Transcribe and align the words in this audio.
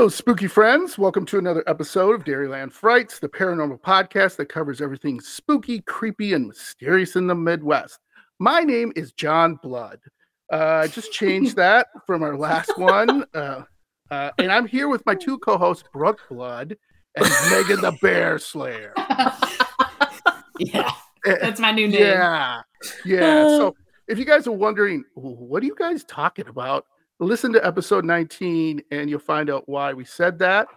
Hello, 0.00 0.08
spooky 0.08 0.46
friends. 0.46 0.96
Welcome 0.96 1.26
to 1.26 1.36
another 1.36 1.62
episode 1.66 2.14
of 2.14 2.24
Dairyland 2.24 2.72
Frights, 2.72 3.18
the 3.18 3.28
paranormal 3.28 3.82
podcast 3.82 4.36
that 4.36 4.46
covers 4.46 4.80
everything 4.80 5.20
spooky, 5.20 5.82
creepy, 5.82 6.32
and 6.32 6.48
mysterious 6.48 7.16
in 7.16 7.26
the 7.26 7.34
Midwest. 7.34 7.98
My 8.38 8.60
name 8.60 8.94
is 8.96 9.12
John 9.12 9.56
Blood. 9.56 10.00
Uh, 10.50 10.84
I 10.84 10.86
just 10.86 11.12
changed 11.12 11.54
that 11.56 11.88
from 12.06 12.22
our 12.22 12.38
last 12.38 12.78
one. 12.78 13.26
Uh, 13.34 13.64
uh, 14.10 14.30
and 14.38 14.50
I'm 14.50 14.66
here 14.66 14.88
with 14.88 15.04
my 15.04 15.14
two 15.14 15.36
co 15.36 15.58
hosts, 15.58 15.84
Brooke 15.92 16.22
Blood 16.30 16.78
and 17.16 17.28
Megan 17.50 17.82
the 17.82 17.94
Bear 18.00 18.38
Slayer. 18.38 18.94
yeah, 20.58 20.92
that's 21.26 21.60
my 21.60 21.72
new 21.72 21.88
name. 21.88 22.00
Yeah. 22.00 22.62
Yeah. 23.04 23.48
So 23.48 23.76
if 24.08 24.18
you 24.18 24.24
guys 24.24 24.46
are 24.46 24.52
wondering, 24.52 25.04
what 25.12 25.62
are 25.62 25.66
you 25.66 25.76
guys 25.78 26.04
talking 26.04 26.48
about? 26.48 26.86
Listen 27.22 27.52
to 27.52 27.66
episode 27.66 28.06
19 28.06 28.80
and 28.90 29.10
you'll 29.10 29.18
find 29.18 29.50
out 29.50 29.68
why 29.68 29.92
we 29.92 30.06
said 30.06 30.38
that. 30.38 30.68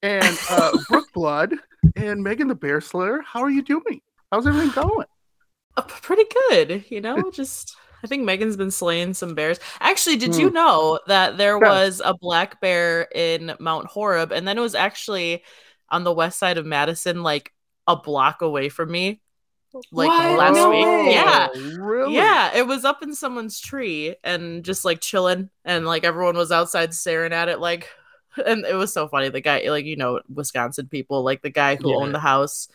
And 0.00 0.38
uh, 0.50 0.78
Brooke 0.88 1.12
Blood 1.12 1.54
and 1.96 2.22
Megan 2.22 2.46
the 2.46 2.54
Bear 2.54 2.80
Slayer, 2.80 3.20
how 3.26 3.40
are 3.40 3.50
you 3.50 3.62
doing? 3.62 4.00
How's 4.30 4.46
everything 4.46 4.70
going? 4.70 5.08
Uh, 5.76 5.82
pretty 5.82 6.22
good, 6.48 6.84
you 6.88 7.00
know, 7.00 7.32
just 7.32 7.76
I 8.04 8.06
think 8.06 8.24
Megan's 8.24 8.56
been 8.56 8.70
slaying 8.70 9.12
some 9.14 9.34
bears. 9.34 9.58
Actually, 9.80 10.18
did 10.18 10.36
you 10.36 10.48
hmm. 10.48 10.54
know 10.54 11.00
that 11.08 11.36
there 11.36 11.58
was 11.58 12.00
a 12.04 12.14
black 12.14 12.60
bear 12.60 13.08
in 13.12 13.54
Mount 13.58 13.86
Horeb 13.86 14.30
and 14.30 14.46
then 14.46 14.56
it 14.56 14.60
was 14.60 14.76
actually 14.76 15.42
on 15.90 16.04
the 16.04 16.12
west 16.12 16.38
side 16.38 16.58
of 16.58 16.66
Madison, 16.66 17.24
like 17.24 17.52
a 17.88 17.96
block 17.96 18.40
away 18.40 18.68
from 18.68 18.92
me? 18.92 19.20
Like 19.92 20.08
what? 20.08 20.38
last 20.38 20.54
no 20.54 20.70
week. 20.70 20.84
Way. 20.84 21.12
Yeah. 21.12 21.48
Really? 21.78 22.14
Yeah. 22.14 22.56
It 22.56 22.66
was 22.66 22.84
up 22.84 23.02
in 23.02 23.14
someone's 23.14 23.60
tree 23.60 24.16
and 24.24 24.64
just 24.64 24.84
like 24.84 25.00
chilling. 25.00 25.50
And 25.64 25.86
like 25.86 26.04
everyone 26.04 26.36
was 26.36 26.52
outside 26.52 26.94
staring 26.94 27.32
at 27.32 27.48
it 27.48 27.60
like 27.60 27.88
and 28.46 28.64
it 28.64 28.74
was 28.74 28.92
so 28.92 29.08
funny. 29.08 29.28
The 29.28 29.40
guy, 29.40 29.68
like, 29.68 29.84
you 29.84 29.96
know, 29.96 30.20
Wisconsin 30.32 30.88
people, 30.88 31.22
like 31.22 31.42
the 31.42 31.50
guy 31.50 31.76
who 31.76 31.90
yeah. 31.90 31.96
owned 31.96 32.14
the 32.14 32.20
house 32.20 32.68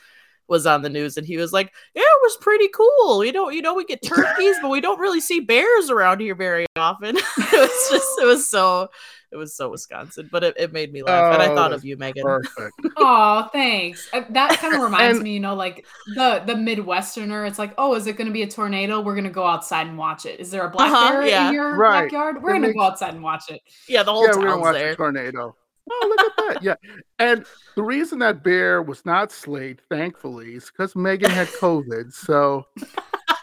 was 0.48 0.66
on 0.66 0.82
the 0.82 0.90
news 0.90 1.18
and 1.18 1.26
he 1.26 1.38
was 1.38 1.54
like, 1.54 1.74
Yeah, 1.96 2.02
it 2.02 2.20
was 2.22 2.38
pretty 2.38 2.68
cool. 2.70 3.24
You 3.24 3.32
know, 3.32 3.50
you 3.50 3.62
know, 3.62 3.74
we 3.74 3.86
get 3.86 4.04
turkeys, 4.04 4.58
but 4.62 4.70
we 4.70 4.82
don't 4.82 5.00
really 5.00 5.22
see 5.22 5.40
bears 5.40 5.90
around 5.90 6.20
here 6.20 6.36
very 6.36 6.66
often. 6.76 7.18
it 7.18 7.22
was 7.38 7.90
just 7.90 8.20
it 8.22 8.26
was 8.26 8.50
so 8.50 8.90
it 9.34 9.38
was 9.38 9.56
so 9.56 9.70
Wisconsin, 9.70 10.30
but 10.32 10.44
it, 10.44 10.56
it 10.58 10.72
made 10.72 10.94
me 10.94 11.02
laugh. 11.02 11.24
Oh, 11.24 11.34
and 11.34 11.42
I 11.42 11.56
thought 11.56 11.72
oh, 11.72 11.76
of 11.76 11.84
you, 11.84 11.98
Megan. 11.98 12.24
Perfect. 12.24 12.74
oh, 12.98 13.50
thanks. 13.52 14.08
Uh, 14.14 14.22
that 14.30 14.60
kind 14.60 14.76
of 14.76 14.82
reminds 14.84 15.18
and, 15.18 15.24
me, 15.24 15.34
you 15.34 15.40
know, 15.40 15.56
like 15.56 15.86
the 16.16 16.44
the 16.46 16.54
Midwesterner. 16.54 17.48
It's 17.48 17.58
like, 17.58 17.74
oh, 17.80 17.96
is 17.96 18.06
it 18.06 18.16
going 18.16 18.28
to 18.28 18.34
be 18.34 18.44
a 18.44 18.48
tornado? 18.50 19.02
We're 19.02 19.16
going 19.16 19.24
to 19.24 19.32
go 19.32 19.46
outside 19.46 19.88
and 19.88 19.98
watch 19.98 20.28
it. 20.28 20.40
Is 20.40 20.52
there 20.52 20.66
a 20.66 20.70
black 20.70 20.92
uh-huh, 20.92 21.12
bear 21.12 21.28
yeah. 21.28 21.48
in 21.48 21.54
your 21.56 21.76
right. 21.76 22.04
backyard? 22.04 22.44
We're 22.44 22.52
going 22.52 22.62
to 22.62 22.68
makes... 22.68 22.78
go 22.78 22.84
outside 22.84 23.16
and 23.16 23.24
watch 23.24 23.50
it. 23.50 23.62
Yeah, 23.88 24.04
the 24.04 24.12
whole 24.12 24.28
yeah, 24.28 24.34
town's 24.34 24.62
watch 24.62 24.76
there. 24.76 24.96
tornado. 24.96 25.56
Oh, 25.90 26.16
look 26.16 26.20
at 26.20 26.54
that. 26.54 26.64
Yeah. 26.64 26.76
And 27.20 27.46
the 27.76 27.84
reason 27.84 28.20
that 28.20 28.44
bear 28.44 28.82
was 28.82 29.06
not 29.06 29.32
slayed, 29.32 29.82
thankfully, 29.90 30.56
is 30.56 30.72
because 30.72 30.96
Megan 30.96 31.32
had 31.32 31.48
COVID. 31.48 32.14
So 32.14 32.66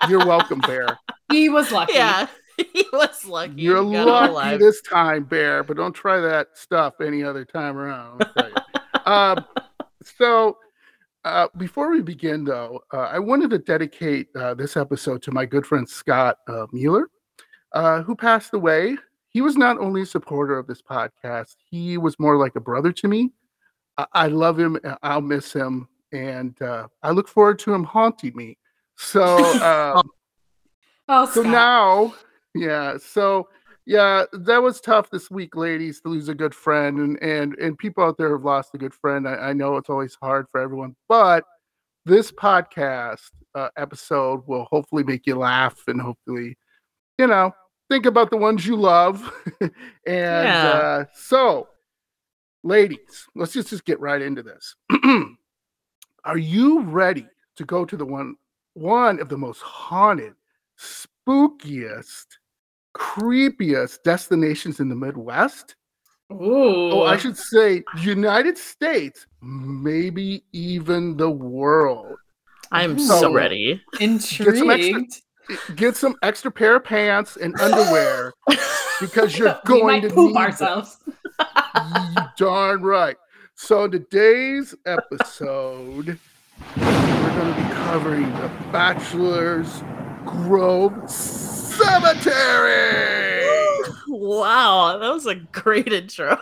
you're 0.08 0.24
welcome, 0.24 0.60
bear. 0.60 0.98
He 1.30 1.48
was 1.48 1.70
lucky. 1.70 1.94
Yeah. 1.94 2.28
He 2.72 2.86
was 2.92 3.24
lucky. 3.24 3.62
You're 3.62 3.82
lucky 3.82 4.56
this 4.56 4.80
time, 4.82 5.24
bear, 5.24 5.62
but 5.62 5.76
don't 5.76 5.92
try 5.92 6.20
that 6.20 6.48
stuff 6.54 6.94
any 7.00 7.22
other 7.22 7.44
time 7.44 7.76
around. 7.76 8.26
um, 9.06 9.44
so, 10.02 10.58
uh, 11.24 11.48
before 11.56 11.90
we 11.90 12.02
begin, 12.02 12.44
though, 12.44 12.80
uh, 12.92 13.08
I 13.12 13.18
wanted 13.18 13.50
to 13.50 13.58
dedicate 13.58 14.28
uh, 14.34 14.54
this 14.54 14.76
episode 14.76 15.22
to 15.22 15.32
my 15.32 15.44
good 15.44 15.66
friend 15.66 15.88
Scott 15.88 16.38
uh, 16.48 16.66
Mueller, 16.72 17.10
uh, 17.72 18.02
who 18.02 18.16
passed 18.16 18.54
away 18.54 18.96
he 19.30 19.40
was 19.40 19.56
not 19.56 19.78
only 19.78 20.02
a 20.02 20.06
supporter 20.06 20.58
of 20.58 20.66
this 20.66 20.82
podcast, 20.82 21.54
he 21.70 21.96
was 21.96 22.18
more 22.18 22.36
like 22.36 22.56
a 22.56 22.60
brother 22.60 22.92
to 22.92 23.08
me. 23.08 23.30
I, 23.96 24.06
I 24.12 24.26
love 24.26 24.58
him. 24.58 24.78
I'll 25.02 25.20
miss 25.20 25.52
him. 25.52 25.88
And 26.12 26.60
uh, 26.60 26.88
I 27.02 27.10
look 27.12 27.28
forward 27.28 27.60
to 27.60 27.72
him 27.72 27.84
haunting 27.84 28.34
me. 28.34 28.58
So, 28.96 29.22
um, 29.96 30.10
oh, 31.08 31.26
so 31.26 31.42
now, 31.42 32.14
yeah. 32.54 32.96
So, 32.98 33.48
yeah, 33.86 34.24
that 34.32 34.62
was 34.62 34.80
tough 34.80 35.10
this 35.10 35.30
week, 35.30 35.56
ladies, 35.56 36.00
to 36.02 36.08
lose 36.08 36.28
a 36.28 36.34
good 36.34 36.54
friend, 36.54 36.98
and 36.98 37.22
and 37.22 37.54
and 37.58 37.78
people 37.78 38.04
out 38.04 38.18
there 38.18 38.32
have 38.32 38.44
lost 38.44 38.74
a 38.74 38.78
good 38.78 38.94
friend. 38.94 39.28
I, 39.28 39.34
I 39.36 39.52
know 39.52 39.76
it's 39.76 39.90
always 39.90 40.16
hard 40.20 40.46
for 40.52 40.60
everyone, 40.60 40.94
but 41.08 41.44
this 42.06 42.30
podcast 42.32 43.30
uh, 43.54 43.68
episode 43.76 44.46
will 44.46 44.66
hopefully 44.70 45.04
make 45.04 45.26
you 45.26 45.36
laugh 45.36 45.82
and 45.86 46.00
hopefully, 46.00 46.56
you 47.18 47.26
know, 47.26 47.52
think 47.90 48.06
about 48.06 48.30
the 48.30 48.36
ones 48.36 48.66
you 48.66 48.76
love. 48.76 49.32
and 49.60 49.72
yeah. 50.06 50.70
uh, 50.72 51.04
so, 51.14 51.68
ladies, 52.62 53.26
let's 53.34 53.52
just, 53.52 53.68
just 53.68 53.84
get 53.84 54.00
right 54.00 54.22
into 54.22 54.42
this. 54.42 54.74
Are 56.24 56.38
you 56.38 56.80
ready 56.82 57.26
to 57.56 57.64
go 57.64 57.84
to 57.84 57.96
the 57.96 58.06
one 58.06 58.36
one 58.74 59.20
of 59.20 59.28
the 59.28 59.36
most 59.36 59.60
haunted, 59.62 60.34
spookiest, 60.78 62.26
creepiest 62.96 63.98
destinations 64.04 64.80
in 64.80 64.88
the 64.88 64.96
Midwest? 64.96 65.76
Ooh. 66.32 66.92
Oh, 66.92 67.02
I 67.04 67.16
should 67.16 67.36
say 67.36 67.82
United 67.98 68.56
States, 68.56 69.26
maybe 69.42 70.44
even 70.52 71.16
the 71.16 71.30
world. 71.30 72.16
I'm 72.70 72.98
so, 72.98 73.20
so 73.20 73.32
ready. 73.32 73.82
Intrigued 73.98 75.20
get 75.74 75.96
some 75.96 76.16
extra 76.22 76.50
pair 76.50 76.76
of 76.76 76.84
pants 76.84 77.36
and 77.36 77.58
underwear 77.60 78.32
because 79.00 79.36
you're 79.38 79.58
going 79.64 80.02
to 80.02 80.10
poop 80.10 80.36
ourselves. 80.36 80.98
darn 82.36 82.82
right. 82.82 83.16
So 83.54 83.88
today's 83.88 84.74
episode, 84.86 86.18
we're 86.76 87.34
going 87.34 87.54
to 87.54 87.62
be 87.62 87.74
covering 87.74 88.32
the 88.34 88.50
Bachelor's 88.72 89.82
Grove 90.24 91.10
Cemetery. 91.82 93.44
wow, 94.08 94.98
that 94.98 95.12
was 95.12 95.26
a 95.26 95.34
great 95.36 95.92
intro. 95.92 96.38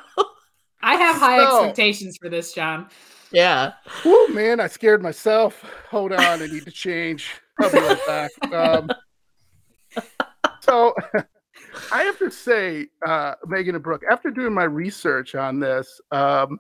I 0.83 0.95
have 0.95 1.17
high 1.17 1.39
so, 1.39 1.59
expectations 1.59 2.17
for 2.17 2.29
this, 2.29 2.53
John. 2.53 2.89
Yeah. 3.33 3.73
Oh 4.05 4.29
man, 4.33 4.61
I 4.61 4.69
scared 4.69 5.03
myself. 5.03 5.65
Hold 5.91 6.13
on, 6.13 6.21
I 6.21 6.47
need 6.47 6.65
to 6.65 6.71
change. 6.71 7.31
I'll 7.61 7.71
be 7.71 7.79
right 7.79 8.07
back. 8.07 8.53
Um, 8.53 8.91
so 10.61 10.95
I 11.93 12.03
have 12.03 12.19
to 12.19 12.31
say, 12.31 12.87
uh, 13.07 13.35
Megan 13.47 13.75
and 13.75 13.85
Brooke, 13.85 14.03
after 14.11 14.31
doing 14.31 14.55
my 14.55 14.65
research 14.65 15.35
on 15.35 15.61
this 15.61 16.01
um, 16.11 16.59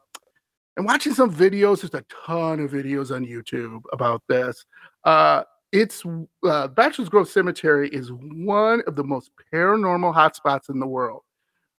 and 0.76 0.84
watching 0.84 1.14
some 1.14 1.32
videos, 1.32 1.80
there's 1.80 1.94
a 1.94 2.04
ton 2.26 2.60
of 2.60 2.70
videos 2.70 3.14
on 3.14 3.24
YouTube 3.24 3.80
about 3.92 4.22
this. 4.28 4.64
Uh, 5.04 5.44
it's 5.72 6.02
uh, 6.46 6.68
Bachelor's 6.68 7.08
Grove 7.08 7.28
Cemetery 7.28 7.88
is 7.90 8.10
one 8.12 8.82
of 8.86 8.96
the 8.96 9.04
most 9.04 9.30
paranormal 9.52 10.14
hotspots 10.14 10.70
in 10.70 10.80
the 10.80 10.86
world. 10.86 11.22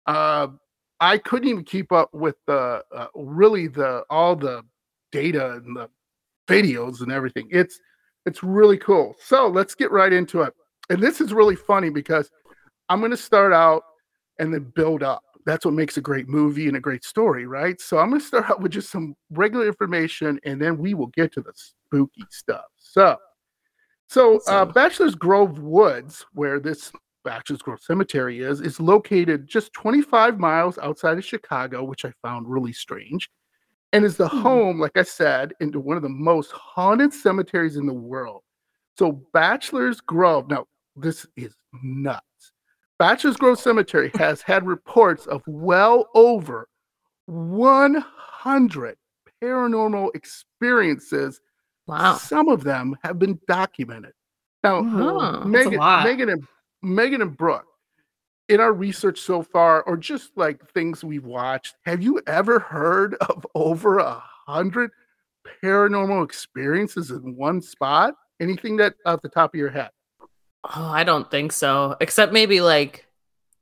Uh, 0.07 0.49
I 1.01 1.19
couldn't 1.19 1.49
even 1.49 1.65
keep 1.65 1.93
up 1.93 2.13
with 2.13 2.37
the 2.47 2.83
uh, 2.95 3.07
really 3.15 3.69
the 3.69 4.05
all 4.11 4.37
the 4.37 4.63
data 5.13 5.53
and 5.53 5.77
the 5.77 5.89
videos 6.49 7.01
and 7.01 7.13
everything. 7.13 7.49
It's 7.51 7.79
it's 8.27 8.43
really 8.43 8.79
cool. 8.79 9.15
So 9.23 9.49
let's 9.49 9.75
get 9.75 9.91
right 9.91 10.13
into 10.13 10.43
it. 10.43 10.53
And 10.91 11.03
this 11.03 11.21
is 11.21 11.33
really 11.33 11.57
funny 11.57 11.91
because 11.91 12.31
I'm 12.89 13.01
going 13.01 13.11
to 13.11 13.17
start 13.17 13.53
out 13.53 13.83
and 14.39 14.53
then 14.53 14.73
build 14.75 15.03
up. 15.03 15.23
That's 15.47 15.65
what 15.65 15.75
makes 15.75 15.97
a 15.97 16.01
great 16.03 16.29
movie 16.29 16.69
and 16.69 16.77
a 16.77 16.81
great 16.81 17.05
story, 17.05 17.47
right? 17.47 17.81
So 17.81 17.99
I'm 17.99 18.11
going 18.11 18.21
to 18.21 18.27
start 18.27 18.51
out 18.51 18.61
with 18.61 18.73
just 18.73 18.91
some 18.91 19.15
regular 19.31 19.67
information 19.67 20.39
and 20.45 20.61
then 20.61 20.77
we 20.77 20.95
will 20.95 21.07
get 21.09 21.33
to 21.35 21.41
the 21.41 21.53
spooky 21.55 22.25
stuff. 22.31 22.65
So, 22.77 23.17
so 24.09 24.41
uh, 24.47 24.65
Bachelor's 24.65 25.15
Grove 25.15 25.59
Woods, 25.59 26.25
where 26.33 26.59
this 26.59 26.93
Bachelor's 27.25 27.63
Grove 27.63 27.81
Cemetery 27.81 28.41
is, 28.41 28.61
is 28.61 28.81
located 28.81 29.47
just 29.47 29.73
25 29.75 30.39
miles 30.39 30.79
outside 30.79 31.19
of 31.19 31.25
Chicago, 31.25 31.85
which 31.85 32.05
I 32.05 32.13
found 32.23 32.49
really 32.49 32.73
strange, 32.73 33.31
and 33.93 34.05
is 34.05 34.17
the 34.17 34.29
hmm. 34.29 34.41
home, 34.41 34.81
like 34.81 34.97
I 34.97 35.03
said, 35.03 35.53
into 35.61 35.79
one 35.79 35.97
of 35.97 36.03
the 36.03 36.09
most 36.09 36.53
haunted 36.53 37.13
cemeteries 37.13 37.77
in 37.77 37.87
the 37.87 37.93
world. 37.93 38.43
So 38.99 39.23
Bachelor's 39.33 40.01
Grove, 40.01 40.49
now 40.49 40.67
this 40.97 41.27
is 41.37 41.55
nuts. 41.83 42.25
Bachelor's 42.99 43.37
Grove 43.37 43.61
Cemetery 43.61 44.11
has 44.19 44.43
had 44.43 44.67
reports 44.67 45.27
of 45.27 45.43
well 45.47 46.09
over 46.15 46.69
100 47.27 48.97
paranormal 49.43 50.09
experiences. 50.15 51.41
Wow. 51.89 52.19
Some 52.19 52.49
of 52.49 52.63
them 52.63 52.97
have 53.03 53.19
been 53.19 53.41
documented. 53.49 54.13
Now, 54.63 54.81
uh-huh. 54.81 55.45
Megan, 55.47 55.81
Megan, 56.05 56.29
and 56.29 56.47
Megan 56.83 57.23
and 57.23 57.35
Brooke, 57.35 57.65
in 58.49 58.61
our 58.61 58.75
research 58.75 59.21
so 59.21 59.43
far, 59.43 59.83
or 59.85 59.97
just 59.97 60.33
like 60.37 60.61
things 60.73 61.03
we've 61.03 61.25
watched, 61.25 61.77
have 61.87 62.03
you 62.03 62.21
ever 62.27 62.59
heard 62.59 63.15
of 63.15 63.47
over 63.55 63.99
a 63.99 64.23
hundred 64.47 64.91
paranormal 65.63 66.25
experiences 66.25 67.11
in 67.11 67.35
one 67.35 67.63
spot? 67.63 68.15
Anything 68.39 68.77
that 68.77 68.95
off 69.07 69.23
the 69.23 69.31
top 69.31 69.55
of 69.55 69.59
your 69.59 69.71
head? 69.71 69.91
Oh, 70.65 70.85
I 70.85 71.05
don't 71.05 71.31
think 71.31 71.53
so. 71.53 71.97
Except 72.01 72.33
maybe 72.35 72.61
like 72.61 73.07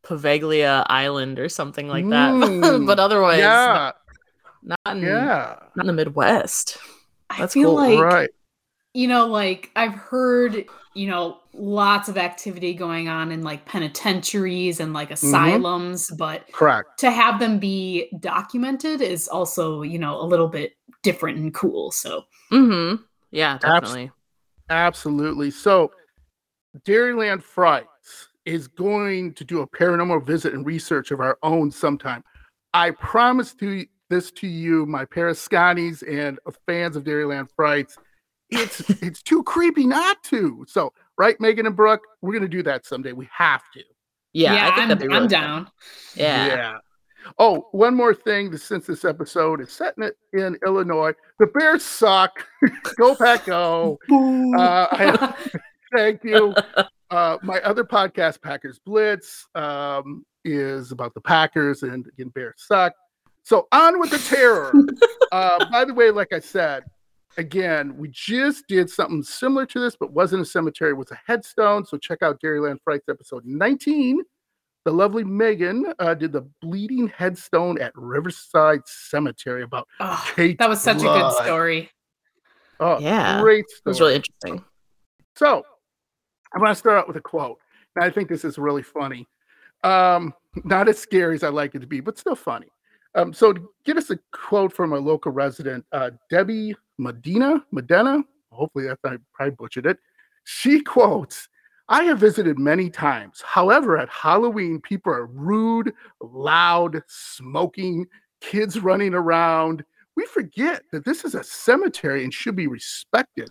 Poveglia 0.05 0.85
Island 0.89 1.39
or 1.39 1.49
something 1.49 1.87
like 1.87 2.09
that. 2.11 2.35
Mm, 2.35 2.87
but 2.87 2.99
otherwise, 2.99 3.39
yeah. 3.39 3.93
Not 4.63 4.97
in, 4.97 5.03
yeah. 5.03 5.57
Not 5.77 5.85
in 5.85 5.87
the 5.87 5.93
Midwest. 5.93 6.79
That's 7.39 7.53
I 7.53 7.61
feel 7.61 7.71
cool. 7.71 7.75
like 7.75 7.99
right. 7.99 8.31
you 8.95 9.09
know, 9.09 9.27
like 9.27 9.71
I've 9.77 9.95
heard, 9.95 10.65
you 10.95 11.07
know, 11.09 11.39
lots 11.53 12.09
of 12.09 12.17
activity 12.17 12.75
going 12.75 13.09
on 13.09 13.33
in 13.33 13.43
like 13.43 13.65
penitentiaries 13.65 14.81
and 14.81 14.93
like 14.93 15.11
mm-hmm. 15.11 15.27
asylums, 15.27 16.07
mm-hmm. 16.07 16.17
but 16.17 16.51
correct 16.53 16.99
to 16.99 17.11
have 17.11 17.41
them 17.41 17.59
be 17.59 18.11
documented 18.21 19.01
is 19.01 19.29
also, 19.29 19.83
you 19.83 19.99
know, 19.99 20.21
a 20.21 20.25
little 20.25 20.49
bit 20.49 20.77
different 21.03 21.39
and 21.39 21.55
cool. 21.55 21.91
So 21.91 22.25
mm-hmm. 22.53 23.03
yeah, 23.31 23.59
definitely. 23.59 24.11
absolutely. 24.71 25.51
So 25.51 25.93
Dairyland 26.85 27.43
Frights 27.43 28.29
is 28.45 28.69
going 28.69 29.35
to 29.35 29.45
do 29.45 29.61
a 29.61 29.67
paranormal 29.69 30.25
visit 30.25 30.55
and 30.55 30.65
research 30.65 31.11
of 31.11 31.21
our 31.21 31.39
own 31.43 31.71
sometime. 31.71 32.23
I 32.73 32.93
promise 32.93 33.55
to 33.55 33.85
this 34.09 34.31
to 34.33 34.47
you, 34.47 34.87
my 34.87 35.05
Parascanis 35.05 36.03
and 36.07 36.39
fans 36.67 36.97
of 36.97 37.05
Dairyland 37.05 37.49
Frights. 37.55 37.97
It's 38.51 38.81
it's 39.03 39.23
too 39.23 39.43
creepy 39.43 39.87
not 39.87 40.23
to. 40.25 40.65
So, 40.69 40.93
right, 41.19 41.41
Megan 41.41 41.67
and 41.67 41.77
Brooke, 41.77 42.03
we're 42.23 42.35
gonna 42.35 42.49
do 42.49 42.63
that 42.65 42.87
someday. 42.87 43.13
We 43.13 43.29
have 43.33 43.63
to. 43.75 43.83
Yeah, 44.33 44.55
yeah 44.55 44.71
I 44.75 44.81
am 44.83 44.99
really 44.99 45.15
I'm 45.15 45.29
down. 45.29 45.71
Yeah. 46.15 46.47
Yeah. 46.47 46.79
Oh, 47.39 47.69
one 47.73 47.95
more 47.95 48.15
thing. 48.15 48.57
Since 48.57 48.87
this 48.87 49.05
episode 49.05 49.61
is 49.61 49.73
setting 49.73 50.05
it 50.05 50.17
in 50.33 50.59
Illinois, 50.65 51.13
the 51.39 51.47
Bears 51.47 51.85
suck. 51.85 52.47
go 52.97 53.17
Pack 53.17 53.47
Go. 53.47 53.99
Uh, 54.11 54.87
I, 54.91 55.35
thank 55.97 56.23
you. 56.23 56.55
Uh, 57.11 57.39
my 57.43 57.61
other 57.61 57.83
podcast, 57.83 58.43
Packers 58.43 58.79
Blitz, 58.79 59.47
um, 59.55 60.25
is 60.45 60.93
about 60.93 61.15
the 61.15 61.21
Packers 61.21 61.83
and 61.83 62.07
again, 62.07 62.29
Bears 62.29 62.55
suck. 62.59 62.93
So 63.47 63.69
on 63.71 64.01
with 64.01 64.11
the 64.11 64.19
terror. 64.19 64.73
uh, 65.31 65.71
by 65.71 65.85
the 65.85 65.95
way, 65.95 66.11
like 66.11 66.33
I 66.33 66.41
said, 66.41 66.83
again, 67.37 67.97
we 67.97 68.09
just 68.09 68.67
did 68.67 68.91
something 68.91 69.23
similar 69.23 69.65
to 69.67 69.79
this, 69.79 69.95
but 69.95 70.13
wasn't 70.13 70.43
a 70.43 70.45
cemetery, 70.45 70.91
it 70.91 70.97
was 70.97 71.13
a 71.13 71.19
headstone. 71.29 71.87
So 71.87 71.97
check 71.97 72.23
out 72.23 72.41
Dairyland 72.43 72.79
Frights 72.83 73.09
episode 73.09 73.45
19. 73.45 74.21
The 74.85 74.91
lovely 74.91 75.23
Megan 75.23 75.95
uh, 76.01 76.15
did 76.15 76.33
the 76.33 76.43
bleeding 76.61 77.07
headstone 77.07 77.81
at 77.81 77.93
Riverside 77.95 78.81
Cemetery 78.85 79.63
about 79.63 79.87
oh, 80.01 80.29
Kate 80.35 80.59
That 80.59 80.69
was 80.69 80.81
such 80.81 80.99
blood. 80.99 81.17
a 81.17 81.23
good 81.23 81.45
story. 81.45 81.91
Oh, 82.81 82.99
yeah. 82.99 83.41
Great 83.41 83.71
story. 83.71 83.81
It 83.85 83.89
was 83.89 84.01
really 84.01 84.15
interesting. 84.17 84.65
So 85.37 85.63
I 86.53 86.59
want 86.59 86.73
to 86.73 86.75
start 86.75 86.99
out 86.99 87.07
with 87.07 87.17
a 87.17 87.21
quote. 87.21 87.59
And 87.95 88.05
I 88.05 88.11
think 88.11 88.29
this 88.29 88.45
is 88.45 88.59
really 88.59 88.83
funny. 88.83 89.29
Um, 89.85 90.35
not 90.65 90.89
as 90.89 90.99
scary 90.99 91.37
as 91.37 91.45
I 91.45 91.51
like 91.51 91.77
it 91.77 91.79
to 91.79 91.87
be, 91.87 92.01
but 92.01 92.19
still 92.19 92.35
funny. 92.35 92.67
Um, 93.17 93.33
so 93.33 93.53
to 93.53 93.69
get 93.85 93.97
us 93.97 94.11
a 94.11 94.19
quote 94.33 94.73
from 94.73 94.93
a 94.93 94.99
local 94.99 95.33
resident, 95.33 95.85
uh, 95.93 96.11
Debbie 96.31 96.75
Medina, 96.99 97.65
Medina, 97.73 98.23
hopefully 98.53 98.87
that's 98.87 99.01
I 99.05 99.17
probably 99.33 99.55
butchered 99.59 99.87
it. 99.87 99.99
She 100.45 100.81
quotes, 100.81 101.49
I 101.89 102.05
have 102.05 102.19
visited 102.19 102.59
many 102.59 102.91
times. 102.91 103.43
However, 103.45 103.97
at 103.97 104.09
Halloween, 104.11 104.81
people 104.81 105.13
are 105.13 105.27
rude, 105.27 105.93
loud, 106.21 107.03
smoking, 107.07 108.07
kids 108.41 108.81
running 108.81 109.15
around. 109.15 109.85
We 110.15 110.27
forget 110.27 110.83
that 110.93 111.05
this 111.05 111.25
is 111.25 111.35
a 111.35 111.45
cemetery 111.45 112.23
and 112.23 112.35
should 112.35 112.57
be 112.57 112.67
respected. 112.67 113.49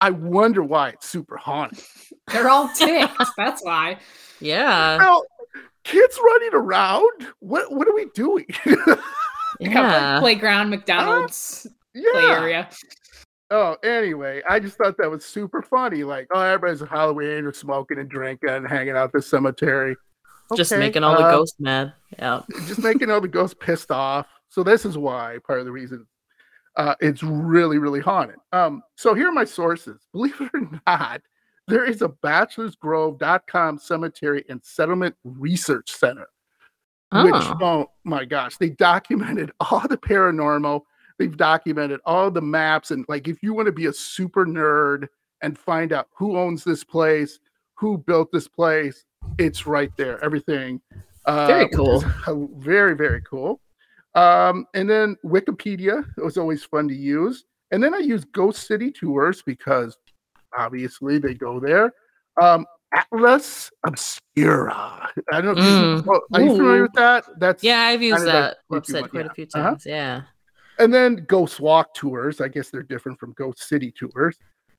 I 0.00 0.10
wonder 0.10 0.62
why 0.62 0.90
it's 0.90 1.08
super 1.08 1.36
haunted. 1.36 1.82
They're 2.28 2.48
all 2.48 2.68
ticked. 2.74 3.14
That's 3.36 3.62
why. 3.64 3.98
Yeah. 4.40 4.98
Well, 4.98 5.24
kids 5.88 6.18
running 6.22 6.54
around. 6.54 7.26
What 7.40 7.72
what 7.72 7.88
are 7.88 7.94
we 7.94 8.06
doing? 8.14 8.46
yeah. 9.60 10.18
playground, 10.20 10.70
McDonald's 10.70 11.66
uh, 11.66 11.70
yeah. 11.94 12.10
play 12.12 12.24
area. 12.24 12.68
Oh, 13.50 13.76
anyway, 13.82 14.42
I 14.46 14.60
just 14.60 14.76
thought 14.76 14.96
that 14.98 15.10
was 15.10 15.24
super 15.24 15.62
funny. 15.62 16.04
Like, 16.04 16.28
oh, 16.32 16.40
everybody's 16.40 16.82
at 16.82 16.90
Halloween 16.90 17.44
or 17.44 17.52
smoking 17.52 17.98
and 17.98 18.08
drinking 18.08 18.50
and 18.50 18.68
hanging 18.68 18.94
out 18.94 19.12
the 19.12 19.22
cemetery. 19.22 19.96
Just 20.54 20.72
making 20.72 21.02
all 21.02 21.14
uh, 21.14 21.16
the 21.16 21.36
ghosts 21.36 21.58
mad. 21.58 21.94
Yeah. 22.18 22.42
Just 22.66 22.82
making 22.82 23.10
all 23.10 23.20
the 23.20 23.28
ghosts 23.28 23.56
pissed 23.58 23.90
off. 23.90 24.26
So 24.50 24.62
this 24.62 24.84
is 24.84 24.98
why 24.98 25.38
part 25.46 25.60
of 25.60 25.66
the 25.66 25.72
reason 25.72 26.06
uh, 26.76 26.94
it's 27.00 27.22
really, 27.22 27.78
really 27.78 28.00
haunted. 28.00 28.36
Um, 28.52 28.82
so 28.96 29.14
here 29.14 29.28
are 29.28 29.32
my 29.32 29.44
sources. 29.44 30.06
Believe 30.12 30.40
it 30.40 30.50
or 30.54 30.80
not, 30.86 31.20
there 31.68 31.84
is 31.84 32.02
a 32.02 32.08
bachelorsgrove.com 32.08 33.78
cemetery 33.78 34.44
and 34.48 34.64
settlement 34.64 35.14
research 35.24 35.92
center 35.92 36.26
oh. 37.12 37.24
which 37.24 37.34
oh. 37.60 37.90
my 38.04 38.24
gosh 38.24 38.56
they 38.56 38.70
documented 38.70 39.52
all 39.60 39.86
the 39.88 39.96
paranormal. 39.96 40.82
They've 41.18 41.36
documented 41.36 42.00
all 42.04 42.30
the 42.30 42.40
maps 42.40 42.90
and 42.90 43.04
like 43.08 43.26
if 43.28 43.42
you 43.42 43.54
want 43.54 43.66
to 43.66 43.72
be 43.72 43.86
a 43.86 43.92
super 43.92 44.46
nerd 44.46 45.08
and 45.42 45.58
find 45.58 45.92
out 45.92 46.08
who 46.14 46.36
owns 46.36 46.64
this 46.64 46.84
place 46.84 47.40
who 47.74 47.98
built 47.98 48.30
this 48.32 48.48
place 48.48 49.04
it's 49.38 49.66
right 49.66 49.90
there 49.96 50.22
everything 50.24 50.80
uh, 51.24 51.46
very 51.46 51.68
cool. 51.70 52.04
very 52.56 52.96
very 52.96 53.20
cool. 53.22 53.60
Um, 54.14 54.66
and 54.74 54.88
then 54.88 55.16
wikipedia 55.24 56.04
it 56.16 56.24
was 56.24 56.38
always 56.38 56.64
fun 56.64 56.88
to 56.88 56.94
use. 56.94 57.44
And 57.72 57.82
then 57.82 57.94
i 57.94 57.98
use 57.98 58.24
ghost 58.24 58.66
city 58.66 58.92
tours 58.92 59.42
because 59.42 59.98
obviously 60.56 61.18
they 61.18 61.34
go 61.34 61.60
there. 61.60 61.92
Um, 62.40 62.66
Atlas 62.94 63.70
Obscura. 63.86 65.10
I 65.32 65.40
don't 65.40 65.56
know. 65.56 65.62
Mm. 65.62 66.06
You, 66.06 66.22
are 66.32 66.40
you 66.40 66.56
familiar 66.56 66.82
with 66.82 66.92
that? 66.94 67.24
That's 67.38 67.62
yeah, 67.62 67.80
I've 67.80 68.02
used 68.02 68.26
that 68.26 68.58
website 68.70 69.10
quite 69.10 69.26
yeah. 69.26 69.30
a 69.30 69.34
few 69.34 69.44
uh-huh. 69.54 69.62
times. 69.70 69.86
Uh-huh. 69.86 69.96
Yeah. 69.96 70.22
And 70.78 70.94
then 70.94 71.24
Ghost 71.26 71.60
Walk 71.60 71.92
tours. 71.94 72.40
I 72.40 72.48
guess 72.48 72.70
they're 72.70 72.82
different 72.82 73.18
from 73.18 73.32
Ghost 73.36 73.68
City 73.68 73.92
tours. 73.92 74.38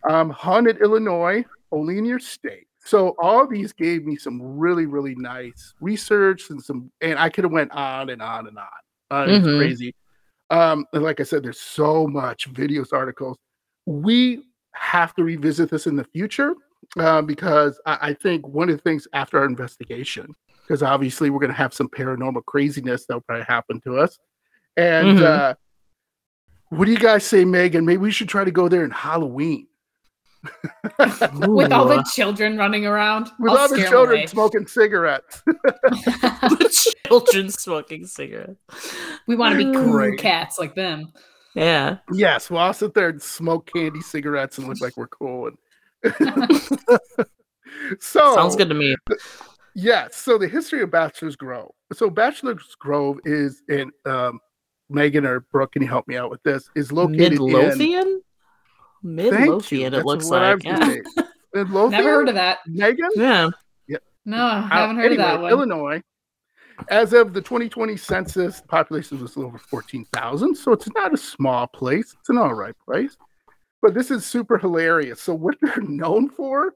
Um, 0.10 0.30
Haunted 0.30 0.82
Illinois, 0.82 1.44
only 1.72 1.98
in 1.98 2.06
your 2.06 2.20
state. 2.20 2.68
So 2.86 3.16
all 3.22 3.46
these 3.46 3.74
gave 3.74 4.06
me 4.06 4.16
some 4.16 4.42
really, 4.42 4.86
really 4.86 5.14
nice 5.16 5.74
research 5.82 6.50
and 6.50 6.62
some, 6.62 6.90
and 7.02 7.20
I 7.20 7.30
could 7.30 7.44
have 7.44 7.52
went 7.52 7.72
on 7.72 8.10
and 8.10 8.22
on 8.22 8.48
and 8.48 8.58
on. 8.58 8.66
Uh, 9.12 9.26
mm-hmm. 9.26 9.48
It's 9.48 9.58
crazy. 9.58 9.96
Um, 10.50 10.86
and 10.94 11.04
like 11.04 11.20
I 11.20 11.24
said, 11.24 11.44
there's 11.44 11.60
so 11.60 12.08
much 12.08 12.52
videos, 12.54 12.94
articles. 12.94 13.38
We 13.86 14.44
have 14.74 15.14
to 15.16 15.24
revisit 15.24 15.70
this 15.70 15.88
in 15.88 15.96
the 15.96 16.04
future 16.04 16.56
uh, 16.98 17.22
because 17.22 17.80
I, 17.86 17.98
I, 18.02 18.14
think 18.14 18.48
one 18.48 18.70
of 18.70 18.78
the 18.78 18.82
things 18.82 19.08
after 19.14 19.40
our 19.40 19.46
investigation, 19.46 20.36
because 20.62 20.82
obviously 20.82 21.30
we're 21.30 21.40
going 21.40 21.52
to 21.52 21.58
have 21.58 21.74
some 21.74 21.90
paranormal 21.90 22.46
craziness 22.46 23.06
that'll 23.06 23.22
probably 23.22 23.46
happen 23.46 23.82
to 23.82 23.98
us. 23.98 24.18
And 24.78 25.18
mm-hmm. 25.18 25.26
uh, 25.26 25.54
what 26.70 26.86
do 26.86 26.92
you 26.92 27.00
guys 27.00 27.26
say, 27.26 27.46
Megan? 27.46 27.86
Maybe 27.86 27.98
we 27.98 28.12
should 28.12 28.30
try 28.30 28.44
to 28.44 28.52
go 28.52 28.70
there 28.70 28.84
in 28.84 28.92
Halloween. 28.92 29.68
With 31.00 31.74
all 31.74 31.88
the 31.88 32.08
children 32.14 32.58
running 32.58 32.86
around. 32.86 33.30
With 33.40 33.52
I'll 33.52 33.58
all 33.58 33.68
the 33.68 33.84
children 33.84 34.26
smoking 34.28 34.68
cigarettes. 34.68 35.42
the 35.46 36.94
children 37.06 37.50
smoking 37.50 38.06
cigarettes. 38.06 38.60
We 39.28 39.36
want 39.36 39.60
to 39.60 39.66
be 39.66 39.74
cool 39.74 40.16
cats 40.18 40.58
like 40.58 40.76
them. 40.76 41.12
Yeah. 41.56 41.98
Yes, 42.12 42.50
we'll 42.50 42.60
all 42.60 42.74
sit 42.74 42.94
there 42.94 43.10
and 43.10 43.22
smoke 43.22 43.72
candy 43.74 44.02
cigarettes 44.02 44.58
and 44.58 44.68
look 44.68 44.82
like 44.82 44.98
we're 44.98 45.08
cool. 45.08 45.48
And 45.48 45.58
so 48.00 48.36
sounds 48.36 48.56
good 48.56 48.70
to 48.70 48.76
me. 48.76 48.96
Yes. 49.76 50.16
So 50.16 50.38
the 50.38 50.48
history 50.48 50.82
of 50.82 50.92
Bachelor's 50.92 51.36
Grove. 51.36 51.72
So 51.94 52.10
Bachelor's 52.10 52.76
Grove 52.80 53.20
is 53.26 53.64
in 53.68 53.92
um, 54.06 54.40
Megan 54.90 55.26
or 55.26 55.42
Brooke. 55.52 55.74
Can 55.74 55.82
you 55.82 55.88
help 55.88 56.08
me 56.08 56.18
out 56.18 56.30
with 56.30 56.44
this? 56.44 56.70
Is 56.76 56.92
located 56.92 57.34
Midlothian. 57.34 58.08
In... 58.08 58.22
Midlothian. 59.02 59.94
It 59.94 60.06
looks 60.06 60.30
like. 60.30 60.64
Yeah. 60.64 60.96
Midlothian. 61.54 61.92
Never 61.92 62.10
heard 62.10 62.30
of 62.30 62.36
that. 62.36 62.60
Megan. 62.68 63.10
Yeah. 63.16 63.50
Yeah. 63.88 63.98
No, 64.26 64.46
I 64.46 64.68
haven't 64.68 64.98
heard 64.98 65.12
anyway, 65.12 65.24
of 65.24 65.30
that 65.30 65.42
one. 65.42 65.52
Illinois. 65.52 66.02
As 66.88 67.14
of 67.14 67.34
the 67.34 67.42
2020 67.42 67.98
census, 67.98 68.62
the 68.62 68.68
population 68.68 69.20
was 69.22 69.36
a 69.36 69.40
little 69.40 69.52
over 69.52 69.58
14,000. 69.58 70.56
So 70.56 70.72
it's 70.72 70.90
not 70.94 71.14
a 71.14 71.18
small 71.18 71.68
place. 71.68 72.16
It's 72.20 72.30
an 72.30 72.38
all 72.38 72.54
right 72.54 72.76
place. 72.86 73.18
But 73.82 73.94
this 73.94 74.12
is 74.12 74.26
super 74.26 74.58
hilarious. 74.58 75.22
So, 75.22 75.34
what 75.34 75.58
they're 75.62 75.82
known 75.82 76.30
for 76.30 76.74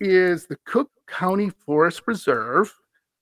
is 0.00 0.46
the 0.46 0.56
Cook 0.64 0.90
County 1.06 1.50
Forest 1.64 2.04
Preserve, 2.04 2.72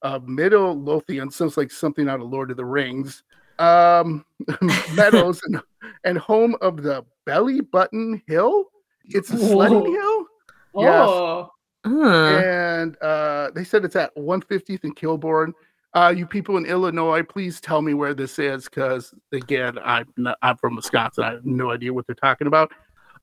uh, 0.02 0.18
Middle 0.24 0.80
Lothian, 0.80 1.30
sounds 1.30 1.56
like 1.56 1.70
something 1.70 2.08
out 2.08 2.20
of 2.20 2.30
Lord 2.30 2.50
of 2.50 2.56
the 2.56 2.64
Rings, 2.64 3.22
um, 3.58 4.24
meadows, 4.94 5.40
and, 5.44 5.60
and 6.04 6.18
home 6.18 6.56
of 6.60 6.82
the 6.82 7.04
Belly 7.26 7.60
Button 7.60 8.22
Hill. 8.26 8.64
It's 9.04 9.30
a 9.30 9.38
sledding 9.38 9.84
hill. 9.84 10.26
Oh. 10.74 10.82
Yes. 10.82 11.48
Uh. 11.84 12.36
And 12.44 12.96
uh, 13.02 13.50
they 13.54 13.64
said 13.64 13.84
it's 13.84 13.96
at 13.96 14.14
150th 14.16 14.84
and 14.84 14.94
Kilbourne 14.94 15.52
uh, 15.94 16.14
you 16.16 16.26
people 16.26 16.56
in 16.56 16.66
Illinois, 16.66 17.22
please 17.22 17.60
tell 17.60 17.82
me 17.82 17.94
where 17.94 18.14
this 18.14 18.38
is 18.38 18.64
because 18.64 19.12
again, 19.32 19.78
I'm 19.84 20.06
not, 20.16 20.38
I'm 20.42 20.56
from 20.56 20.76
Wisconsin. 20.76 21.24
I 21.24 21.32
have 21.32 21.46
no 21.46 21.70
idea 21.70 21.92
what 21.92 22.06
they're 22.06 22.14
talking 22.14 22.46
about. 22.46 22.72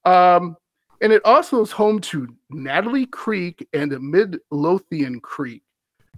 Um, 0.05 0.57
and 1.01 1.13
it 1.13 1.21
also 1.25 1.61
is 1.61 1.71
home 1.71 1.99
to 1.99 2.27
Natalie 2.49 3.05
Creek 3.05 3.67
and 3.73 3.97
Midlothian 4.01 5.19
Creek. 5.21 5.63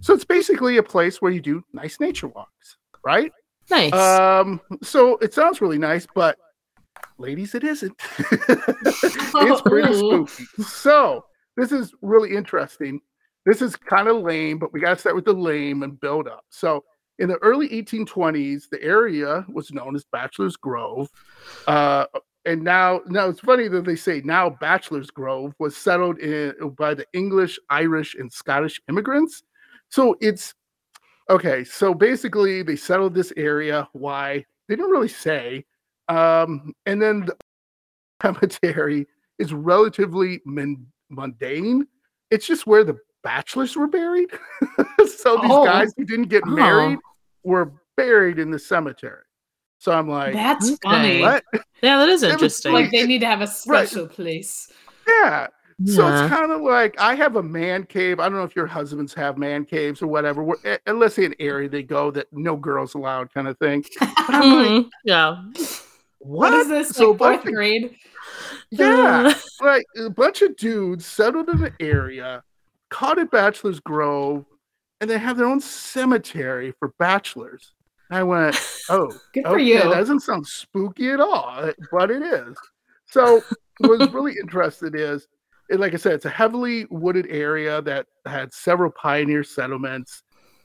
So 0.00 0.14
it's 0.14 0.24
basically 0.24 0.78
a 0.78 0.82
place 0.82 1.20
where 1.20 1.30
you 1.30 1.40
do 1.40 1.62
nice 1.72 2.00
nature 2.00 2.28
walks, 2.28 2.78
right? 3.04 3.30
Nice. 3.70 3.92
Um, 3.92 4.60
so 4.82 5.18
it 5.18 5.34
sounds 5.34 5.60
really 5.60 5.78
nice, 5.78 6.06
but 6.14 6.38
ladies, 7.18 7.54
it 7.54 7.62
isn't. 7.62 7.94
it's 8.18 9.60
pretty 9.62 9.94
spooky. 9.98 10.44
So 10.64 11.26
this 11.56 11.70
is 11.70 11.92
really 12.00 12.34
interesting. 12.34 13.00
This 13.46 13.62
is 13.62 13.76
kind 13.76 14.08
of 14.08 14.22
lame, 14.22 14.58
but 14.58 14.72
we 14.72 14.80
got 14.80 14.90
to 14.90 14.98
start 14.98 15.16
with 15.16 15.24
the 15.24 15.32
lame 15.32 15.82
and 15.82 15.98
build 16.00 16.28
up. 16.28 16.44
So 16.50 16.84
in 17.18 17.28
the 17.28 17.36
early 17.36 17.68
1820s, 17.68 18.68
the 18.70 18.82
area 18.82 19.44
was 19.52 19.72
known 19.72 19.94
as 19.94 20.04
Bachelor's 20.04 20.56
Grove. 20.56 21.10
Uh, 21.66 22.06
and 22.46 22.62
now, 22.62 23.00
now 23.06 23.28
it's 23.28 23.40
funny 23.40 23.68
that 23.68 23.84
they 23.84 23.96
say 23.96 24.22
now 24.24 24.48
Bachelor's 24.48 25.10
Grove 25.10 25.54
was 25.58 25.76
settled 25.76 26.18
in 26.18 26.54
by 26.78 26.94
the 26.94 27.06
English, 27.12 27.58
Irish, 27.68 28.14
and 28.14 28.32
Scottish 28.32 28.80
immigrants. 28.88 29.42
So 29.90 30.16
it's 30.20 30.54
okay. 31.28 31.64
So 31.64 31.92
basically, 31.92 32.62
they 32.62 32.76
settled 32.76 33.14
this 33.14 33.32
area. 33.36 33.88
Why? 33.92 34.44
They 34.68 34.76
didn't 34.76 34.90
really 34.90 35.08
say. 35.08 35.66
Um, 36.08 36.72
and 36.86 37.00
then 37.02 37.26
the 37.26 37.36
cemetery 38.22 39.06
is 39.38 39.52
relatively 39.52 40.40
mundane. 41.10 41.86
It's 42.30 42.46
just 42.46 42.66
where 42.66 42.84
the 42.84 42.98
bachelors 43.22 43.76
were 43.76 43.86
buried. 43.86 44.30
so 44.98 45.36
these 45.36 45.50
oh. 45.50 45.64
guys 45.64 45.92
who 45.96 46.04
didn't 46.04 46.28
get 46.28 46.42
oh. 46.46 46.50
married 46.50 46.98
were 47.42 47.72
buried 47.96 48.38
in 48.38 48.50
the 48.50 48.58
cemetery. 48.58 49.22
So 49.78 49.92
I'm 49.92 50.08
like, 50.08 50.34
that's 50.34 50.66
okay. 50.66 50.78
funny. 50.82 51.20
What? 51.22 51.44
Yeah, 51.82 51.98
that 51.98 52.08
is 52.10 52.22
interesting. 52.22 52.72
Like 52.72 52.90
they 52.90 53.06
need 53.06 53.20
to 53.20 53.26
have 53.26 53.40
a 53.40 53.46
special 53.46 54.06
right. 54.06 54.12
place. 54.14 54.70
Yeah. 55.08 55.46
yeah. 55.78 55.94
So 55.94 56.06
it's 56.08 56.30
kind 56.30 56.52
of 56.52 56.60
like 56.60 57.00
I 57.00 57.14
have 57.14 57.36
a 57.36 57.42
man 57.42 57.84
cave. 57.84 58.20
I 58.20 58.24
don't 58.28 58.36
know 58.36 58.44
if 58.44 58.54
your 58.54 58.66
husbands 58.66 59.14
have 59.14 59.38
man 59.38 59.64
caves 59.64 60.02
or 60.02 60.06
whatever. 60.06 60.42
Where, 60.42 60.78
unless 60.86 61.18
eh, 61.18 61.22
eh, 61.22 61.24
say 61.24 61.26
an 61.26 61.34
area 61.40 61.70
they 61.70 61.82
go 61.82 62.10
that 62.10 62.26
no 62.30 62.56
girls 62.56 62.92
allowed, 62.92 63.32
kind 63.32 63.48
of 63.48 63.58
thing. 63.58 63.82
But 63.98 64.10
I'm 64.28 64.56
like, 64.58 64.68
mm-hmm. 64.68 64.88
yeah. 65.04 65.42
What, 66.18 66.52
what 66.52 66.52
is 66.52 66.68
this? 66.68 66.90
So 66.90 67.12
like 67.12 67.42
fourth 67.42 67.44
grade? 67.54 67.96
Yeah, 68.70 69.32
mm. 69.32 69.60
like 69.62 69.84
a 69.98 70.10
bunch 70.10 70.42
of 70.42 70.56
dudes 70.56 71.06
settled 71.06 71.48
in 71.48 71.64
an 71.64 71.74
area, 71.80 72.42
caught 72.90 73.18
at 73.18 73.30
Bachelor's 73.30 73.80
Grove, 73.80 74.44
and 75.00 75.08
they 75.08 75.18
have 75.18 75.36
their 75.36 75.46
own 75.46 75.60
cemetery 75.60 76.72
for 76.78 76.92
bachelors. 76.98 77.74
I 78.10 78.22
went, 78.22 78.56
oh, 78.90 79.12
good 79.32 79.44
for 79.44 79.58
you. 79.58 79.78
That 79.78 79.94
doesn't 79.94 80.20
sound 80.20 80.46
spooky 80.46 81.10
at 81.10 81.20
all, 81.20 81.70
but 81.90 82.10
it 82.10 82.22
is. 82.22 82.56
So, 83.06 83.42
what 83.78 83.98
was 83.98 84.10
really 84.12 84.34
interested 84.40 84.94
is, 84.94 85.26
it, 85.68 85.80
like 85.80 85.94
I 85.94 85.96
said, 85.96 86.14
it's 86.14 86.24
a 86.24 86.30
heavily 86.30 86.86
wooded 86.90 87.26
area 87.30 87.80
that 87.82 88.06
had 88.26 88.52
several 88.52 88.90
pioneer 88.90 89.44
settlements. 89.44 90.22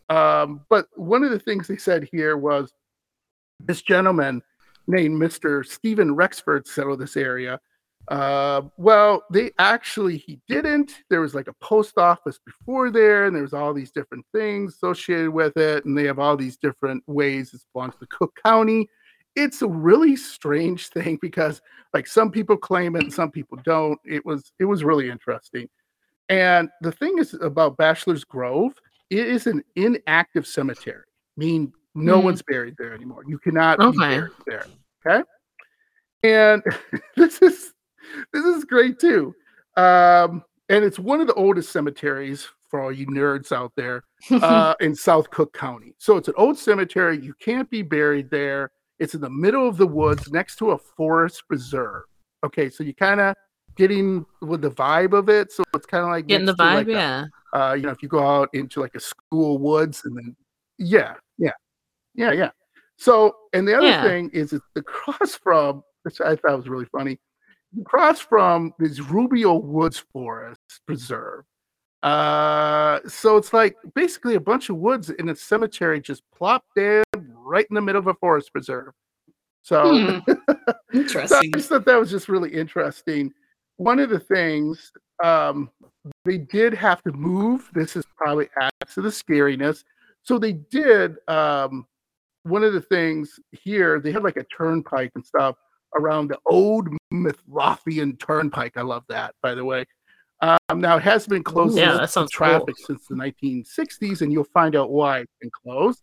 Um, 0.10 0.62
but 0.70 0.88
one 0.96 1.24
of 1.24 1.32
the 1.32 1.40
things 1.40 1.68
they 1.68 1.78
said 1.78 2.08
here 2.12 2.38
was 2.38 2.72
this 3.60 3.82
gentleman 3.82 4.42
named 4.88 5.22
Mr. 5.22 5.66
Stephen 5.66 6.16
Rexford 6.16 6.68
settled 6.68 7.00
this 7.00 7.18
area. 7.18 7.60
Uh, 8.08 8.62
well, 8.78 9.24
they 9.32 9.52
actually 9.58 10.18
he 10.18 10.40
didn't. 10.48 11.04
There 11.10 11.22
was 11.22 11.34
like 11.34 11.48
a 11.48 11.54
post 11.54 11.98
office 11.98 12.40
before 12.46 12.92
there, 12.92 13.26
and 13.26 13.36
there 13.36 13.44
was 13.44 13.54
all 13.54 13.74
these 13.74 13.92
different 13.92 14.26
things 14.34 14.76
associated 14.76 15.32
with 15.32 15.58
it, 15.58 15.86
and 15.86 15.98
they 15.98 16.06
have 16.06 16.20
all 16.20 16.38
these 16.38 16.58
different 16.58 17.04
ways 17.08 17.54
it 17.54 17.62
belongs 17.74 17.96
to 18.00 18.08
Cook 18.08 18.38
County. 18.44 18.88
It's 19.36 19.62
a 19.62 19.68
really 19.68 20.16
strange 20.16 20.90
thing 20.94 21.18
because 21.22 21.62
like 21.94 22.08
some 22.08 22.32
people 22.32 22.58
claim 22.58 22.96
it 22.96 23.04
and 23.04 23.14
some 23.14 23.32
people 23.32 23.58
don't. 23.64 24.00
It 24.06 24.26
was 24.26 24.52
it 24.60 24.66
was 24.66 24.84
really 24.84 25.10
interesting. 25.10 25.68
And 26.30 26.70
the 26.82 26.92
thing 26.92 27.18
is 27.18 27.36
about 27.36 27.78
Bachelor's 27.78 28.24
Grove, 28.24 28.74
it 29.10 29.28
is 29.28 29.48
an 29.48 29.64
inactive 29.76 30.48
cemetery. 30.48 31.04
I 31.38 31.40
mean, 31.40 31.72
no 31.94 32.20
mm. 32.20 32.24
one's 32.24 32.42
buried 32.42 32.76
there 32.78 32.94
anymore. 32.94 33.24
You 33.28 33.38
cannot 33.38 33.80
okay. 33.80 33.92
be 33.92 33.98
buried 33.98 34.32
there. 34.48 34.66
Okay. 35.06 35.24
And 36.24 36.64
this 37.16 37.42
is 37.42 37.75
this 38.34 38.46
is 38.46 38.64
great 38.66 39.00
too. 39.00 39.34
Um, 39.78 40.44
and 40.70 40.84
it's 40.84 41.00
one 41.00 41.22
of 41.22 41.28
the 41.28 41.34
oldest 41.34 41.72
cemeteries 41.72 42.48
for 42.70 42.82
all 42.82 42.92
you 42.92 43.06
nerds 43.08 43.52
out 43.52 43.72
there 43.76 44.04
uh, 44.32 44.76
in 44.80 44.96
South 44.96 45.30
Cook 45.30 45.54
County. 45.54 45.94
So 45.98 46.18
it's 46.18 46.28
an 46.28 46.34
old 46.38 46.58
cemetery. 46.58 47.20
You 47.20 47.34
can't 47.40 47.70
be 47.70 47.82
buried 47.82 48.30
there. 48.30 48.72
It's 49.00 49.14
in 49.14 49.22
the 49.22 49.30
middle 49.30 49.68
of 49.68 49.78
the 49.78 49.88
woods 49.88 50.32
next 50.32 50.56
to 50.58 50.72
a 50.72 50.78
forest 50.78 51.44
preserve. 51.48 52.04
Okay, 52.44 52.70
so 52.70 52.84
you 52.84 52.94
kind 52.94 53.20
of 53.20 53.36
getting 53.76 54.26
with 54.42 54.62
the 54.62 54.72
vibe 54.72 55.14
of 55.14 55.30
it. 55.30 55.52
So 55.52 55.64
it's 55.74 55.86
kind 55.86 56.04
of 56.04 56.10
like 56.10 56.28
getting 56.28 56.46
the 56.46 56.56
vibe, 56.56 56.76
like 56.76 56.88
yeah. 56.88 57.26
A, 57.54 57.60
uh, 57.60 57.74
you 57.74 57.84
know, 57.84 57.90
if 57.90 58.02
you 58.02 58.10
go 58.10 58.26
out 58.26 58.50
into 58.54 58.80
like 58.82 58.96
a 58.96 59.00
school 59.00 59.58
woods 59.58 60.04
and 60.06 60.16
then, 60.16 60.36
yeah, 60.78 61.16
yeah, 61.38 61.52
yeah, 62.14 62.32
yeah. 62.32 62.52
So, 62.98 63.36
and 63.54 63.68
the 63.68 63.76
other 63.76 63.88
yeah. 63.88 64.04
thing 64.04 64.30
is 64.32 64.54
it's 64.54 64.66
across 64.76 65.36
from, 65.44 65.84
which 66.04 66.22
I 66.22 66.36
thought 66.36 66.58
was 66.58 66.70
really 66.70 66.86
funny 66.86 67.20
across 67.82 68.20
from 68.20 68.74
this 68.80 69.00
Rubio 69.00 69.56
Woods 69.56 70.04
Forest 70.12 70.60
Preserve. 70.86 71.44
Uh, 72.06 73.00
so 73.08 73.36
it's 73.36 73.52
like 73.52 73.76
basically 73.96 74.36
a 74.36 74.40
bunch 74.40 74.70
of 74.70 74.76
woods 74.76 75.10
in 75.10 75.30
a 75.30 75.36
cemetery 75.36 76.00
just 76.00 76.22
plopped 76.36 76.68
dead 76.76 77.04
right 77.16 77.66
in 77.72 77.74
the 77.74 77.82
middle 77.82 78.00
of 78.00 78.06
a 78.06 78.14
forest 78.14 78.52
preserve. 78.54 78.94
So 79.64 80.22
hmm. 80.24 80.32
interesting. 80.94 81.28
so 81.28 81.38
I 81.40 81.50
just 81.58 81.70
thought 81.70 81.86
that 81.86 82.00
was 82.00 82.12
just 82.12 82.30
really 82.30 82.54
interesting. 82.54 83.34
One 83.78 83.98
of 83.98 84.12
the 84.12 84.20
things 84.20 84.92
um, 85.24 85.72
they 86.26 86.38
did 86.38 86.76
have 86.76 87.02
to 87.04 87.12
move. 87.12 87.70
This 87.74 87.96
is 87.96 88.06
probably 88.16 88.50
adds 88.62 88.94
to 88.94 89.02
the 89.02 89.10
scariness. 89.10 89.84
So 90.22 90.38
they 90.38 90.54
did. 90.54 91.18
Um, 91.28 91.88
one 92.44 92.64
of 92.64 92.74
the 92.74 92.82
things 92.82 93.40
here, 93.52 94.00
they 94.00 94.12
had 94.12 94.24
like 94.24 94.38
a 94.38 94.44
turnpike 94.44 95.12
and 95.16 95.26
stuff 95.26 95.56
around 95.96 96.30
the 96.30 96.40
old 96.46 96.90
Midlothian 97.12 98.18
Turnpike. 98.18 98.78
I 98.78 98.82
love 98.82 99.04
that, 99.10 99.36
by 99.42 99.56
the 99.56 99.66
way. 99.66 99.86
Um, 100.42 100.82
now 100.82 100.98
it 100.98 101.04
has 101.04 101.28
been 101.28 101.44
closed 101.44 101.78
yeah, 101.78 101.94
that 101.94 102.10
sounds 102.10 102.32
traffic 102.32 102.76
cool. 102.78 102.98
since 102.98 103.08
the 103.08 103.16
1960s, 103.16 104.22
and 104.22 104.32
you'll 104.32 104.44
find 104.44 104.76
out 104.76 104.92
why 104.92 105.20
it's 105.20 105.34
been 105.40 105.52
closed. 105.52 106.02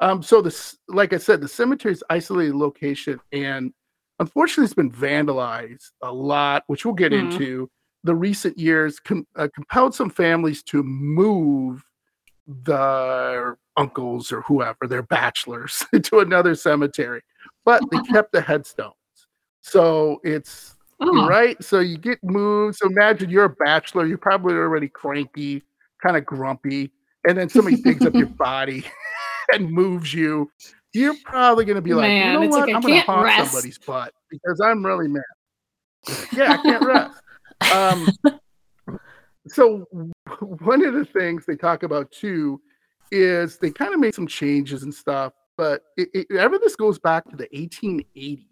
Um, 0.00 0.22
so 0.22 0.42
this, 0.42 0.76
like 0.88 1.12
I 1.12 1.18
said, 1.18 1.40
the 1.40 1.48
cemetery's 1.48 2.02
isolated 2.10 2.54
location, 2.54 3.18
and 3.32 3.72
unfortunately, 4.18 4.64
it's 4.64 4.74
been 4.74 4.92
vandalized 4.92 5.90
a 6.02 6.12
lot, 6.12 6.64
which 6.66 6.84
we'll 6.84 6.94
get 6.94 7.12
mm-hmm. 7.12 7.30
into. 7.30 7.70
The 8.04 8.14
recent 8.14 8.58
years 8.58 9.00
com- 9.00 9.26
uh, 9.34 9.48
compelled 9.54 9.94
some 9.94 10.10
families 10.10 10.62
to 10.64 10.82
move 10.82 11.82
their 12.46 13.56
uncles 13.78 14.30
or 14.30 14.42
whoever, 14.42 14.86
their 14.86 15.02
bachelors, 15.02 15.84
to 16.02 16.18
another 16.18 16.54
cemetery, 16.54 17.22
but 17.64 17.82
they 17.90 17.98
kept 18.12 18.32
the 18.32 18.42
headstone. 18.42 18.92
So 19.64 20.20
it's 20.22 20.76
oh. 21.00 21.26
right. 21.26 21.62
So 21.64 21.80
you 21.80 21.96
get 21.96 22.22
moved. 22.22 22.76
So 22.76 22.86
imagine 22.86 23.30
you're 23.30 23.46
a 23.46 23.50
bachelor. 23.64 24.04
You're 24.04 24.18
probably 24.18 24.54
already 24.54 24.88
cranky, 24.88 25.62
kind 26.02 26.18
of 26.18 26.26
grumpy, 26.26 26.92
and 27.26 27.36
then 27.36 27.48
somebody 27.48 27.76
digs 27.76 28.04
up 28.04 28.14
your 28.14 28.26
body 28.38 28.84
and 29.52 29.70
moves 29.70 30.12
you. 30.12 30.50
You're 30.92 31.16
probably 31.24 31.64
going 31.64 31.76
to 31.76 31.82
be 31.82 31.94
like, 31.94 32.08
Man, 32.08 32.26
you 32.26 32.32
know 32.40 32.46
what? 32.46 32.68
Like 32.68 32.74
I'm 32.74 32.82
going 32.82 33.00
to 33.00 33.06
haunt 33.06 33.24
rest. 33.24 33.52
somebody's 33.52 33.78
butt 33.78 34.12
because 34.30 34.60
I'm 34.60 34.84
really 34.84 35.08
mad. 35.08 35.22
Yeah, 36.36 36.52
I 36.52 36.56
can't 36.58 36.84
rest. 36.86 37.22
Um, 37.72 38.98
so 39.48 39.86
one 40.40 40.84
of 40.84 40.92
the 40.92 41.06
things 41.06 41.46
they 41.46 41.56
talk 41.56 41.84
about 41.84 42.12
too 42.12 42.60
is 43.10 43.56
they 43.58 43.70
kind 43.70 43.94
of 43.94 43.98
made 43.98 44.14
some 44.14 44.26
changes 44.26 44.82
and 44.82 44.94
stuff, 44.94 45.32
but 45.56 45.82
it, 45.96 46.10
it, 46.12 46.36
ever 46.36 46.58
this 46.58 46.76
goes 46.76 46.98
back 46.98 47.28
to 47.30 47.36
the 47.36 47.48
1880s 47.48 48.44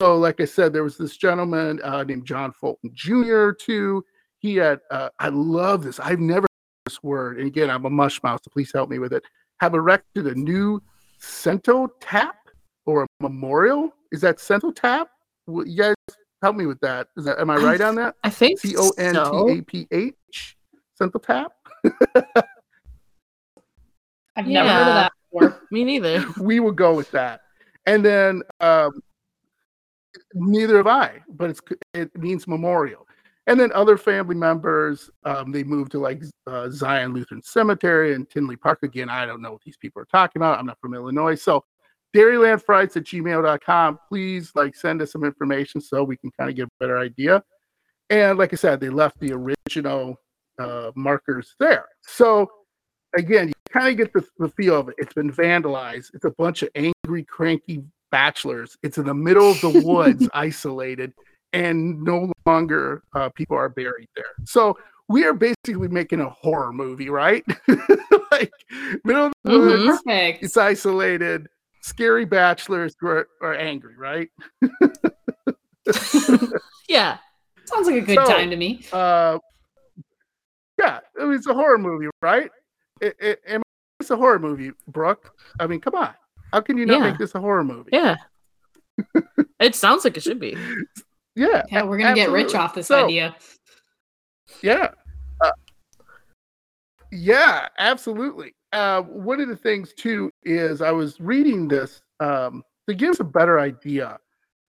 so, 0.00 0.16
like 0.16 0.40
I 0.40 0.44
said, 0.44 0.72
there 0.72 0.82
was 0.82 0.96
this 0.96 1.16
gentleman 1.16 1.80
uh, 1.82 2.02
named 2.04 2.26
John 2.26 2.52
Fulton 2.52 2.90
Jr. 2.94 3.50
too. 3.52 4.04
He 4.38 4.56
had, 4.56 4.80
uh, 4.90 5.10
I 5.18 5.28
love 5.28 5.82
this. 5.82 6.00
I've 6.00 6.20
never 6.20 6.46
this 6.86 7.02
word. 7.02 7.38
And 7.38 7.46
again, 7.46 7.68
I'm 7.68 7.84
a 7.84 7.90
mush 7.90 8.22
mouth, 8.22 8.40
so 8.42 8.50
please 8.50 8.70
help 8.72 8.88
me 8.88 8.98
with 8.98 9.12
it. 9.12 9.22
Have 9.60 9.74
erected 9.74 10.26
a 10.26 10.34
new 10.34 10.82
Cento 11.18 11.88
tap 12.00 12.36
or 12.86 13.04
a 13.04 13.06
memorial. 13.20 13.92
Is 14.12 14.20
that 14.22 14.40
cenotaph? 14.40 15.08
Well, 15.46 15.66
you 15.66 15.76
guys 15.76 15.94
help 16.42 16.56
me 16.56 16.66
with 16.66 16.80
that. 16.80 17.08
Is 17.16 17.24
that 17.24 17.38
am 17.38 17.50
I 17.50 17.56
right 17.56 17.80
on 17.80 17.94
that? 17.96 18.14
I 18.22 18.30
think 18.30 18.60
C 18.60 18.74
O 18.76 18.90
N 18.98 19.14
T 19.14 19.58
A 19.58 19.62
P 19.62 19.86
H. 19.90 20.56
Cento 20.94 21.18
tap. 21.18 21.52
I've 24.36 24.46
yeah. 24.46 24.62
never 24.62 24.68
heard 24.68 24.80
of 24.80 24.94
that 24.94 25.12
before. 25.32 25.62
Me 25.70 25.84
neither. 25.84 26.24
we 26.40 26.60
will 26.60 26.72
go 26.72 26.94
with 26.94 27.10
that. 27.12 27.40
And 27.86 28.04
then 28.04 28.42
um, 28.60 29.00
neither 30.34 30.76
have 30.78 30.86
I, 30.86 31.22
but 31.28 31.58
it 31.94 32.16
means 32.16 32.46
memorial. 32.46 33.06
And 33.48 33.60
then 33.60 33.70
other 33.72 33.96
family 33.96 34.34
members, 34.34 35.08
um, 35.24 35.52
they 35.52 35.62
moved 35.62 35.92
to 35.92 36.00
like 36.00 36.22
uh, 36.48 36.68
Zion 36.70 37.14
Lutheran 37.14 37.42
Cemetery 37.42 38.14
and 38.14 38.28
Tinley 38.28 38.56
Park. 38.56 38.80
Again, 38.82 39.08
I 39.08 39.24
don't 39.24 39.40
know 39.40 39.52
what 39.52 39.62
these 39.64 39.76
people 39.76 40.02
are 40.02 40.06
talking 40.06 40.40
about. 40.40 40.58
I'm 40.58 40.66
not 40.66 40.80
from 40.80 40.94
Illinois. 40.94 41.36
So 41.36 41.64
dairylandfrights 42.14 42.96
at 42.96 43.04
gmail.com. 43.04 43.98
Please 44.08 44.50
like 44.56 44.74
send 44.74 45.00
us 45.00 45.12
some 45.12 45.24
information 45.24 45.80
so 45.80 46.02
we 46.02 46.16
can 46.16 46.30
kind 46.32 46.50
of 46.50 46.56
get 46.56 46.66
a 46.66 46.70
better 46.80 46.98
idea. 46.98 47.42
And 48.10 48.36
like 48.38 48.52
I 48.52 48.56
said, 48.56 48.80
they 48.80 48.88
left 48.88 49.18
the 49.20 49.32
original 49.32 50.16
uh, 50.58 50.90
markers 50.96 51.54
there. 51.60 51.86
So 52.02 52.50
again, 53.16 53.48
you 53.48 53.54
kind 53.70 53.88
of 53.88 53.96
get 53.96 54.12
the, 54.12 54.26
the 54.38 54.48
feel 54.50 54.80
of 54.80 54.88
it. 54.88 54.96
It's 54.98 55.14
been 55.14 55.32
vandalized. 55.32 56.10
It's 56.14 56.24
a 56.24 56.30
bunch 56.30 56.62
of 56.62 56.70
angry, 56.74 57.24
cranky 57.24 57.84
bachelors. 58.16 58.78
It's 58.82 58.96
in 58.96 59.04
the 59.04 59.12
middle 59.12 59.50
of 59.50 59.60
the 59.60 59.82
woods, 59.84 60.26
isolated, 60.34 61.12
and 61.52 62.02
no 62.02 62.32
longer 62.46 63.02
uh, 63.14 63.28
people 63.28 63.58
are 63.58 63.68
buried 63.68 64.08
there. 64.16 64.32
So 64.44 64.78
we 65.06 65.26
are 65.26 65.34
basically 65.34 65.88
making 65.88 66.20
a 66.20 66.30
horror 66.30 66.72
movie, 66.72 67.10
right? 67.10 67.44
like 68.30 68.50
middle 69.04 69.26
of 69.26 69.32
the 69.44 69.50
mm-hmm. 69.50 69.86
woods, 69.86 70.02
Perfect. 70.02 70.42
it's 70.42 70.56
isolated. 70.56 71.46
Scary 71.82 72.24
bachelors 72.24 72.96
are, 73.02 73.28
are 73.42 73.54
angry, 73.54 73.96
right? 73.98 74.30
yeah, 76.88 77.18
sounds 77.66 77.86
like 77.86 77.96
a 77.96 78.00
good 78.00 78.16
so, 78.16 78.24
time 78.24 78.48
to 78.48 78.56
me. 78.56 78.80
Uh, 78.94 79.38
yeah, 80.78 81.00
I 81.20 81.24
mean, 81.24 81.34
it's 81.34 81.46
a 81.48 81.54
horror 81.54 81.76
movie, 81.76 82.08
right? 82.22 82.50
It, 83.02 83.14
it, 83.20 83.62
it's 84.00 84.10
a 84.10 84.16
horror 84.16 84.38
movie, 84.38 84.72
Brooke. 84.88 85.34
I 85.60 85.66
mean, 85.66 85.80
come 85.80 85.96
on. 85.96 86.14
How 86.52 86.60
can 86.60 86.78
you 86.78 86.86
not 86.86 87.00
yeah. 87.00 87.10
make 87.10 87.18
this 87.18 87.34
a 87.34 87.40
horror 87.40 87.64
movie? 87.64 87.90
Yeah. 87.92 88.16
it 89.60 89.74
sounds 89.74 90.04
like 90.04 90.16
it 90.16 90.22
should 90.22 90.40
be. 90.40 90.56
Yeah. 91.38 91.64
Yeah, 91.70 91.82
we're 91.82 91.98
gonna 91.98 92.14
get 92.14 92.30
rich 92.30 92.54
off 92.54 92.74
this 92.74 92.86
so, 92.86 93.04
idea. 93.04 93.36
Yeah. 94.62 94.88
Uh, 95.38 95.50
yeah, 97.12 97.68
absolutely. 97.76 98.54
Uh, 98.72 99.02
one 99.02 99.40
of 99.40 99.48
the 99.48 99.56
things 99.56 99.92
too 99.92 100.30
is 100.44 100.80
I 100.80 100.92
was 100.92 101.20
reading 101.20 101.68
this 101.68 102.00
um, 102.20 102.62
to 102.88 102.94
give 102.94 103.10
us 103.10 103.20
a 103.20 103.24
better 103.24 103.60
idea 103.60 104.18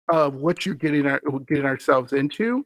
of 0.10 0.36
what 0.36 0.66
you're 0.66 0.76
getting 0.76 1.06
our, 1.06 1.22
getting 1.48 1.66
ourselves 1.66 2.14
into. 2.14 2.66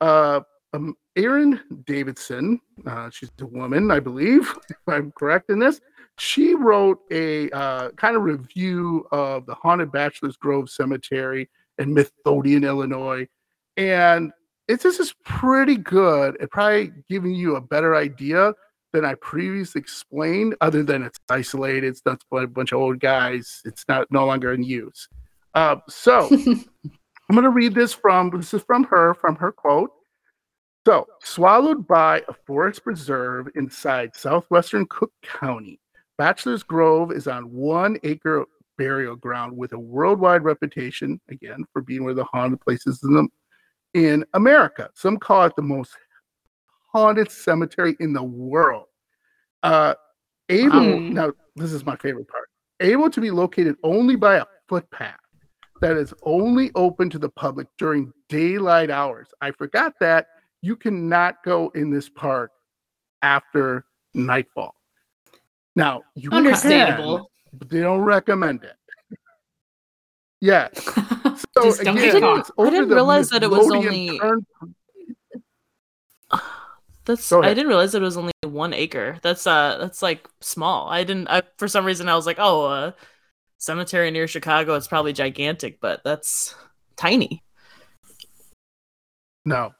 Uh, 0.00 0.40
um, 0.72 0.96
Erin 1.16 1.60
Davidson, 1.86 2.60
uh, 2.86 3.10
she's 3.10 3.30
a 3.40 3.46
woman, 3.46 3.90
I 3.90 4.00
believe, 4.00 4.54
if 4.70 4.76
I'm 4.86 5.12
correct 5.12 5.50
in 5.50 5.58
this. 5.58 5.80
She 6.18 6.54
wrote 6.54 7.00
a 7.10 7.50
uh, 7.50 7.90
kind 7.92 8.16
of 8.16 8.22
review 8.22 9.06
of 9.12 9.46
the 9.46 9.54
haunted 9.54 9.90
Bachelor's 9.90 10.36
Grove 10.36 10.70
Cemetery 10.70 11.48
in 11.78 11.94
Methodian, 11.94 12.64
Illinois, 12.64 13.26
and 13.76 14.32
it's 14.68 14.84
just 14.84 15.00
is 15.00 15.14
pretty 15.24 15.76
good 15.76 16.40
at 16.40 16.50
probably 16.50 16.92
giving 17.08 17.34
you 17.34 17.56
a 17.56 17.60
better 17.60 17.96
idea 17.96 18.54
than 18.92 19.04
I 19.04 19.14
previously 19.14 19.80
explained. 19.80 20.54
Other 20.60 20.82
than 20.82 21.02
it's 21.02 21.18
isolated, 21.28 21.84
it's 21.84 22.02
not 22.04 22.22
a 22.32 22.46
bunch 22.46 22.72
of 22.72 22.78
old 22.78 23.00
guys. 23.00 23.60
It's 23.64 23.84
not 23.88 24.06
no 24.10 24.26
longer 24.26 24.52
in 24.52 24.62
use. 24.62 25.08
Uh, 25.54 25.76
so 25.88 26.28
I'm 26.30 27.36
going 27.36 27.44
to 27.44 27.50
read 27.50 27.74
this 27.74 27.92
from 27.92 28.30
this 28.30 28.54
is 28.54 28.62
from 28.62 28.84
her 28.84 29.14
from 29.14 29.36
her 29.36 29.52
quote. 29.52 29.90
So, 30.84 31.06
swallowed 31.22 31.86
by 31.86 32.22
a 32.28 32.34
forest 32.44 32.82
preserve 32.82 33.48
inside 33.54 34.16
southwestern 34.16 34.86
Cook 34.86 35.12
County, 35.22 35.78
Bachelor's 36.22 36.62
Grove 36.62 37.10
is 37.10 37.26
on 37.26 37.50
one 37.50 37.98
acre 38.04 38.44
burial 38.78 39.16
ground 39.16 39.56
with 39.56 39.72
a 39.72 39.78
worldwide 39.78 40.44
reputation, 40.44 41.20
again, 41.28 41.64
for 41.72 41.82
being 41.82 42.04
one 42.04 42.10
of 42.10 42.16
the 42.16 42.22
haunted 42.22 42.60
places 42.60 43.00
in, 43.02 43.14
the, 43.14 43.28
in 44.00 44.24
America. 44.34 44.88
Some 44.94 45.16
call 45.16 45.46
it 45.46 45.56
the 45.56 45.62
most 45.62 45.96
haunted 46.92 47.28
cemetery 47.28 47.96
in 47.98 48.12
the 48.12 48.22
world. 48.22 48.84
Uh, 49.64 49.94
able, 50.48 50.76
um, 50.76 51.12
now, 51.12 51.32
this 51.56 51.72
is 51.72 51.84
my 51.84 51.96
favorite 51.96 52.28
part, 52.28 52.48
able 52.78 53.10
to 53.10 53.20
be 53.20 53.32
located 53.32 53.74
only 53.82 54.14
by 54.14 54.36
a 54.36 54.44
footpath 54.68 55.18
that 55.80 55.96
is 55.96 56.14
only 56.22 56.70
open 56.76 57.10
to 57.10 57.18
the 57.18 57.30
public 57.30 57.66
during 57.78 58.12
daylight 58.28 58.90
hours. 58.90 59.26
I 59.40 59.50
forgot 59.50 59.94
that 59.98 60.28
you 60.60 60.76
cannot 60.76 61.42
go 61.44 61.72
in 61.74 61.90
this 61.90 62.08
park 62.08 62.52
after 63.22 63.86
nightfall. 64.14 64.76
Now, 65.74 66.02
you 66.14 66.30
understandable, 66.30 67.18
can, 67.18 67.58
but 67.58 67.70
they 67.70 67.80
don't 67.80 68.00
recommend 68.00 68.64
it. 68.64 68.76
Yeah. 70.40 70.68
So 71.54 71.70
again, 71.74 71.98
I 71.98 72.00
didn't, 72.00 72.50
I 72.58 72.70
didn't 72.70 72.88
realize 72.88 73.28
that 73.30 73.42
it 73.42 73.50
was 73.50 73.70
only. 73.70 74.18
Turn... 74.18 74.46
That's 77.04 77.32
I 77.32 77.52
didn't 77.52 77.68
realize 77.68 77.94
it 77.94 78.00
was 78.00 78.16
only 78.16 78.32
one 78.42 78.72
acre. 78.72 79.18
That's 79.22 79.46
uh 79.46 79.76
that's 79.78 80.02
like 80.02 80.28
small. 80.40 80.88
I 80.88 81.04
didn't 81.04 81.28
I, 81.28 81.42
for 81.58 81.68
some 81.68 81.84
reason 81.84 82.08
I 82.08 82.14
was 82.14 82.26
like, 82.26 82.38
oh, 82.38 82.66
a 82.66 82.94
cemetery 83.58 84.10
near 84.10 84.26
Chicago, 84.28 84.74
it's 84.74 84.88
probably 84.88 85.12
gigantic, 85.12 85.80
but 85.80 86.02
that's 86.04 86.54
tiny. 86.96 87.42
No, 89.44 89.72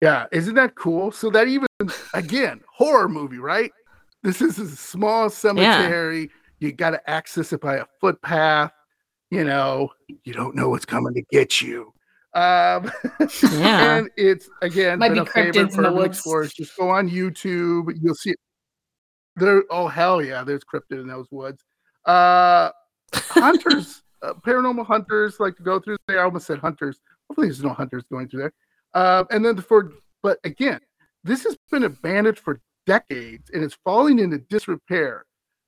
yeah, 0.00 0.26
isn't 0.30 0.54
that 0.54 0.76
cool? 0.76 1.10
So 1.10 1.30
that 1.30 1.48
even 1.48 1.66
again, 2.14 2.60
horror 2.72 3.08
movie, 3.08 3.38
right? 3.38 3.72
This 4.28 4.42
is 4.42 4.58
a 4.58 4.68
small 4.68 5.30
cemetery. 5.30 6.20
Yeah. 6.20 6.26
You 6.58 6.72
got 6.72 6.90
to 6.90 7.08
access 7.08 7.50
it 7.54 7.62
by 7.62 7.76
a 7.76 7.86
footpath. 7.98 8.72
You 9.30 9.42
know, 9.42 9.88
you 10.24 10.34
don't 10.34 10.54
know 10.54 10.68
what's 10.68 10.84
coming 10.84 11.14
to 11.14 11.22
get 11.32 11.62
you. 11.62 11.94
Um, 12.34 12.92
yeah, 13.42 13.96
and 13.96 14.10
it's 14.18 14.50
again 14.60 14.98
might 14.98 15.14
be 15.14 15.20
cryptids 15.20 15.78
in 15.78 15.82
the 15.82 15.90
woods. 15.90 16.18
Explorers. 16.18 16.52
Just 16.52 16.76
go 16.76 16.90
on 16.90 17.08
YouTube. 17.08 17.96
You'll 18.02 18.14
see 18.14 18.32
it. 18.32 18.38
There, 19.36 19.64
oh 19.70 19.88
hell 19.88 20.20
yeah, 20.20 20.44
there's 20.44 20.62
cryptid 20.62 21.00
in 21.00 21.06
those 21.06 21.28
woods. 21.30 21.64
Uh, 22.04 22.68
hunters, 23.14 24.02
uh, 24.22 24.34
paranormal 24.46 24.84
hunters 24.84 25.40
like 25.40 25.56
to 25.56 25.62
go 25.62 25.80
through 25.80 25.96
there. 26.06 26.20
I 26.20 26.24
almost 26.24 26.46
said 26.46 26.58
hunters. 26.58 27.00
Hopefully, 27.30 27.46
there's 27.46 27.62
no 27.62 27.72
hunters 27.72 28.04
going 28.12 28.28
through 28.28 28.40
there. 28.40 28.52
Uh, 28.92 29.24
and 29.30 29.42
then 29.42 29.56
the 29.56 29.62
for, 29.62 29.90
but 30.22 30.38
again, 30.44 30.80
this 31.24 31.44
has 31.44 31.56
been 31.70 31.84
abandoned 31.84 32.38
for 32.38 32.60
decades 32.88 33.50
and 33.52 33.62
it's 33.62 33.76
falling 33.84 34.18
into 34.18 34.38
disrepair. 34.38 35.26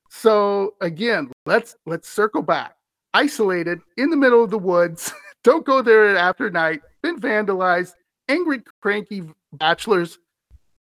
So 0.08 0.74
again, 0.80 1.30
let's 1.46 1.76
let's 1.86 2.08
circle 2.08 2.42
back. 2.42 2.74
Isolated 3.14 3.80
in 3.96 4.10
the 4.10 4.16
middle 4.16 4.42
of 4.42 4.50
the 4.50 4.58
woods. 4.58 5.12
Don't 5.44 5.64
go 5.64 5.82
there 5.82 6.16
after 6.16 6.50
night. 6.50 6.80
Been 7.02 7.20
vandalized. 7.20 7.92
Angry, 8.28 8.62
cranky 8.80 9.22
bachelors. 9.52 10.18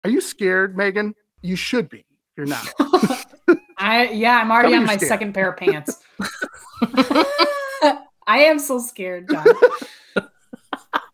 Are 0.04 0.10
you 0.10 0.22
scared, 0.22 0.78
Megan? 0.78 1.14
You 1.42 1.56
should 1.56 1.90
be. 1.90 2.06
You're 2.38 2.46
not. 2.46 2.68
I 3.78 4.10
yeah, 4.10 4.38
I'm 4.38 4.52
already 4.52 4.76
on 4.76 4.86
my 4.86 4.96
scared. 4.98 5.10
second 5.10 5.34
pair 5.34 5.52
of 5.52 5.58
pants. 5.58 6.02
I 8.28 8.44
am 8.44 8.60
so 8.60 8.80
scared, 8.80 9.30
John. 9.30 9.46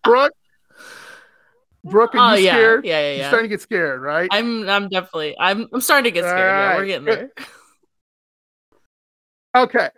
Brooke, 0.03 0.33
Brooke, 1.85 2.15
are 2.15 2.33
oh, 2.33 2.35
you 2.35 2.45
yeah. 2.45 2.53
scared? 2.53 2.85
Yeah, 2.85 2.99
yeah, 2.99 3.11
yeah. 3.11 3.17
You're 3.17 3.27
starting 3.27 3.49
to 3.49 3.53
get 3.53 3.61
scared, 3.61 4.01
right? 4.01 4.27
I'm 4.31 4.67
I'm 4.67 4.89
definitely 4.89 5.35
I'm 5.39 5.67
I'm 5.71 5.81
starting 5.81 6.05
to 6.05 6.11
get 6.11 6.23
scared. 6.23 6.35
Right. 6.35 6.71
Yeah, 6.71 6.77
we're 6.77 6.85
getting 6.85 7.05
there. 7.05 7.31
Okay. 9.55 9.89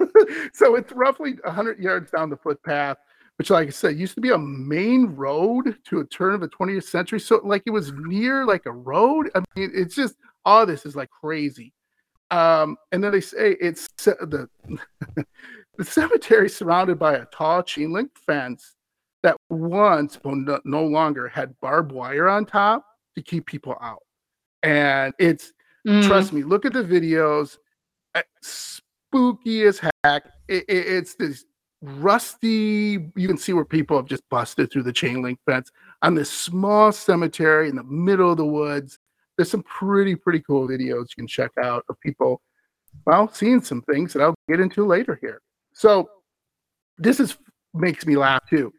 so 0.52 0.74
it's 0.74 0.92
roughly 0.92 1.34
100 1.44 1.78
yards 1.78 2.10
down 2.10 2.28
the 2.28 2.36
footpath, 2.36 2.96
which, 3.38 3.50
like 3.50 3.68
I 3.68 3.70
said, 3.70 3.96
used 3.96 4.16
to 4.16 4.20
be 4.20 4.30
a 4.30 4.38
main 4.38 5.06
road 5.06 5.76
to 5.84 6.00
a 6.00 6.04
turn 6.04 6.34
of 6.34 6.40
the 6.40 6.48
20th 6.48 6.84
century. 6.84 7.20
So, 7.20 7.40
like, 7.44 7.62
it 7.66 7.70
was 7.70 7.92
near 7.92 8.44
like 8.44 8.66
a 8.66 8.72
road. 8.72 9.30
I 9.36 9.44
mean, 9.54 9.70
it's 9.72 9.94
just 9.94 10.16
all 10.44 10.66
this 10.66 10.84
is 10.84 10.96
like 10.96 11.10
crazy. 11.10 11.72
Um, 12.32 12.76
and 12.90 13.02
then 13.02 13.12
they 13.12 13.20
say 13.20 13.56
it's 13.60 13.86
the 13.96 14.48
the 15.78 15.84
cemetery 15.84 16.48
surrounded 16.48 16.98
by 16.98 17.14
a 17.14 17.26
tall 17.26 17.62
chain 17.62 17.92
link 17.92 18.10
fence 18.26 18.75
that 19.26 19.36
once 19.50 20.16
but 20.16 20.64
no 20.64 20.84
longer 20.84 21.26
had 21.26 21.58
barbed 21.60 21.90
wire 21.90 22.28
on 22.28 22.46
top 22.46 22.86
to 23.16 23.22
keep 23.22 23.44
people 23.44 23.76
out. 23.80 24.02
And 24.62 25.12
it's 25.18 25.52
mm. 25.86 26.06
trust 26.06 26.32
me, 26.32 26.44
look 26.44 26.64
at 26.64 26.72
the 26.72 26.84
videos. 26.84 27.58
Eh, 28.14 28.22
spooky 28.40 29.64
as 29.64 29.80
heck. 30.04 30.26
It, 30.46 30.64
it, 30.68 30.86
it's 30.86 31.16
this 31.16 31.44
rusty. 31.82 33.10
You 33.16 33.26
can 33.26 33.36
see 33.36 33.52
where 33.52 33.64
people 33.64 33.96
have 33.96 34.06
just 34.06 34.22
busted 34.30 34.70
through 34.70 34.84
the 34.84 34.92
chain 34.92 35.22
link 35.22 35.40
fence 35.44 35.72
on 36.02 36.14
this 36.14 36.30
small 36.30 36.92
cemetery 36.92 37.68
in 37.68 37.74
the 37.74 37.84
middle 37.84 38.30
of 38.30 38.36
the 38.36 38.46
woods. 38.46 38.96
There's 39.36 39.50
some 39.50 39.64
pretty 39.64 40.14
pretty 40.14 40.40
cool 40.40 40.68
videos 40.68 41.08
you 41.10 41.16
can 41.16 41.26
check 41.26 41.50
out 41.60 41.84
of 41.88 42.00
people, 42.00 42.40
well, 43.06 43.28
seeing 43.32 43.60
some 43.60 43.82
things 43.82 44.12
that 44.12 44.22
I'll 44.22 44.36
get 44.48 44.60
into 44.60 44.86
later 44.86 45.18
here. 45.20 45.42
So 45.72 46.08
this 46.96 47.18
is 47.18 47.36
makes 47.74 48.06
me 48.06 48.16
laugh 48.16 48.40
too 48.48 48.72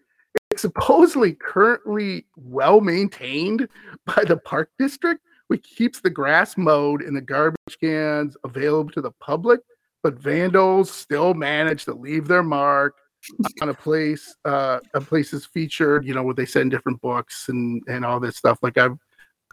supposedly 0.57 1.33
currently 1.33 2.25
well 2.35 2.81
maintained 2.81 3.67
by 4.05 4.23
the 4.25 4.37
park 4.37 4.69
district, 4.77 5.21
which 5.47 5.63
keeps 5.63 5.99
the 5.99 6.09
grass 6.09 6.57
mowed 6.57 7.01
and 7.01 7.15
the 7.15 7.21
garbage 7.21 7.79
cans 7.79 8.35
available 8.43 8.91
to 8.91 9.01
the 9.01 9.11
public. 9.19 9.61
But 10.03 10.15
vandals 10.15 10.91
still 10.91 11.33
manage 11.33 11.85
to 11.85 11.93
leave 11.93 12.27
their 12.27 12.43
mark 12.43 12.95
on 13.61 13.69
a 13.69 13.73
place. 13.73 14.35
Uh, 14.45 14.79
a 14.93 15.01
place 15.01 15.33
is 15.33 15.45
featured, 15.45 16.05
you 16.05 16.13
know, 16.13 16.23
what 16.23 16.35
they 16.35 16.45
said 16.45 16.63
in 16.63 16.69
different 16.69 17.01
books 17.01 17.49
and 17.49 17.81
and 17.87 18.05
all 18.05 18.19
this 18.19 18.37
stuff, 18.37 18.59
like 18.61 18.77
I've 18.77 18.97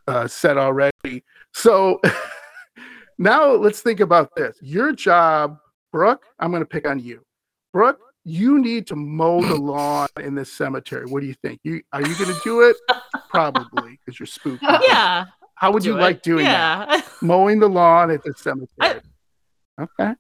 uh, 0.06 0.28
said 0.28 0.58
already. 0.58 1.24
So 1.52 2.00
now 3.18 3.50
let's 3.52 3.80
think 3.80 4.00
about 4.00 4.36
this. 4.36 4.58
Your 4.60 4.92
job, 4.92 5.58
Brooke. 5.92 6.26
I'm 6.38 6.50
going 6.50 6.62
to 6.62 6.66
pick 6.66 6.86
on 6.86 6.98
you, 6.98 7.24
Brooke 7.72 8.00
you 8.24 8.58
need 8.58 8.86
to 8.88 8.96
mow 8.96 9.42
the 9.42 9.54
lawn 9.54 10.08
in 10.18 10.34
this 10.34 10.52
cemetery. 10.52 11.06
What 11.06 11.20
do 11.20 11.26
you 11.26 11.34
think? 11.34 11.60
You 11.62 11.82
are 11.92 12.00
you 12.00 12.14
going 12.16 12.34
to 12.34 12.40
do 12.42 12.62
it? 12.62 12.76
Probably 13.28 13.98
because 14.04 14.18
you're 14.18 14.26
spooky. 14.26 14.66
Yeah. 14.82 15.26
How 15.56 15.70
would 15.72 15.84
you 15.84 15.96
it. 15.96 16.00
like 16.00 16.22
doing 16.22 16.46
yeah. 16.46 16.84
that? 16.86 17.06
Mowing 17.22 17.60
the 17.60 17.68
lawn 17.68 18.10
at 18.10 18.24
the 18.24 18.34
cemetery. 18.36 18.68
I, 18.80 19.00
okay. 19.80 20.14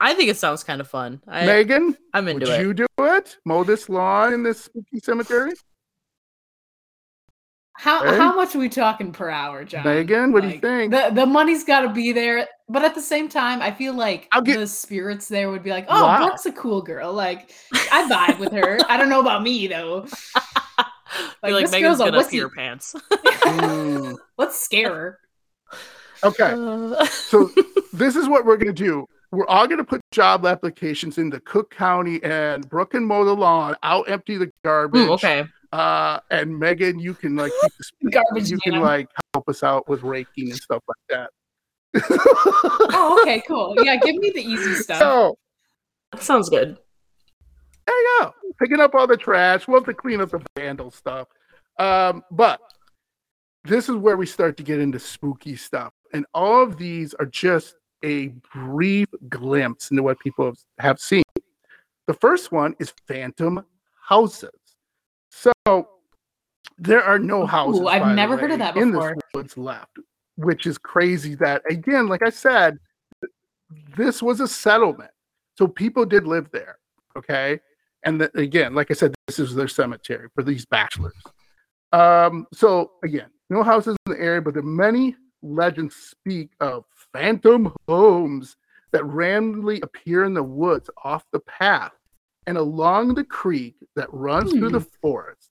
I 0.00 0.14
think 0.14 0.28
it 0.28 0.36
sounds 0.36 0.62
kind 0.62 0.80
of 0.80 0.88
fun. 0.88 1.22
I, 1.26 1.46
Megan, 1.46 1.96
I'm 2.12 2.28
into 2.28 2.46
would 2.46 2.60
it. 2.60 2.60
you 2.60 2.74
do 2.74 2.86
it? 2.98 3.38
Mow 3.46 3.64
this 3.64 3.88
lawn 3.88 4.34
in 4.34 4.42
this 4.42 4.64
spooky 4.64 5.00
cemetery? 5.00 5.52
How 7.76 8.04
hey? 8.04 8.16
how 8.16 8.34
much 8.34 8.54
are 8.54 8.60
we 8.60 8.68
talking 8.68 9.12
per 9.12 9.28
hour, 9.28 9.64
John? 9.64 9.84
Megan, 9.84 10.32
what 10.32 10.44
like, 10.44 10.60
do 10.60 10.68
you 10.68 10.78
think? 10.78 10.92
The 10.92 11.10
the 11.12 11.26
money's 11.26 11.64
got 11.64 11.80
to 11.80 11.88
be 11.88 12.12
there, 12.12 12.46
but 12.68 12.84
at 12.84 12.94
the 12.94 13.00
same 13.00 13.28
time, 13.28 13.60
I 13.60 13.72
feel 13.72 13.94
like 13.94 14.28
get... 14.44 14.58
the 14.58 14.66
spirits 14.66 15.26
there 15.26 15.50
would 15.50 15.64
be 15.64 15.70
like, 15.70 15.86
"Oh, 15.88 16.04
wow. 16.04 16.24
Brooke's 16.24 16.46
a 16.46 16.52
cool 16.52 16.82
girl. 16.82 17.12
Like, 17.12 17.50
I 17.90 18.08
vibe 18.08 18.38
with 18.38 18.52
her. 18.52 18.78
I 18.88 18.96
don't 18.96 19.08
know 19.08 19.20
about 19.20 19.42
me 19.42 19.66
though." 19.66 20.06
Like, 21.44 21.52
like 21.52 21.70
Megan's 21.70 21.98
gonna 21.98 22.24
pee 22.24 22.38
her 22.38 22.48
pants. 22.48 22.96
Let's 24.36 24.58
scare 24.58 24.94
her. 24.94 25.18
Okay, 26.24 26.52
uh... 26.52 27.04
so 27.04 27.50
this 27.92 28.16
is 28.16 28.28
what 28.28 28.44
we're 28.44 28.56
gonna 28.56 28.72
do. 28.72 29.06
We're 29.30 29.46
all 29.46 29.68
gonna 29.68 29.84
put 29.84 30.00
job 30.10 30.44
applications 30.44 31.18
into 31.18 31.38
Cook 31.38 31.70
County 31.70 32.20
and 32.24 32.68
Brooke 32.68 32.94
and 32.94 33.06
mow 33.06 33.24
the 33.24 33.36
lawn. 33.36 33.76
I'll 33.82 34.04
empty 34.08 34.38
the 34.38 34.50
garbage. 34.64 35.02
Ooh, 35.02 35.12
okay 35.12 35.44
uh, 35.74 36.20
and 36.30 36.56
Megan, 36.56 37.00
you 37.00 37.14
can 37.14 37.34
like 37.34 37.50
keep 37.60 37.72
the 38.00 38.10
garbage. 38.12 38.48
You 38.48 38.58
can 38.58 38.80
like 38.80 39.08
help 39.34 39.48
us 39.48 39.64
out 39.64 39.88
with 39.88 40.04
raking 40.04 40.50
and 40.50 40.54
stuff 40.54 40.84
like 40.86 40.96
that. 41.08 41.30
oh, 42.92 43.18
okay, 43.22 43.42
cool. 43.44 43.74
Yeah, 43.82 43.96
give 43.96 44.14
me 44.14 44.30
the 44.30 44.40
easy 44.40 44.74
stuff. 44.82 45.00
So, 45.00 45.36
that 46.12 46.22
sounds 46.22 46.48
good. 46.48 46.78
There 47.86 47.96
you 47.96 48.18
go. 48.20 48.34
Picking 48.60 48.78
up 48.78 48.94
all 48.94 49.08
the 49.08 49.16
trash. 49.16 49.66
We'll 49.66 49.78
have 49.80 49.86
to 49.86 49.94
clean 49.94 50.20
up 50.20 50.30
the 50.30 50.40
vandal 50.56 50.92
stuff. 50.92 51.26
Um, 51.80 52.22
but 52.30 52.60
this 53.64 53.88
is 53.88 53.96
where 53.96 54.16
we 54.16 54.26
start 54.26 54.56
to 54.58 54.62
get 54.62 54.78
into 54.78 55.00
spooky 55.00 55.56
stuff. 55.56 55.92
And 56.12 56.24
all 56.34 56.62
of 56.62 56.78
these 56.78 57.14
are 57.14 57.26
just 57.26 57.74
a 58.04 58.28
brief 58.54 59.08
glimpse 59.28 59.90
into 59.90 60.04
what 60.04 60.20
people 60.20 60.54
have 60.78 61.00
seen. 61.00 61.24
The 62.06 62.14
first 62.14 62.52
one 62.52 62.76
is 62.78 62.94
phantom 63.08 63.64
houses. 64.00 64.50
So 65.34 65.88
there 66.78 67.02
are 67.02 67.18
no 67.18 67.46
houses. 67.46 67.80
Ooh, 67.80 67.88
I've 67.88 68.14
never 68.14 68.36
way, 68.36 68.42
heard 68.42 68.50
of 68.52 68.58
that 68.60 68.74
before. 68.74 69.10
In 69.10 69.16
this 69.16 69.22
woods 69.34 69.58
left, 69.58 69.98
which 70.36 70.66
is 70.66 70.78
crazy. 70.78 71.34
That 71.34 71.62
again, 71.68 72.08
like 72.08 72.22
I 72.22 72.30
said, 72.30 72.78
this 73.96 74.22
was 74.22 74.40
a 74.40 74.48
settlement, 74.48 75.10
so 75.58 75.66
people 75.66 76.04
did 76.04 76.26
live 76.26 76.50
there. 76.52 76.78
Okay, 77.16 77.60
and 78.04 78.20
the, 78.20 78.30
again, 78.38 78.74
like 78.74 78.90
I 78.90 78.94
said, 78.94 79.14
this 79.26 79.38
is 79.38 79.54
their 79.54 79.68
cemetery 79.68 80.28
for 80.34 80.42
these 80.42 80.66
bachelors. 80.66 81.14
Um, 81.92 82.46
so 82.52 82.92
again, 83.02 83.30
no 83.50 83.62
houses 83.62 83.96
in 84.06 84.12
the 84.12 84.20
area, 84.20 84.40
but 84.40 84.54
the 84.54 84.62
many 84.62 85.16
legends 85.42 85.94
speak 85.94 86.50
of 86.60 86.84
phantom 87.12 87.72
homes 87.88 88.56
that 88.92 89.04
randomly 89.04 89.80
appear 89.82 90.24
in 90.24 90.34
the 90.34 90.42
woods 90.42 90.88
off 91.02 91.24
the 91.32 91.40
path 91.40 91.92
and 92.46 92.58
along 92.58 93.14
the 93.14 93.24
creek 93.24 93.76
that 93.96 94.08
runs 94.12 94.52
through 94.52 94.70
the 94.70 94.80
hmm. 94.80 94.96
forest, 95.00 95.50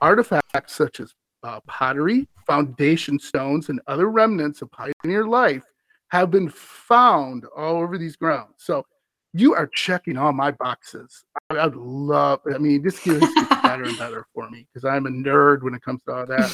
artifacts 0.00 0.74
such 0.74 1.00
as 1.00 1.14
uh, 1.42 1.60
pottery, 1.66 2.28
foundation 2.46 3.18
stones, 3.18 3.68
and 3.68 3.80
other 3.86 4.10
remnants 4.10 4.62
of 4.62 4.70
pioneer 4.70 5.26
life 5.26 5.64
have 6.08 6.30
been 6.30 6.48
found 6.48 7.44
all 7.56 7.76
over 7.76 7.96
these 7.96 8.16
grounds. 8.16 8.54
So 8.58 8.84
you 9.32 9.54
are 9.54 9.66
checking 9.68 10.16
all 10.16 10.32
my 10.32 10.50
boxes. 10.50 11.24
I, 11.50 11.66
would 11.66 11.76
love, 11.76 12.40
I 12.52 12.58
mean, 12.58 12.82
this 12.82 13.02
gets 13.02 13.24
better 13.62 13.84
and 13.84 13.96
better 13.96 14.26
for 14.34 14.50
me 14.50 14.66
because 14.72 14.84
I'm 14.84 15.06
a 15.06 15.10
nerd 15.10 15.62
when 15.62 15.74
it 15.74 15.82
comes 15.82 16.02
to 16.04 16.12
all 16.12 16.26
that. 16.26 16.50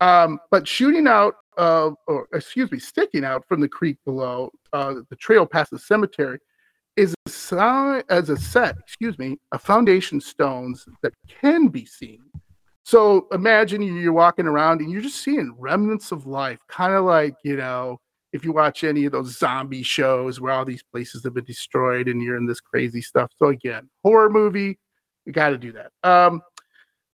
Um, 0.00 0.40
but 0.50 0.66
shooting 0.66 1.06
out, 1.06 1.36
uh, 1.58 1.90
or 2.06 2.28
excuse 2.32 2.70
me, 2.70 2.78
sticking 2.78 3.24
out 3.24 3.46
from 3.46 3.60
the 3.60 3.68
creek 3.68 3.96
below, 4.04 4.50
uh, 4.72 4.94
the 5.08 5.16
trail 5.16 5.46
past 5.46 5.70
the 5.70 5.78
cemetery, 5.78 6.38
is 6.96 7.14
a, 7.52 8.02
as 8.08 8.30
a 8.30 8.36
set, 8.36 8.76
excuse 8.78 9.18
me, 9.18 9.38
of 9.52 9.62
foundation 9.62 10.20
stones 10.20 10.86
that 11.02 11.12
can 11.28 11.68
be 11.68 11.84
seen. 11.84 12.20
So 12.84 13.26
imagine 13.32 13.82
you're 13.82 14.12
walking 14.12 14.46
around 14.46 14.80
and 14.80 14.90
you're 14.90 15.02
just 15.02 15.22
seeing 15.22 15.54
remnants 15.58 16.12
of 16.12 16.26
life, 16.26 16.58
kind 16.68 16.94
of 16.94 17.04
like, 17.04 17.34
you 17.42 17.56
know, 17.56 17.98
if 18.32 18.44
you 18.44 18.52
watch 18.52 18.84
any 18.84 19.04
of 19.06 19.12
those 19.12 19.38
zombie 19.38 19.82
shows 19.82 20.40
where 20.40 20.52
all 20.52 20.64
these 20.64 20.82
places 20.82 21.24
have 21.24 21.34
been 21.34 21.44
destroyed 21.44 22.06
and 22.06 22.22
you're 22.22 22.36
in 22.36 22.46
this 22.46 22.60
crazy 22.60 23.00
stuff. 23.00 23.30
So 23.38 23.46
again, 23.46 23.88
horror 24.04 24.30
movie, 24.30 24.78
you 25.24 25.32
got 25.32 25.50
to 25.50 25.58
do 25.58 25.72
that. 25.72 25.90
Um, 26.04 26.42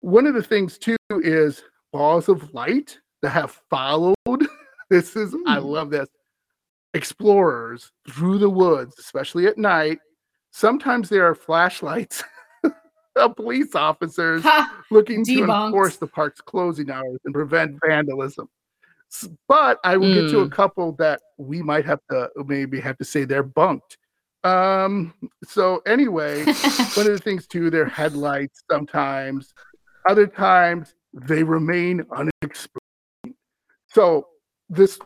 one 0.00 0.26
of 0.26 0.34
the 0.34 0.42
things 0.42 0.78
too 0.78 0.96
is 1.10 1.62
balls 1.92 2.28
of 2.28 2.52
light 2.54 2.98
that 3.22 3.30
have 3.30 3.60
followed. 3.70 4.16
this 4.90 5.14
is. 5.14 5.34
I 5.46 5.58
hmm. 5.58 5.66
love 5.66 5.90
this 5.90 6.08
explorers 6.94 7.92
through 8.08 8.38
the 8.38 8.50
woods, 8.50 8.96
especially 8.98 9.46
at 9.46 9.58
night. 9.58 9.98
Sometimes 10.50 11.08
there 11.08 11.26
are 11.26 11.34
flashlights 11.34 12.24
of 13.16 13.36
police 13.36 13.74
officers 13.74 14.44
looking 14.90 15.24
Debunked. 15.24 15.46
to 15.46 15.66
enforce 15.66 15.96
the 15.96 16.06
park's 16.06 16.40
closing 16.40 16.90
hours 16.90 17.18
and 17.24 17.34
prevent 17.34 17.78
vandalism. 17.86 18.48
But 19.48 19.78
I 19.84 19.96
will 19.96 20.08
mm. 20.08 20.14
get 20.14 20.30
to 20.30 20.40
a 20.40 20.44
hmm. 20.44 20.50
couple 20.50 20.92
that 20.92 21.20
we 21.36 21.62
might 21.62 21.84
have 21.84 21.98
to 22.10 22.30
maybe 22.46 22.78
have 22.80 22.96
to 22.98 23.04
say 23.04 23.24
they're 23.24 23.42
bunked. 23.42 23.98
Um, 24.44 25.12
so 25.44 25.82
anyway, 25.86 26.44
one 26.44 27.06
of 27.06 27.12
the 27.12 27.20
things 27.22 27.46
too, 27.46 27.70
their 27.70 27.86
headlights 27.86 28.62
sometimes, 28.70 29.52
other 30.08 30.26
times 30.26 30.94
they 31.12 31.42
remain 31.42 32.04
unexplained. 32.12 33.36
So 33.88 34.28
this 34.68 34.98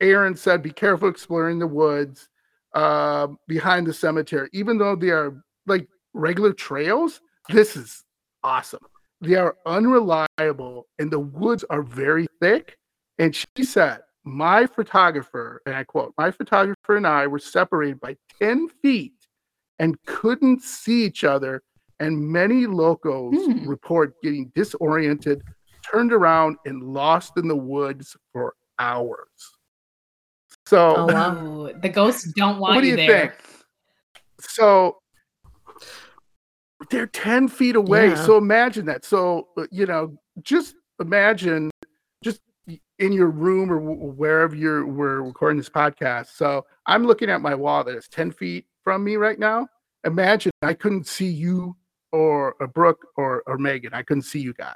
Erin 0.00 0.34
said, 0.34 0.62
be 0.62 0.70
careful 0.70 1.08
exploring 1.08 1.58
the 1.58 1.66
woods 1.66 2.28
uh, 2.74 3.28
behind 3.46 3.86
the 3.86 3.94
cemetery. 3.94 4.48
Even 4.52 4.78
though 4.78 4.96
they 4.96 5.10
are 5.10 5.42
like 5.66 5.88
regular 6.12 6.52
trails, 6.52 7.20
this 7.48 7.76
is 7.76 8.04
awesome. 8.42 8.80
They 9.20 9.36
are 9.36 9.56
unreliable 9.66 10.86
and 10.98 11.10
the 11.10 11.20
woods 11.20 11.64
are 11.70 11.82
very 11.82 12.26
thick. 12.40 12.76
And 13.18 13.34
she 13.34 13.64
said, 13.64 14.00
my 14.24 14.66
photographer, 14.66 15.62
and 15.66 15.74
I 15.74 15.84
quote, 15.84 16.14
my 16.18 16.30
photographer 16.30 16.96
and 16.96 17.06
I 17.06 17.26
were 17.26 17.38
separated 17.38 18.00
by 18.00 18.16
10 18.40 18.68
feet 18.82 19.12
and 19.78 20.02
couldn't 20.06 20.62
see 20.62 21.04
each 21.04 21.24
other. 21.24 21.62
And 22.00 22.20
many 22.20 22.66
locals 22.66 23.34
hmm. 23.36 23.68
report 23.68 24.14
getting 24.22 24.50
disoriented, 24.54 25.42
turned 25.88 26.12
around, 26.12 26.56
and 26.66 26.82
lost 26.82 27.34
in 27.36 27.46
the 27.46 27.56
woods 27.56 28.16
for 28.32 28.54
hours. 28.78 29.53
So, 30.74 30.96
oh, 30.96 31.06
wow. 31.06 31.70
the 31.80 31.88
ghosts 31.88 32.32
don't 32.32 32.58
want 32.58 32.74
what 32.74 32.80
do 32.80 32.88
you, 32.88 32.96
there. 32.96 33.28
Think? 33.28 33.32
So, 34.40 34.96
they're 36.90 37.06
10 37.06 37.46
feet 37.46 37.76
away. 37.76 38.08
Yeah. 38.08 38.26
So, 38.26 38.38
imagine 38.38 38.86
that. 38.86 39.04
So, 39.04 39.50
uh, 39.56 39.66
you 39.70 39.86
know, 39.86 40.18
just 40.42 40.74
imagine 41.00 41.70
just 42.24 42.40
in 42.98 43.12
your 43.12 43.28
room 43.28 43.70
or 43.70 43.78
wherever 43.78 44.56
you're 44.56 44.84
we're 44.84 45.22
recording 45.22 45.58
this 45.58 45.68
podcast. 45.68 46.34
So, 46.34 46.66
I'm 46.86 47.06
looking 47.06 47.30
at 47.30 47.40
my 47.40 47.54
wall 47.54 47.84
that 47.84 47.94
is 47.94 48.08
10 48.08 48.32
feet 48.32 48.66
from 48.82 49.04
me 49.04 49.14
right 49.14 49.38
now. 49.38 49.68
Imagine 50.04 50.50
I 50.62 50.74
couldn't 50.74 51.06
see 51.06 51.28
you 51.28 51.76
or 52.10 52.56
a 52.60 52.66
Brooke 52.66 53.06
or, 53.16 53.44
or 53.46 53.58
Megan. 53.58 53.94
I 53.94 54.02
couldn't 54.02 54.22
see 54.22 54.40
you 54.40 54.52
guys, 54.54 54.74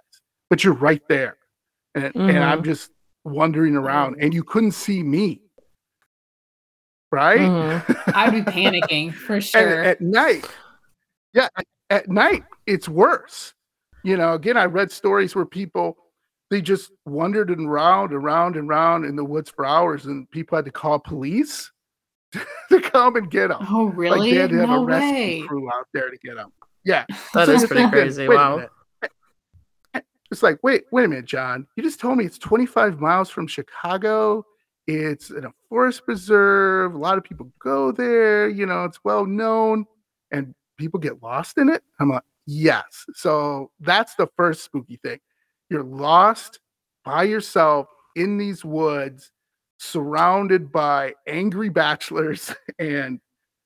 but 0.49 0.63
you're 0.63 0.75
right 0.75 1.03
there. 1.09 1.39
And, 1.97 2.15
mm-hmm. 2.15 2.31
and 2.31 2.39
I'm 2.39 2.63
just 2.63 2.93
wandering 3.25 3.75
around 3.75 4.19
and 4.21 4.33
you 4.33 4.45
couldn't 4.45 4.73
see 4.73 5.03
me 5.03 5.43
right? 7.11 7.41
Mm-hmm. 7.41 8.11
I'd 8.15 8.33
be 8.33 8.43
panicking 8.43 9.15
for 9.27 9.41
sure. 9.41 9.83
at 9.85 10.01
night, 10.01 10.47
yeah, 11.35 11.49
at 11.91 12.09
night 12.09 12.45
it's 12.67 12.89
worse. 12.89 13.55
You 14.05 14.17
know, 14.17 14.35
again, 14.35 14.57
I 14.57 14.65
read 14.65 14.91
stories 14.91 15.35
where 15.35 15.45
people 15.45 15.97
they 16.51 16.63
just 16.63 16.93
wandered 17.05 17.51
and 17.51 17.71
round 17.71 18.13
and 18.13 18.25
round 18.25 18.57
and 18.57 18.69
round 18.69 19.05
in 19.05 19.17
the 19.17 19.25
woods 19.25 19.51
for 19.51 19.67
hours, 19.67 20.07
and 20.07 20.31
people 20.31 20.57
had 20.57 20.65
to 20.65 20.71
call 20.71 20.99
police 20.99 21.71
to 22.33 22.81
come 22.81 23.17
and 23.17 23.31
get 23.31 23.49
them. 23.49 23.67
Oh, 23.69 23.87
really? 23.87 24.19
Like 24.19 24.31
they 24.31 24.37
had 24.37 24.51
to 24.51 24.59
have 24.59 24.69
no 24.69 24.83
a 24.83 24.87
rescue 24.87 25.13
way. 25.13 25.43
crew 25.47 25.69
out 25.71 25.87
there 25.93 26.11
to 26.11 26.17
get 26.19 26.37
them. 26.37 26.53
Yeah, 26.85 27.05
that 27.35 27.47
so 27.47 27.53
is 27.53 27.67
pretty 27.67 27.89
crazy. 27.91 28.29
Wow. 28.29 28.69
It's 30.31 30.43
like, 30.43 30.59
wait, 30.63 30.85
wait 30.93 31.07
a 31.07 31.09
minute, 31.09 31.25
John. 31.25 31.67
You 31.77 31.83
just 31.83 32.01
told 32.01 32.19
me 32.19 32.27
it's 32.27 32.37
25 32.37 33.01
miles 33.01 33.31
from 33.31 33.47
Chicago 33.47 34.45
it's 34.89 35.29
in 35.29 35.45
a 35.45 35.53
forest 35.69 36.07
preserve. 36.07 36.95
A 36.95 36.99
lot 36.99 37.19
of 37.19 37.25
people 37.25 37.53
go 37.61 37.93
there. 37.93 38.49
You 38.49 38.65
know, 38.65 38.85
it's 38.85 39.05
well 39.05 39.27
known, 39.27 39.85
and 40.33 40.55
people 40.79 40.99
get 40.99 41.23
lost 41.23 41.59
in 41.59 41.69
it. 41.69 41.83
I'm 42.01 42.09
like, 42.09 42.23
yes. 42.47 43.05
So 43.15 43.71
that's 43.81 44.15
the 44.15 44.29
first 44.35 44.65
spooky 44.65 44.99
thing. 45.05 45.19
You're 45.69 45.85
lost 45.85 46.61
by 47.05 47.25
yourself 47.25 47.87
in 48.17 48.39
these 48.39 48.65
woods, 48.65 49.31
surrounded 49.79 50.73
by 50.73 51.13
angry 51.27 51.69
bachelors, 51.69 52.55
and 52.79 53.21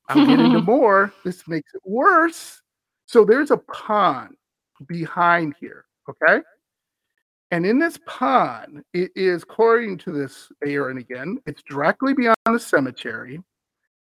I'm 0.09 0.27
getting 0.27 0.53
to 0.53 0.61
more. 0.67 1.13
This 1.25 1.47
makes 1.47 1.73
it 1.73 1.83
worse. 1.85 2.61
So 3.07 3.25
there's 3.25 3.53
a 3.53 3.59
pond 3.59 4.35
behind 4.89 5.55
here. 5.61 5.85
Okay. 6.11 6.43
And 7.53 7.67
in 7.67 7.79
this 7.79 7.99
pond, 8.07 8.83
it 8.95 9.11
is, 9.15 9.43
according 9.43 9.99
to 9.99 10.11
this 10.11 10.51
Erin 10.65 10.97
again, 10.97 11.39
it's 11.45 11.63
directly 11.63 12.15
beyond 12.15 12.37
the 12.47 12.59
cemetery, 12.59 13.43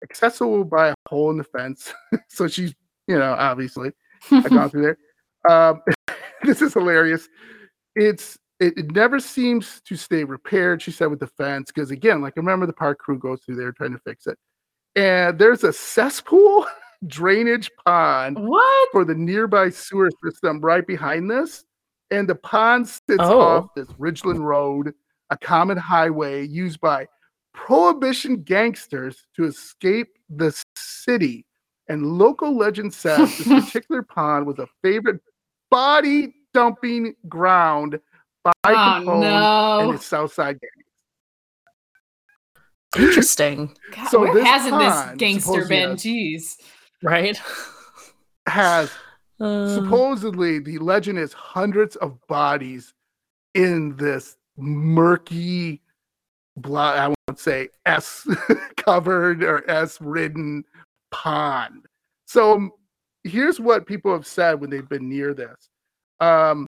accessible 0.03 0.65
by 0.65 0.89
a 0.89 0.95
hole 1.09 1.31
in 1.31 1.39
the 1.39 1.45
fence. 1.45 1.95
so 2.29 2.49
she's, 2.49 2.75
you 3.07 3.17
know, 3.17 3.35
obviously, 3.39 3.93
I've 4.33 4.51
gone 4.51 4.69
through 4.69 4.83
there. 4.83 4.99
Um, 5.49 5.81
this 6.43 6.61
is 6.61 6.75
hilarious. 6.75 7.29
It's 7.95 8.37
it, 8.59 8.77
it, 8.77 8.91
never 8.91 9.21
seems 9.21 9.81
to 9.83 9.95
stay 9.95 10.25
repaired, 10.25 10.83
she 10.83 10.91
said, 10.91 11.07
with 11.07 11.21
the 11.21 11.29
fence. 11.29 11.71
Because 11.73 11.93
again, 11.93 12.21
like 12.21 12.33
I 12.37 12.41
remember 12.41 12.67
the 12.67 12.73
park 12.73 12.99
crew 12.99 13.17
goes 13.17 13.39
through 13.47 13.55
there 13.55 13.71
trying 13.71 13.93
to 13.93 14.01
fix 14.01 14.27
it. 14.27 14.37
And 14.97 15.39
there's 15.39 15.63
a 15.63 15.73
cesspool 15.73 16.67
drainage 17.07 17.71
pond 17.85 18.41
what? 18.41 18.89
for 18.91 19.05
the 19.05 19.15
nearby 19.15 19.71
sewer 19.71 20.11
system 20.25 20.61
right 20.61 20.85
behind 20.85 21.31
this. 21.31 21.65
And 22.11 22.29
the 22.29 22.35
pond 22.35 22.88
sits 22.88 23.16
oh. 23.19 23.40
off 23.40 23.75
this 23.75 23.88
Ridgeland 23.99 24.40
Road, 24.40 24.95
a 25.31 25.37
common 25.37 25.77
highway 25.77 26.47
used 26.47 26.81
by 26.81 27.09
prohibition 27.53 28.42
gangsters 28.42 29.27
to 29.35 29.45
escape 29.45 30.09
the 30.29 30.55
city. 30.77 31.47
And 31.88 32.07
local 32.19 32.57
legend 32.57 32.92
says 32.95 33.38
this 33.38 33.49
particular 33.64 34.03
pond 34.03 34.47
was 34.47 34.59
a 34.59 34.69
favorite 34.83 35.21
body 35.71 36.35
dumping 36.55 37.14
ground 37.29 37.99
by 38.45 38.53
oh, 38.64 38.71
Capone 38.71 39.21
no. 39.21 39.79
and 39.81 39.92
his 39.92 40.05
Southside 40.05 40.61
gang. 40.61 40.71
Interesting. 43.05 43.77
God, 43.92 44.09
so 44.09 44.21
where 44.21 44.45
hasn't 44.45 44.73
pond, 44.73 45.11
this 45.11 45.19
gangster 45.19 45.66
been? 45.66 45.90
Jeez. 45.97 46.57
Right? 47.03 47.40
Has 48.47 48.90
uh... 49.40 49.75
supposedly 49.75 50.59
the 50.59 50.79
legend 50.79 51.18
is 51.18 51.33
hundreds 51.33 51.96
of 51.96 52.18
bodies 52.27 52.94
in 53.55 53.96
this 53.96 54.37
murky, 54.57 55.81
blah, 56.57 56.92
I 56.92 57.09
won't 57.09 57.38
say 57.38 57.68
S 57.85 58.27
covered 58.77 59.42
or 59.42 59.68
S 59.70 60.01
ridden 60.01 60.64
pond. 61.11 61.87
So 62.27 62.70
here's 63.25 63.61
what 63.61 63.87
people 63.87 64.12
have 64.12 64.27
said 64.27 64.61
when 64.61 64.70
they've 64.70 64.88
been 64.88 65.09
near 65.09 65.35
this. 65.35 65.57
Um, 66.20 66.66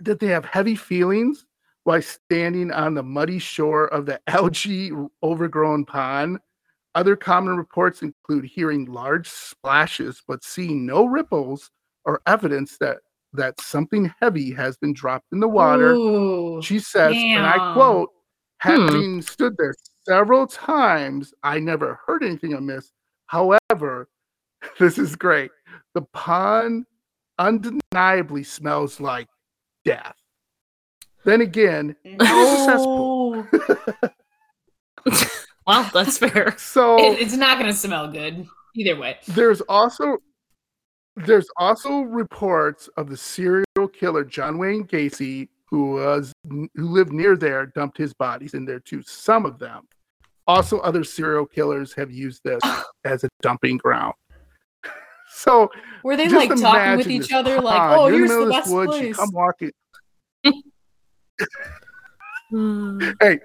that 0.00 0.20
they 0.20 0.28
have 0.28 0.44
heavy 0.44 0.76
feelings 0.76 1.44
while 1.84 2.02
standing 2.02 2.70
on 2.70 2.94
the 2.94 3.02
muddy 3.02 3.38
shore 3.38 3.86
of 3.86 4.06
the 4.06 4.20
algae 4.26 4.92
overgrown 5.22 5.84
pond. 5.84 6.38
Other 6.98 7.14
common 7.14 7.56
reports 7.56 8.02
include 8.02 8.44
hearing 8.44 8.84
large 8.86 9.28
splashes 9.28 10.20
but 10.26 10.42
seeing 10.42 10.84
no 10.84 11.04
ripples 11.04 11.70
or 12.04 12.20
evidence 12.26 12.76
that 12.78 12.96
that 13.34 13.60
something 13.60 14.12
heavy 14.20 14.50
has 14.50 14.76
been 14.78 14.94
dropped 14.94 15.26
in 15.30 15.38
the 15.38 15.46
water. 15.46 15.92
Ooh, 15.92 16.60
she 16.60 16.80
says, 16.80 17.12
damn. 17.12 17.38
and 17.38 17.46
I 17.46 17.72
quote, 17.72 18.10
having 18.58 19.14
hmm. 19.14 19.20
stood 19.20 19.54
there 19.58 19.76
several 20.08 20.48
times, 20.48 21.32
I 21.44 21.60
never 21.60 22.00
heard 22.04 22.24
anything 22.24 22.54
amiss. 22.54 22.90
However, 23.26 24.08
this 24.80 24.98
is 24.98 25.14
great. 25.14 25.52
The 25.94 26.02
pond 26.02 26.84
undeniably 27.38 28.42
smells 28.42 28.98
like 28.98 29.28
death. 29.84 30.16
Then 31.24 31.42
again, 31.42 31.94
no. 32.04 33.46
well, 35.68 35.88
that's 35.92 36.18
fair. 36.18 36.56
So 36.58 36.98
it, 36.98 37.20
it's 37.20 37.36
not 37.36 37.58
going 37.58 37.70
to 37.70 37.76
smell 37.76 38.08
good 38.08 38.48
either 38.74 38.98
way. 38.98 39.18
There's 39.28 39.60
also 39.62 40.18
there's 41.14 41.48
also 41.56 42.00
reports 42.00 42.88
of 42.96 43.10
the 43.10 43.16
serial 43.16 43.64
killer 43.92 44.24
John 44.24 44.58
Wayne 44.58 44.84
Gacy, 44.84 45.48
who 45.66 45.92
was 45.92 46.32
who 46.48 46.68
lived 46.74 47.12
near 47.12 47.36
there, 47.36 47.66
dumped 47.66 47.98
his 47.98 48.14
bodies 48.14 48.54
in 48.54 48.64
there 48.64 48.80
too. 48.80 49.02
Some 49.06 49.44
of 49.44 49.58
them. 49.58 49.86
Also, 50.46 50.78
other 50.78 51.04
serial 51.04 51.44
killers 51.44 51.92
have 51.92 52.10
used 52.10 52.40
this 52.42 52.62
as 53.04 53.22
a 53.22 53.28
dumping 53.42 53.76
ground. 53.76 54.14
So 55.30 55.70
were 56.02 56.16
they 56.16 56.26
like 56.26 56.48
talking 56.56 56.96
with 56.96 57.06
each 57.06 57.32
other, 57.32 57.60
like, 57.60 57.96
"Oh, 57.96 58.06
here's 58.06 58.30
the, 58.30 58.46
the 58.46 58.50
best 58.50 58.72
woods, 58.72 58.96
place"? 58.96 59.14
come 59.14 59.30
walking. 59.30 59.70
hey, 63.20 63.38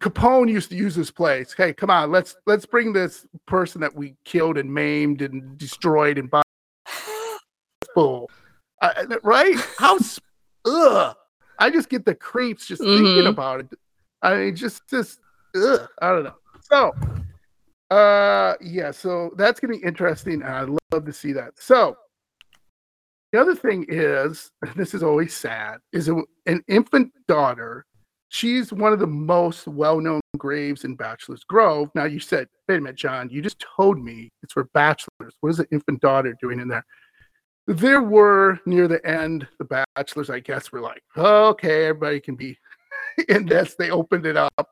Capone 0.00 0.50
used 0.50 0.70
to 0.70 0.76
use 0.76 0.94
this 0.94 1.10
place. 1.10 1.54
Hey, 1.54 1.74
come 1.74 1.90
on, 1.90 2.10
let's 2.10 2.36
let's 2.46 2.64
bring 2.64 2.92
this 2.92 3.26
person 3.46 3.80
that 3.82 3.94
we 3.94 4.14
killed 4.24 4.56
and 4.56 4.72
maimed 4.72 5.20
and 5.20 5.58
destroyed 5.58 6.16
and 6.18 6.30
full, 7.94 8.30
uh, 8.80 9.04
right? 9.22 9.56
How 9.78 9.98
ugh! 10.64 11.16
I 11.58 11.70
just 11.70 11.88
get 11.88 12.04
the 12.04 12.14
creeps 12.14 12.66
just 12.66 12.80
mm-hmm. 12.80 13.04
thinking 13.04 13.26
about 13.26 13.60
it. 13.60 13.78
I 14.22 14.36
mean, 14.36 14.56
just 14.56 14.88
just 14.88 15.20
ugh. 15.54 15.88
I 16.00 16.08
don't 16.08 16.24
know. 16.24 16.36
So 16.62 16.92
uh, 17.90 18.54
yeah, 18.60 18.90
so 18.90 19.30
that's 19.36 19.60
gonna 19.60 19.74
be 19.74 19.82
interesting. 19.84 20.42
and 20.42 20.44
I'd 20.44 20.68
love 20.92 21.04
to 21.04 21.12
see 21.12 21.32
that. 21.32 21.58
So 21.58 21.96
the 23.32 23.40
other 23.40 23.54
thing 23.54 23.86
is, 23.88 24.50
this 24.76 24.94
is 24.94 25.02
always 25.02 25.34
sad, 25.34 25.78
is 25.92 26.08
an 26.08 26.62
infant 26.68 27.12
daughter. 27.28 27.84
She's 28.28 28.72
one 28.72 28.92
of 28.92 28.98
the 28.98 29.06
most 29.06 29.68
well-known 29.68 30.20
graves 30.36 30.84
in 30.84 30.96
Bachelor's 30.96 31.44
Grove. 31.44 31.90
Now 31.94 32.04
you 32.04 32.18
said, 32.18 32.48
wait 32.68 32.78
a 32.78 32.80
minute, 32.80 32.96
John, 32.96 33.30
you 33.30 33.40
just 33.40 33.64
told 33.76 34.02
me 34.02 34.30
it's 34.42 34.52
for 34.52 34.64
bachelors. 34.74 35.34
What 35.40 35.50
is 35.50 35.58
the 35.58 35.68
infant 35.70 36.00
daughter 36.00 36.36
doing 36.40 36.60
in 36.60 36.68
there? 36.68 36.84
There 37.66 38.02
were 38.02 38.60
near 38.66 38.88
the 38.88 39.04
end, 39.06 39.46
the 39.58 39.84
bachelors, 39.96 40.30
I 40.30 40.40
guess, 40.40 40.70
were 40.70 40.80
like, 40.80 41.02
okay, 41.16 41.86
everybody 41.86 42.20
can 42.20 42.36
be 42.36 42.58
in 43.28 43.46
this. 43.46 43.74
They 43.74 43.90
opened 43.90 44.26
it 44.26 44.36
up. 44.36 44.70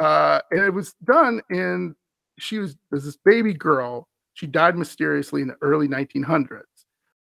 Uh, 0.00 0.40
and 0.50 0.60
it 0.60 0.72
was 0.72 0.94
done 1.04 1.40
in 1.50 1.94
she 2.38 2.58
was 2.58 2.76
there's 2.90 3.04
this 3.04 3.16
baby 3.16 3.52
girl. 3.54 4.08
She 4.34 4.46
died 4.46 4.76
mysteriously 4.76 5.42
in 5.42 5.48
the 5.48 5.56
early 5.60 5.86
1900s. 5.86 6.62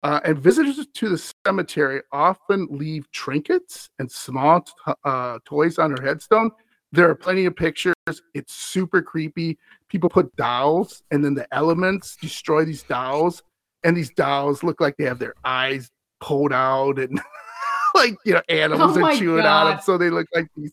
Uh, 0.04 0.20
and 0.24 0.38
visitors 0.38 0.86
to 0.94 1.10
the 1.10 1.34
cemetery 1.46 2.02
often 2.12 2.68
leave 2.70 3.10
trinkets 3.12 3.90
and 4.00 4.12
small 4.12 4.62
t- 4.62 4.94
uh, 5.04 5.40
toys 5.44 5.80
on 5.80 5.92
her 5.92 6.02
headstone. 6.02 6.52
There 6.92 7.10
are 7.10 7.16
plenty 7.16 7.46
of 7.46 7.56
pictures. 7.56 7.96
It's 8.34 8.54
super 8.54 9.02
creepy. 9.02 9.58
People 9.90 10.10
put 10.10 10.34
dolls, 10.36 11.04
and 11.12 11.24
then 11.26 11.34
the 11.34 11.52
elements 11.54 12.16
destroy 12.16 12.64
these 12.64 12.84
dolls, 12.84 13.44
and 13.84 13.98
these 13.98 14.12
dolls 14.12 14.64
look 14.64 14.80
like 14.80 14.96
they 14.98 15.06
have 15.06 15.20
their 15.20 15.34
eyes 15.44 15.90
pulled 16.22 16.54
out, 16.54 17.00
and 17.00 17.20
like 17.96 18.16
you 18.24 18.34
know 18.34 18.42
animals 18.50 18.98
oh 18.98 19.04
are 19.04 19.16
chewing 19.16 19.44
God. 19.44 19.66
on 19.66 19.72
them, 19.72 19.82
so 19.84 19.98
they 19.98 20.10
look 20.10 20.28
like 20.34 20.48
these. 20.56 20.72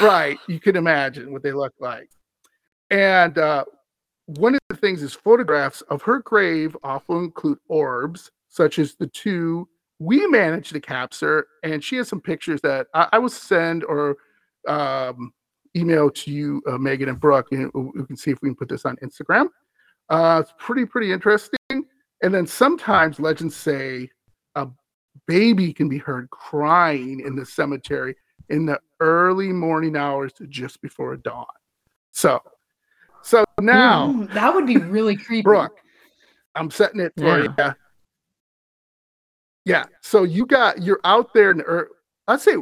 Right, 0.00 0.38
you 0.48 0.60
can 0.60 0.76
imagine 0.76 1.32
what 1.32 1.42
they 1.42 1.52
look 1.52 1.72
like. 1.78 2.10
And 2.90 3.38
uh, 3.38 3.64
one 4.26 4.54
of 4.54 4.60
the 4.68 4.76
things 4.76 5.02
is 5.02 5.14
photographs 5.14 5.80
of 5.82 6.02
her 6.02 6.20
grave 6.20 6.76
often 6.82 7.16
include 7.24 7.58
orbs, 7.68 8.30
such 8.58 8.80
as 8.80 8.96
the 8.96 9.06
two 9.06 9.68
we 10.00 10.26
managed 10.26 10.72
to 10.72 10.80
capture. 10.80 11.46
And 11.62 11.82
she 11.82 11.94
has 11.96 12.08
some 12.08 12.20
pictures 12.20 12.60
that 12.62 12.88
I, 12.92 13.08
I 13.12 13.18
will 13.20 13.28
send 13.28 13.84
or 13.84 14.16
um, 14.66 15.32
email 15.76 16.10
to 16.10 16.30
you, 16.32 16.60
uh, 16.68 16.76
Megan 16.76 17.08
and 17.08 17.20
Brooke. 17.20 17.46
And 17.52 17.70
we 17.72 18.04
can 18.04 18.16
see 18.16 18.32
if 18.32 18.42
we 18.42 18.48
can 18.48 18.56
put 18.56 18.68
this 18.68 18.84
on 18.84 18.96
Instagram. 18.96 19.46
Uh, 20.10 20.42
it's 20.42 20.52
pretty, 20.58 20.84
pretty 20.84 21.12
interesting. 21.12 21.56
And 21.70 22.34
then 22.34 22.48
sometimes 22.48 23.20
legends 23.20 23.54
say 23.54 24.10
a 24.56 24.66
baby 25.28 25.72
can 25.72 25.88
be 25.88 25.98
heard 25.98 26.28
crying 26.30 27.20
in 27.20 27.36
the 27.36 27.46
cemetery 27.46 28.16
in 28.48 28.66
the 28.66 28.80
early 28.98 29.52
morning 29.52 29.96
hours 29.96 30.32
just 30.48 30.82
before 30.82 31.16
dawn. 31.16 31.46
So 32.10 32.42
so 33.22 33.44
now 33.60 34.08
mm, 34.08 34.32
that 34.34 34.52
would 34.52 34.66
be 34.66 34.78
really 34.78 35.16
creepy. 35.16 35.42
Brooke, 35.42 35.78
I'm 36.54 36.70
setting 36.70 37.00
it 37.00 37.12
for 37.16 37.38
yeah. 37.38 37.42
you. 37.68 37.74
Yeah. 39.68 39.84
So 40.00 40.22
you 40.22 40.46
got 40.46 40.82
you're 40.82 41.00
out 41.04 41.34
there 41.34 41.50
in 41.50 41.58
the 41.58 41.64
early, 41.64 41.88
I'd 42.26 42.40
say 42.40 42.56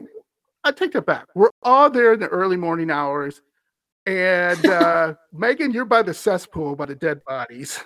I 0.64 0.72
take 0.72 0.92
that 0.92 1.06
back. 1.06 1.26
We're 1.34 1.50
all 1.62 1.88
there 1.88 2.12
in 2.12 2.20
the 2.20 2.28
early 2.28 2.56
morning 2.56 2.90
hours. 2.90 3.42
And 4.06 4.64
uh 4.66 5.14
Megan, 5.32 5.70
you're 5.70 5.84
by 5.84 6.02
the 6.02 6.14
cesspool 6.14 6.74
by 6.74 6.86
the 6.86 6.94
dead 6.94 7.24
bodies. 7.24 7.82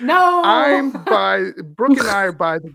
No, 0.00 0.42
I'm 0.44 0.90
by 0.90 1.50
Brooke 1.76 1.98
and 1.98 2.08
I 2.08 2.22
are 2.24 2.32
by 2.32 2.58
the 2.58 2.72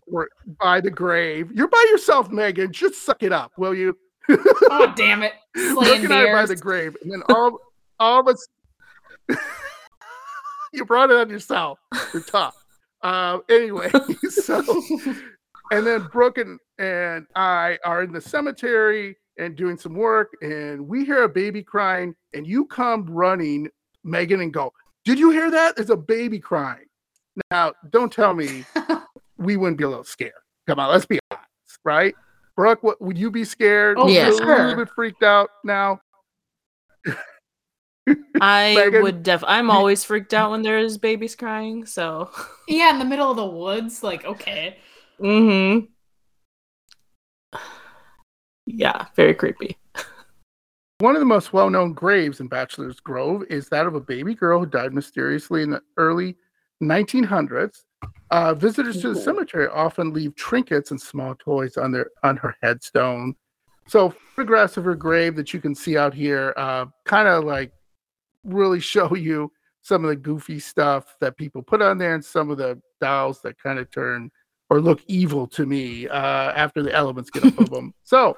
by 0.59 0.81
the 0.81 0.91
grave. 0.91 1.51
You're 1.53 1.67
by 1.67 1.83
yourself, 1.89 2.29
Megan. 2.29 2.71
Just 2.71 3.03
suck 3.03 3.23
it 3.23 3.31
up, 3.31 3.51
will 3.57 3.73
you? 3.73 3.97
oh 4.29 4.93
damn 4.97 5.23
it! 5.23 5.33
Brooke 5.55 6.03
and 6.03 6.13
I 6.13 6.25
are 6.25 6.33
by 6.33 6.45
the 6.45 6.55
grave, 6.55 6.95
and 7.01 7.11
then 7.11 7.23
all 7.29 7.59
all 7.99 8.19
of 8.19 8.27
us 8.27 8.47
you 10.73 10.85
brought 10.85 11.09
it 11.09 11.17
on 11.17 11.29
yourself. 11.29 11.79
You're 12.13 12.21
tough. 12.23 12.58
Uh, 13.01 13.39
anyway, 13.49 13.89
so 14.29 14.63
and 15.71 15.85
then 15.85 16.07
Brooke 16.11 16.37
and, 16.37 16.59
and 16.77 17.25
I 17.35 17.77
are 17.85 18.03
in 18.03 18.11
the 18.11 18.21
cemetery 18.21 19.15
and 19.37 19.55
doing 19.55 19.77
some 19.77 19.93
work, 19.93 20.33
and 20.41 20.87
we 20.87 21.05
hear 21.05 21.23
a 21.23 21.29
baby 21.29 21.63
crying, 21.63 22.13
and 22.33 22.45
you 22.45 22.65
come 22.65 23.05
running, 23.05 23.69
Megan, 24.03 24.41
and 24.41 24.53
go, 24.53 24.73
Did 25.05 25.17
you 25.17 25.31
hear 25.31 25.49
that? 25.51 25.75
There's 25.75 25.89
a 25.89 25.97
baby 25.97 26.39
crying. 26.39 26.85
Now, 27.51 27.73
don't 27.89 28.11
tell 28.11 28.33
me 28.33 28.65
we 29.37 29.55
wouldn't 29.55 29.77
be 29.77 29.85
a 29.85 29.89
little 29.89 30.03
scared. 30.03 30.33
Come 30.67 30.79
on, 30.79 30.91
let's 30.91 31.05
be 31.05 31.19
honest, 31.31 31.79
right? 31.85 32.15
Brooke, 32.55 32.83
what 32.83 33.01
would 33.01 33.17
you 33.17 33.31
be 33.31 33.45
scared? 33.45 33.97
Oh, 33.97 34.07
yeah, 34.07 34.29
a 34.29 34.31
little 34.31 34.75
bit 34.75 34.89
freaked 34.89 35.23
out 35.23 35.49
now. 35.63 36.01
I 38.41 38.75
Megan, 38.75 39.03
would 39.03 39.23
def. 39.23 39.43
I'm 39.45 39.69
always 39.69 40.03
freaked 40.03 40.33
out 40.33 40.51
when 40.51 40.61
there's 40.61 40.97
babies 40.97 41.35
crying. 41.35 41.85
So 41.85 42.29
yeah, 42.67 42.91
in 42.91 42.99
the 42.99 43.05
middle 43.05 43.29
of 43.31 43.37
the 43.37 43.45
woods, 43.45 44.03
like 44.03 44.25
okay. 44.25 44.77
Mm-hmm. 45.19 45.85
Yeah, 48.65 49.07
very 49.15 49.33
creepy. 49.33 49.77
One 50.99 51.15
of 51.15 51.21
the 51.21 51.25
most 51.25 51.53
well-known 51.53 51.93
graves 51.93 52.41
in 52.41 52.47
Bachelor's 52.47 52.99
Grove 52.99 53.43
is 53.49 53.69
that 53.69 53.85
of 53.85 53.95
a 53.95 54.01
baby 54.01 54.35
girl 54.35 54.59
who 54.59 54.65
died 54.65 54.93
mysteriously 54.93 55.63
in 55.63 55.69
the 55.69 55.81
early 55.95 56.35
1900s. 56.83 57.83
Uh, 58.31 58.53
visitors 58.53 59.01
to 59.01 59.13
the 59.13 59.19
cemetery 59.19 59.67
often 59.69 60.13
leave 60.13 60.35
trinkets 60.35 60.91
and 60.91 61.01
small 61.01 61.35
toys 61.35 61.77
on 61.77 61.91
their 61.91 62.09
on 62.23 62.37
her 62.37 62.55
headstone. 62.61 63.33
So 63.87 64.13
photographs 64.35 64.77
of 64.77 64.83
her 64.83 64.95
grave 64.95 65.35
that 65.37 65.53
you 65.53 65.59
can 65.59 65.73
see 65.73 65.97
out 65.97 66.13
here, 66.13 66.53
uh, 66.57 66.85
kind 67.05 67.27
of 67.27 67.43
like 67.43 67.71
really 68.53 68.79
show 68.79 69.15
you 69.15 69.51
some 69.81 70.03
of 70.03 70.09
the 70.09 70.15
goofy 70.15 70.59
stuff 70.59 71.15
that 71.21 71.37
people 71.37 71.61
put 71.61 71.81
on 71.81 71.97
there 71.97 72.13
and 72.13 72.23
some 72.23 72.49
of 72.49 72.57
the 72.57 72.79
dolls 72.99 73.41
that 73.41 73.61
kind 73.61 73.79
of 73.79 73.89
turn 73.91 74.29
or 74.69 74.81
look 74.81 75.01
evil 75.07 75.47
to 75.47 75.65
me 75.65 76.07
uh, 76.07 76.51
after 76.51 76.83
the 76.83 76.93
elements 76.93 77.29
get 77.29 77.43
up 77.43 77.57
of 77.57 77.69
them. 77.71 77.93
So, 78.03 78.37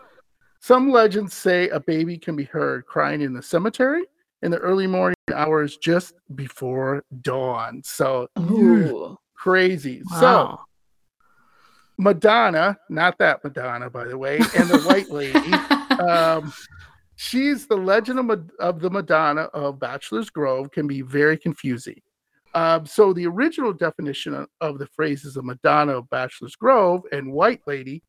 some 0.60 0.92
legends 0.92 1.34
say 1.34 1.70
a 1.70 1.80
baby 1.80 2.18
can 2.18 2.36
be 2.36 2.44
heard 2.44 2.86
crying 2.86 3.22
in 3.22 3.34
the 3.34 3.42
cemetery 3.42 4.04
in 4.44 4.52
the 4.52 4.60
early 4.60 4.88
morning 4.88 5.16
hours 5.34 5.78
just 5.78 6.14
before 6.36 7.04
dawn. 7.22 7.82
So, 7.84 8.28
Ooh. 8.40 9.18
crazy. 9.36 10.04
Wow. 10.12 10.20
So, 10.20 10.60
Madonna, 11.98 12.78
not 12.90 13.18
that 13.20 13.44
Madonna, 13.44 13.90
by 13.90 14.06
the 14.06 14.18
way, 14.18 14.40
and 14.56 14.70
the 14.70 14.82
White 14.86 15.10
Lady. 15.12 15.54
um, 16.00 16.54
she's 17.22 17.68
the 17.68 17.76
legend 17.76 18.18
of, 18.18 18.50
of, 18.60 18.80
the 18.80 18.90
Madonna 18.90 19.42
of 19.54 19.80
Bachelor's 19.80 20.32
Grove 20.32 20.72
can 20.72 20.88
be 20.88 21.04
very 21.04 21.38
confusing. 21.38 22.02
Um, 22.56 22.88
so 22.88 23.14
the 23.14 23.28
original 23.28 23.74
definition 23.74 24.34
of, 24.34 24.48
of 24.60 24.80
the 24.80 24.88
phrases 24.88 25.38
of 25.38 25.46
Madonna 25.46 25.98
of 25.98 26.10
Bachelor's 26.10 26.56
Grove 26.56 27.04
and 27.12 27.32
White 27.32 27.62
Lady 27.68 28.02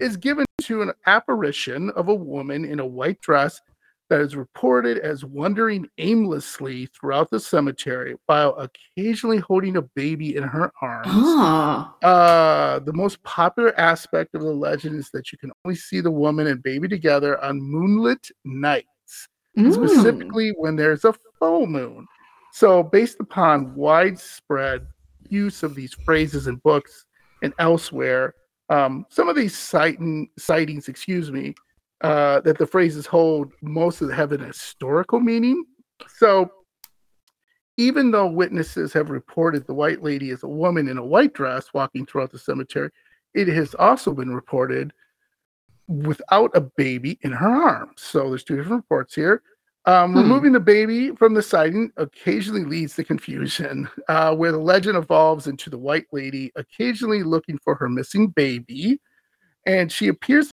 is 0.00 0.16
given 0.16 0.44
to 0.62 0.82
an 0.82 0.92
apparition 1.06 1.90
of 1.90 2.08
a 2.08 2.14
woman 2.14 2.64
in 2.64 2.80
a 2.80 2.86
white 2.86 3.20
dress 3.20 3.60
that 4.08 4.20
is 4.20 4.36
reported 4.36 4.98
as 4.98 5.24
wandering 5.24 5.88
aimlessly 5.98 6.86
throughout 6.86 7.30
the 7.30 7.40
cemetery 7.40 8.14
while 8.26 8.56
occasionally 8.56 9.38
holding 9.38 9.76
a 9.76 9.82
baby 9.82 10.36
in 10.36 10.42
her 10.42 10.72
arms. 10.80 11.08
Oh. 11.10 11.94
Uh, 12.02 12.78
the 12.80 12.92
most 12.92 13.22
popular 13.24 13.78
aspect 13.78 14.34
of 14.34 14.42
the 14.42 14.52
legend 14.52 14.96
is 14.96 15.10
that 15.10 15.32
you 15.32 15.38
can 15.38 15.50
only 15.64 15.76
see 15.76 16.00
the 16.00 16.10
woman 16.10 16.46
and 16.46 16.62
baby 16.62 16.88
together 16.88 17.42
on 17.42 17.60
moonlit 17.60 18.30
nights, 18.44 19.28
mm. 19.58 19.72
specifically 19.72 20.52
when 20.56 20.76
there's 20.76 21.04
a 21.04 21.14
full 21.38 21.66
moon. 21.66 22.06
So, 22.52 22.82
based 22.82 23.18
upon 23.20 23.74
widespread 23.74 24.86
use 25.28 25.62
of 25.62 25.74
these 25.74 25.92
phrases 26.04 26.46
in 26.46 26.56
books 26.56 27.04
and 27.42 27.52
elsewhere, 27.58 28.34
um, 28.70 29.04
some 29.10 29.28
of 29.28 29.36
these 29.36 29.56
sighting, 29.56 30.28
sightings, 30.38 30.88
excuse 30.88 31.30
me, 31.30 31.54
uh, 32.02 32.40
that 32.40 32.58
the 32.58 32.66
phrases 32.66 33.06
hold 33.06 33.52
most 33.62 34.00
of 34.00 34.08
them 34.08 34.16
have 34.16 34.32
an 34.32 34.40
historical 34.40 35.20
meaning. 35.20 35.64
So 36.16 36.50
even 37.76 38.10
though 38.10 38.26
witnesses 38.26 38.92
have 38.92 39.10
reported 39.10 39.66
the 39.66 39.74
white 39.74 40.02
lady 40.02 40.30
as 40.30 40.42
a 40.42 40.48
woman 40.48 40.88
in 40.88 40.98
a 40.98 41.04
white 41.04 41.34
dress 41.34 41.72
walking 41.74 42.06
throughout 42.06 42.32
the 42.32 42.38
cemetery, 42.38 42.90
it 43.34 43.48
has 43.48 43.74
also 43.74 44.12
been 44.12 44.34
reported 44.34 44.92
without 45.88 46.50
a 46.54 46.60
baby 46.60 47.18
in 47.22 47.32
her 47.32 47.48
arms. 47.48 48.02
So 48.02 48.28
there's 48.30 48.44
two 48.44 48.56
different 48.56 48.82
reports 48.82 49.14
here. 49.14 49.42
Um, 49.84 50.12
hmm. 50.12 50.18
Removing 50.18 50.52
the 50.52 50.60
baby 50.60 51.12
from 51.12 51.34
the 51.34 51.42
sighting 51.42 51.92
occasionally 51.96 52.64
leads 52.64 52.96
to 52.96 53.04
confusion, 53.04 53.88
uh, 54.08 54.34
where 54.34 54.52
the 54.52 54.58
legend 54.58 54.96
evolves 54.96 55.46
into 55.46 55.70
the 55.70 55.78
white 55.78 56.06
lady 56.12 56.50
occasionally 56.56 57.22
looking 57.22 57.58
for 57.58 57.76
her 57.76 57.88
missing 57.88 58.28
baby. 58.28 59.00
And 59.66 59.90
she 59.90 60.08
appears 60.08 60.50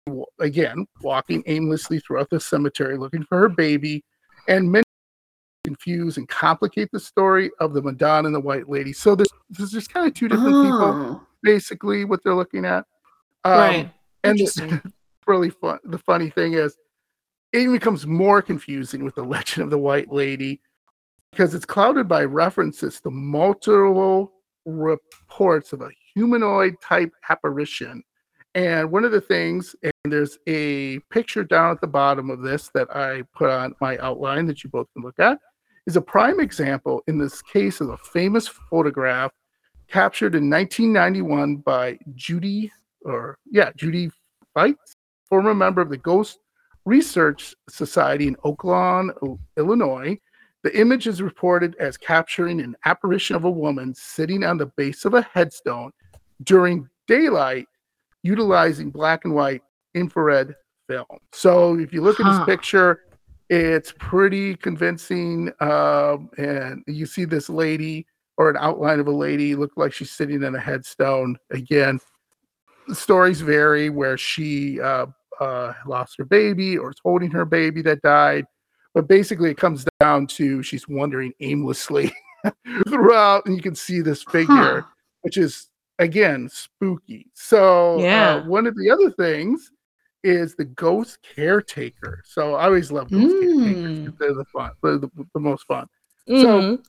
again 0.41 0.87
walking 1.01 1.43
aimlessly 1.47 2.01
throughout 2.01 2.29
the 2.31 2.41
cemetery 2.41 2.99
looking 2.99 3.23
for 3.25 3.39
her 3.39 3.49
baby. 3.49 4.05
And 4.49 4.71
many 4.71 4.85
confuse 5.65 6.17
and 6.17 6.29
complicate 6.29 6.89
the 6.93 7.01
story 7.01 7.51
of 7.59 7.75
the 7.75 7.83
Madonna 7.83 8.27
and 8.27 8.35
the 8.35 8.41
White 8.41 8.69
Lady. 8.69 8.93
So 8.93 9.15
there's 9.15 9.29
there's 9.51 9.73
just 9.73 9.93
kind 9.93 10.07
of 10.07 10.15
two 10.15 10.29
different 10.29 10.55
oh. 10.55 10.63
people, 10.63 11.23
basically, 11.43 12.05
what 12.05 12.23
they're 12.23 12.35
looking 12.35 12.65
at. 12.65 12.85
Um, 13.45 13.53
right. 13.53 13.93
And 14.25 14.41
it's 14.41 14.59
really 15.27 15.51
fun. 15.51 15.79
The 15.85 15.99
funny 15.99 16.31
thing 16.31 16.55
is, 16.55 16.77
it 17.53 17.71
becomes 17.71 18.07
more 18.07 18.43
confusing 18.43 19.05
with 19.05 19.15
the 19.15 19.25
legend 19.25 19.65
of 19.65 19.71
the 19.71 19.79
White 19.79 20.13
Lady 20.13 20.61
because 21.31 21.55
it's 21.55 21.65
clouded 21.65 22.09
by 22.09 22.25
references 22.25 23.01
to 23.01 23.11
multiple 23.11 24.33
reports 24.65 25.73
of 25.73 25.81
a 25.81 25.91
humanoid 26.15 26.75
type 26.81 27.13
apparition 27.29 28.03
and 28.57 28.91
one 28.91 29.05
of 29.05 29.13
the 29.13 29.21
things, 29.21 29.77
and 29.83 29.93
there's 30.11 30.39
a 30.47 30.99
picture 31.11 31.45
down 31.45 31.73
at 31.73 31.83
the 31.83 31.87
bottom 31.87 32.31
of 32.31 32.41
this 32.41 32.71
that 32.73 32.89
I 32.91 33.21
put 33.35 33.51
on 33.51 33.75
my 33.83 33.99
outline 33.99 34.47
that 34.47 34.65
you 34.65 34.71
both 34.71 34.87
can 34.95 35.03
look 35.03 35.21
at, 35.21 35.39
is 35.87 35.97
a 35.97 36.01
prime 36.01 36.41
example 36.41 37.03
in 37.07 37.19
this 37.19 37.43
case 37.43 37.83
of 37.83 37.91
a 37.91 37.99
famous 37.99 38.49
photograph 38.49 39.31
captured 39.89 40.35
in 40.35 40.49
1991 40.49 41.57
by 41.57 41.99
Judy, 42.15 42.73
or 43.03 43.37
yeah, 43.45 43.73
Judy 43.77 44.11
Feitz, 44.55 44.97
former 45.29 45.55
member 45.55 45.83
of 45.83 45.91
the 45.91 45.99
Ghost 45.99 46.39
Research 46.87 47.55
Society 47.69 48.27
in 48.27 48.37
Oak 48.43 48.65
Lawn, 48.65 49.13
Illinois. 49.59 50.19
The 50.65 50.81
image 50.81 51.07
is 51.07 51.21
reported 51.21 51.77
as 51.79 51.99
capturing 51.99 52.63
an 52.63 52.75
apparition 52.87 53.37
of 53.37 53.45
a 53.45 53.51
woman 53.51 53.95
sitting 53.95 54.45
on 54.45 54.57
the 54.57 54.73
base 54.79 55.05
of 55.05 55.13
a 55.13 55.21
headstone 55.21 55.91
during 56.43 56.89
daylight 57.07 57.67
utilizing 58.27 58.91
black 58.91 59.25
and 59.25 59.35
white 59.35 59.63
infrared 59.95 60.55
film. 60.89 61.07
So 61.33 61.79
if 61.79 61.93
you 61.93 62.03
look 62.03 62.19
huh. 62.19 62.29
at 62.29 62.39
this 62.39 62.47
picture, 62.47 63.01
it's 63.49 63.93
pretty 63.99 64.57
convincing. 64.57 65.53
Um, 65.61 66.31
and 66.37 66.83
you 66.87 67.07
see 67.07 67.25
this 67.25 67.49
lady 67.49 68.07
or 68.37 68.51
an 68.51 68.57
outline 68.59 69.01
of 69.01 69.07
a 69.07 69.13
lady 69.13 69.55
look 69.55 69.73
like 69.77 69.93
she's 69.93 70.11
sitting 70.11 70.43
in 70.43 70.55
a 70.55 70.61
headstone. 70.61 71.37
Again, 71.51 72.01
the 72.89 72.95
stories 72.95 73.41
vary 73.41 73.89
where 73.89 74.19
she 74.19 74.81
uh, 74.81 75.07
uh, 75.41 75.73
lost 75.87 76.17
her 76.19 76.25
baby 76.25 76.77
or 76.77 76.91
is 76.91 76.97
holding 77.03 77.31
her 77.31 77.45
baby 77.45 77.83
that 77.83 78.03
died. 78.03 78.45
But 78.95 79.09
basically, 79.09 79.51
it 79.51 79.59
comes 79.59 79.85
down 80.01 80.27
to 80.29 80.63
she's 80.63 80.89
wandering 80.89 81.33
aimlessly 81.41 82.15
throughout, 82.89 83.45
and 83.45 83.55
you 83.55 83.63
can 83.63 83.75
see 83.75 84.01
this 84.01 84.23
figure, 84.23 84.81
huh. 84.81 84.87
which 85.21 85.37
is 85.37 85.69
again 85.99 86.49
spooky. 86.49 87.31
So 87.35 87.99
uh, 87.99 88.03
yeah, 88.03 88.35
uh, 88.35 88.45
one 88.45 88.67
of 88.67 88.77
the 88.77 88.91
other 88.91 89.11
things 89.11 89.71
is 90.23 90.55
the 90.55 90.65
ghost 90.65 91.19
caretaker. 91.23 92.23
So 92.25 92.55
I 92.55 92.65
always 92.65 92.91
love 92.91 93.11
ghost 93.11 93.23
mm. 93.23 93.41
caretakers. 93.41 94.15
They're 94.19 94.35
the 94.35 94.45
fun, 94.47 94.71
they're 94.83 94.99
the, 94.99 95.11
the 95.35 95.41
most 95.41 95.67
fun. 95.67 95.87
Mm-hmm. 96.29 96.43
So 96.43 96.83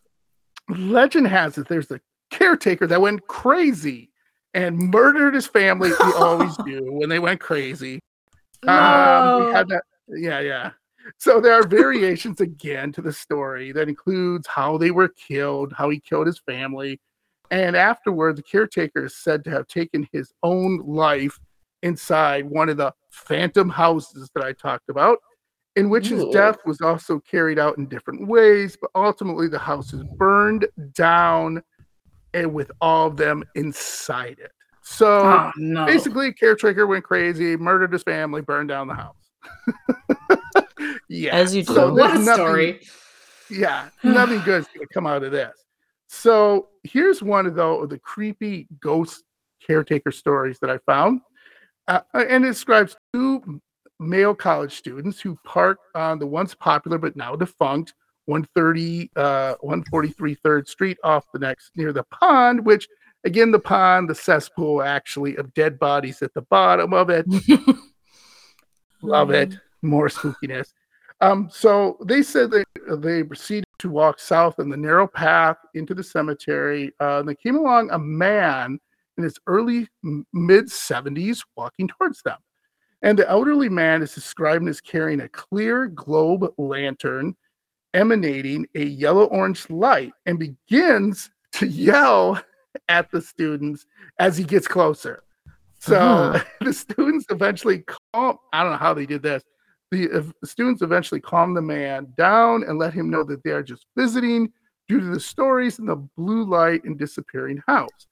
legend 0.75 1.27
has 1.27 1.57
it 1.57 1.67
there's 1.67 1.91
a 1.91 2.01
caretaker 2.29 2.87
that 2.87 2.99
went 2.99 3.25
crazy 3.27 4.11
and 4.53 4.77
murdered 4.77 5.35
his 5.35 5.47
family. 5.47 5.89
They 5.89 6.11
always 6.15 6.55
do 6.65 6.81
when 6.91 7.09
they 7.09 7.19
went 7.19 7.39
crazy. 7.39 7.99
No. 8.63 8.73
Um, 8.73 9.45
we 9.45 9.53
had 9.53 9.67
that. 9.69 9.83
Yeah, 10.07 10.39
yeah. 10.39 10.71
So 11.19 11.39
there 11.39 11.53
are 11.53 11.65
variations 11.65 12.41
again 12.41 12.91
to 12.93 13.01
the 13.01 13.13
story 13.13 13.71
that 13.71 13.87
includes 13.87 14.47
how 14.47 14.77
they 14.77 14.91
were 14.91 15.09
killed, 15.09 15.73
how 15.73 15.89
he 15.89 15.99
killed 15.99 16.27
his 16.27 16.39
family, 16.39 16.99
and 17.51 17.75
afterward, 17.75 18.37
the 18.37 18.43
caretaker 18.43 19.05
is 19.05 19.15
said 19.15 19.43
to 19.45 19.51
have 19.51 19.67
taken 19.67 20.07
his 20.11 20.33
own 20.43 20.79
life 20.85 21.39
inside 21.83 22.45
one 22.45 22.69
of 22.69 22.77
the 22.77 22.93
phantom 23.09 23.69
houses 23.69 24.29
that 24.33 24.43
I 24.43 24.53
talked 24.53 24.89
about, 24.89 25.19
in 25.75 25.89
which 25.89 26.07
his 26.07 26.25
death 26.33 26.57
was 26.65 26.81
also 26.81 27.19
carried 27.19 27.59
out 27.59 27.77
in 27.77 27.87
different 27.87 28.27
ways. 28.27 28.77
But 28.79 28.91
ultimately, 28.95 29.47
the 29.47 29.59
house 29.59 29.93
is 29.93 30.03
burned 30.17 30.67
down 30.93 31.61
and 32.33 32.53
with 32.53 32.71
all 32.81 33.07
of 33.07 33.17
them 33.17 33.43
inside 33.55 34.37
it. 34.39 34.51
So 34.83 35.21
oh, 35.21 35.51
no. 35.57 35.85
basically, 35.85 36.31
caretaker 36.33 36.87
went 36.87 37.03
crazy, 37.03 37.57
murdered 37.57 37.91
his 37.91 38.03
family, 38.03 38.41
burned 38.41 38.69
down 38.69 38.87
the 38.87 38.93
house. 38.93 39.15
yeah. 41.09 41.35
As 41.35 41.53
you 41.53 41.63
do. 41.63 41.73
So 41.73 41.93
what 41.93 42.11
a 42.11 42.19
nothing, 42.19 42.33
story. 42.33 42.81
Yeah, 43.49 43.89
nothing 44.03 44.39
good 44.41 44.61
is 44.61 44.67
going 44.67 44.87
to 44.87 44.93
come 44.93 45.05
out 45.05 45.23
of 45.23 45.31
this. 45.31 45.66
So 46.07 46.69
here's 46.83 47.21
one 47.21 47.45
of 47.45 47.55
the, 47.55 47.87
the 47.87 47.99
creepy 47.99 48.67
ghost 48.79 49.23
caretaker 49.65 50.11
stories 50.11 50.59
that 50.59 50.69
I 50.69 50.77
found. 50.79 51.21
Uh, 51.87 52.01
uh, 52.13 52.25
and 52.29 52.45
it 52.45 52.49
describes 52.49 52.95
two 53.13 53.61
male 53.99 54.35
college 54.35 54.73
students 54.73 55.19
who 55.19 55.37
park 55.43 55.79
on 55.95 56.19
the 56.19 56.27
once 56.27 56.53
popular 56.53 56.99
but 56.99 57.15
now 57.15 57.35
defunct 57.35 57.95
130 58.25 59.09
uh 59.15 59.55
143 59.61 60.35
3rd 60.35 60.67
street 60.67 60.97
off 61.03 61.25
the 61.33 61.39
next 61.39 61.71
near 61.75 61.91
the 61.91 62.03
pond 62.03 62.63
which 62.63 62.87
again 63.23 63.49
the 63.49 63.57
pond 63.57 64.07
the 64.07 64.13
cesspool 64.13 64.83
actually 64.83 65.35
of 65.37 65.51
dead 65.55 65.79
bodies 65.79 66.21
at 66.21 66.31
the 66.35 66.43
bottom 66.43 66.93
of 66.93 67.09
it 67.09 67.25
Love 69.01 69.31
it. 69.31 69.57
More 69.81 70.09
spookiness. 70.09 70.73
Um, 71.21 71.49
so 71.51 71.97
they 72.05 72.21
said 72.21 72.51
they 72.51 72.63
they 72.97 73.23
proceeded 73.23 73.66
to 73.79 73.89
walk 73.89 74.19
south 74.19 74.59
on 74.59 74.69
the 74.69 74.77
narrow 74.77 75.07
path 75.07 75.57
into 75.73 75.93
the 75.93 76.03
cemetery. 76.03 76.91
Uh, 76.99 77.19
and 77.19 77.29
they 77.29 77.35
came 77.35 77.55
along 77.55 77.89
a 77.91 77.99
man 77.99 78.79
in 79.17 79.23
his 79.23 79.37
early 79.47 79.87
mid 80.03 80.65
70s 80.65 81.39
walking 81.55 81.87
towards 81.87 82.21
them. 82.23 82.37
And 83.01 83.17
the 83.17 83.29
elderly 83.29 83.69
man 83.69 84.01
is 84.01 84.15
described 84.15 84.67
as 84.67 84.81
carrying 84.81 85.21
a 85.21 85.29
clear 85.29 85.87
globe 85.87 86.45
lantern 86.57 87.35
emanating 87.93 88.67
a 88.75 88.83
yellow 88.83 89.25
orange 89.25 89.69
light 89.69 90.13
and 90.25 90.39
begins 90.39 91.29
to 91.53 91.67
yell 91.67 92.41
at 92.89 93.09
the 93.11 93.21
students 93.21 93.85
as 94.19 94.37
he 94.37 94.43
gets 94.43 94.67
closer. 94.67 95.23
So 95.79 95.97
uh-huh. 95.97 96.43
the 96.61 96.73
students 96.73 97.25
eventually 97.29 97.83
calm. 98.13 98.37
I 98.53 98.63
don't 98.63 98.73
know 98.73 98.77
how 98.77 98.93
they 98.93 99.05
did 99.05 99.21
this. 99.21 99.43
The 99.91 100.33
students 100.43 100.81
eventually 100.81 101.21
calm 101.21 101.53
the 101.53 101.61
man 101.61 102.07
down 102.17 102.63
and 102.63 102.77
let 102.77 102.93
him 102.93 103.09
know 103.09 103.23
that 103.23 103.43
they 103.43 103.51
are 103.51 103.63
just 103.63 103.85
visiting 103.95 104.51
due 104.87 104.99
to 104.99 105.05
the 105.05 105.19
stories 105.19 105.79
in 105.79 105.85
the 105.85 105.95
blue 106.17 106.43
light 106.43 106.83
and 106.83 106.97
disappearing 106.97 107.61
house. 107.67 108.07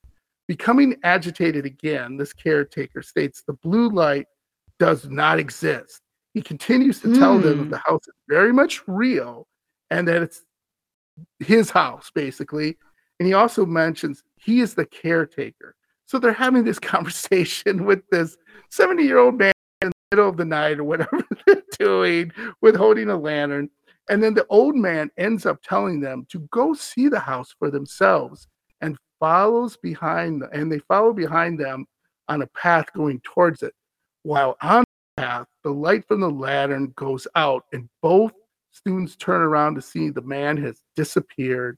Becoming 0.47 0.95
agitated 1.03 1.65
again, 1.65 2.17
this 2.17 2.32
caretaker 2.32 3.01
states 3.01 3.43
the 3.45 3.53
blue 3.53 3.89
light 3.89 4.28
does 4.80 5.09
not 5.09 5.39
exist. 5.39 6.01
He 6.34 6.41
continues 6.41 6.99
to 7.01 7.15
tell 7.15 7.39
mm. 7.39 7.43
them 7.43 7.57
that 7.57 7.63
hmm. 7.63 7.69
the 7.71 7.78
house 7.78 8.07
is 8.07 8.13
very 8.28 8.51
much 8.51 8.86
real 8.88 9.47
and 9.89 10.07
that 10.07 10.21
it's 10.21 10.43
his 11.39 11.69
house, 11.69 12.11
basically. 12.13 12.78
And 13.19 13.28
he 13.28 13.34
also 13.34 13.65
mentions 13.65 14.21
he 14.36 14.59
is 14.59 14.73
the 14.73 14.86
caretaker. 14.86 15.76
So 16.07 16.19
they're 16.19 16.34
having 16.34 16.63
this 16.63 16.80
conversation 16.93 17.86
with 17.86 18.01
this 18.11 18.38
70 18.69 19.03
year 19.03 19.17
old 19.17 19.38
man 19.38 19.53
in 19.82 19.89
the 19.89 20.15
middle 20.15 20.30
of 20.30 20.38
the 20.38 20.45
night 20.45 20.80
or 20.80 20.84
whatever 20.84 21.23
doing 21.78 22.32
with 22.61 22.76
holding 22.76 23.09
a 23.09 23.17
lantern. 23.17 23.69
And 24.09 24.21
then 24.21 24.34
the 24.34 24.45
old 24.47 24.76
man 24.76 25.09
ends 25.17 25.45
up 25.45 25.61
telling 25.63 25.99
them 25.99 26.28
to 26.30 26.39
go 26.51 26.73
see 26.73 27.07
the 27.07 27.19
house 27.19 27.55
for 27.57 27.71
themselves 27.71 28.47
and 28.82 28.97
follows 29.19 29.78
behind 29.78 30.41
them. 30.41 30.49
And 30.53 30.71
they 30.71 30.80
follow 30.80 31.13
behind 31.13 31.59
them 31.59 31.86
on 32.28 32.41
a 32.41 32.47
path 32.47 32.86
going 32.93 33.19
towards 33.21 33.63
it. 33.63 33.73
While 34.23 34.57
on 34.61 34.84
the 35.17 35.21
path, 35.21 35.47
the 35.63 35.71
light 35.71 36.07
from 36.07 36.19
the 36.19 36.30
lantern 36.30 36.93
goes 36.95 37.28
out, 37.36 37.65
and 37.73 37.89
both 38.01 38.32
students 38.71 39.15
turn 39.15 39.41
around 39.41 39.76
to 39.76 39.82
see 39.82 40.09
the 40.09 40.21
man 40.21 40.57
has 40.57 40.82
disappeared 40.95 41.78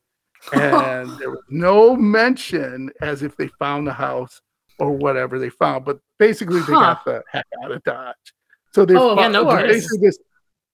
and 0.53 1.09
there 1.19 1.29
was 1.29 1.43
no 1.49 1.95
mention 1.95 2.89
as 3.01 3.23
if 3.23 3.35
they 3.37 3.47
found 3.59 3.87
the 3.87 3.93
house 3.93 4.41
or 4.79 4.91
whatever 4.91 5.39
they 5.39 5.49
found, 5.49 5.85
but 5.85 5.99
basically 6.19 6.59
they 6.61 6.73
huh. 6.73 6.79
got 6.79 7.05
the 7.05 7.23
heck 7.31 7.45
out 7.63 7.71
of 7.71 7.83
Dodge. 7.83 8.15
So 8.73 8.85
they're 8.85 8.97
oh, 8.97 9.19
yeah, 9.19 9.27
no 9.27 9.45
basically 9.45 9.99
this, 10.07 10.19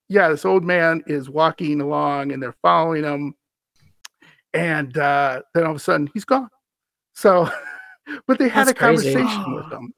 yeah, 0.09 0.29
this 0.29 0.45
old 0.45 0.63
man 0.63 1.03
is 1.07 1.29
walking 1.29 1.81
along 1.81 2.31
and 2.31 2.41
they're 2.41 2.55
following 2.61 3.03
him, 3.03 3.33
and 4.53 4.97
uh, 4.97 5.41
then 5.53 5.63
all 5.63 5.71
of 5.71 5.77
a 5.77 5.79
sudden 5.79 6.09
he's 6.13 6.25
gone. 6.25 6.49
So, 7.13 7.49
but 8.27 8.39
they 8.39 8.49
had 8.49 8.67
That's 8.67 8.71
a 8.71 8.79
conversation 8.79 9.27
crazy. 9.27 9.53
with 9.53 9.65
him. 9.71 9.93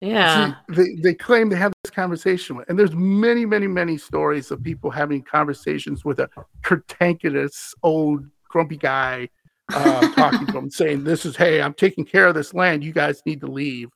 Yeah, 0.00 0.54
they 0.68 0.96
they 1.00 1.14
claim 1.14 1.48
they 1.48 1.56
had 1.56 1.72
this 1.84 1.90
conversation 1.90 2.56
with, 2.56 2.68
and 2.68 2.76
there's 2.76 2.94
many, 2.94 3.46
many, 3.46 3.68
many 3.68 3.96
stories 3.96 4.50
of 4.50 4.60
people 4.62 4.90
having 4.90 5.22
conversations 5.22 6.04
with 6.04 6.18
a 6.18 6.28
cantankerous 6.62 7.72
old 7.84 8.26
grumpy 8.48 8.76
guy 8.76 9.28
uh, 9.72 10.08
talking 10.14 10.46
to 10.46 10.52
him, 10.58 10.70
saying, 10.70 11.04
"This 11.04 11.24
is 11.24 11.36
hey, 11.36 11.62
I'm 11.62 11.74
taking 11.74 12.04
care 12.04 12.26
of 12.26 12.34
this 12.34 12.52
land. 12.52 12.82
You 12.82 12.92
guys 12.92 13.22
need 13.26 13.40
to 13.42 13.46
leave." 13.46 13.90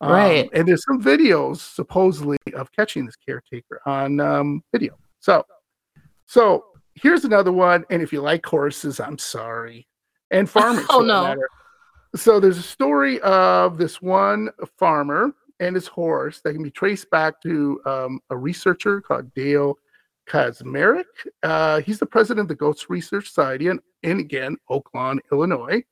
Um, 0.00 0.12
right. 0.12 0.50
And 0.52 0.66
there's 0.66 0.84
some 0.84 1.02
videos 1.02 1.58
supposedly 1.58 2.38
of 2.54 2.72
catching 2.72 3.06
this 3.06 3.16
caretaker 3.16 3.80
on 3.86 4.20
um, 4.20 4.62
video. 4.72 4.96
So, 5.18 5.44
so 6.26 6.64
here's 6.94 7.24
another 7.24 7.52
one. 7.52 7.84
And 7.90 8.02
if 8.02 8.12
you 8.12 8.20
like 8.20 8.44
horses, 8.44 9.00
I'm 9.00 9.18
sorry, 9.18 9.86
and 10.30 10.48
farmers. 10.50 10.86
oh 10.90 11.00
no. 11.00 11.24
Matter. 11.24 11.48
So 12.16 12.40
there's 12.40 12.58
a 12.58 12.62
story 12.62 13.20
of 13.20 13.78
this 13.78 14.02
one 14.02 14.50
farmer 14.78 15.32
and 15.60 15.76
his 15.76 15.86
horse 15.86 16.40
that 16.40 16.54
can 16.54 16.62
be 16.62 16.70
traced 16.70 17.08
back 17.10 17.40
to 17.42 17.80
um, 17.86 18.20
a 18.30 18.36
researcher 18.36 19.00
called 19.00 19.32
Dale 19.34 19.78
Kaczmarek. 20.26 21.04
Uh, 21.42 21.80
he's 21.82 21.98
the 21.98 22.06
president 22.06 22.44
of 22.44 22.48
the 22.48 22.54
Ghost 22.54 22.86
Research 22.88 23.28
Society 23.28 23.68
in, 23.68 23.78
in 24.02 24.18
again, 24.18 24.56
Oak 24.68 24.90
Lawn, 24.94 25.20
Illinois. 25.30 25.84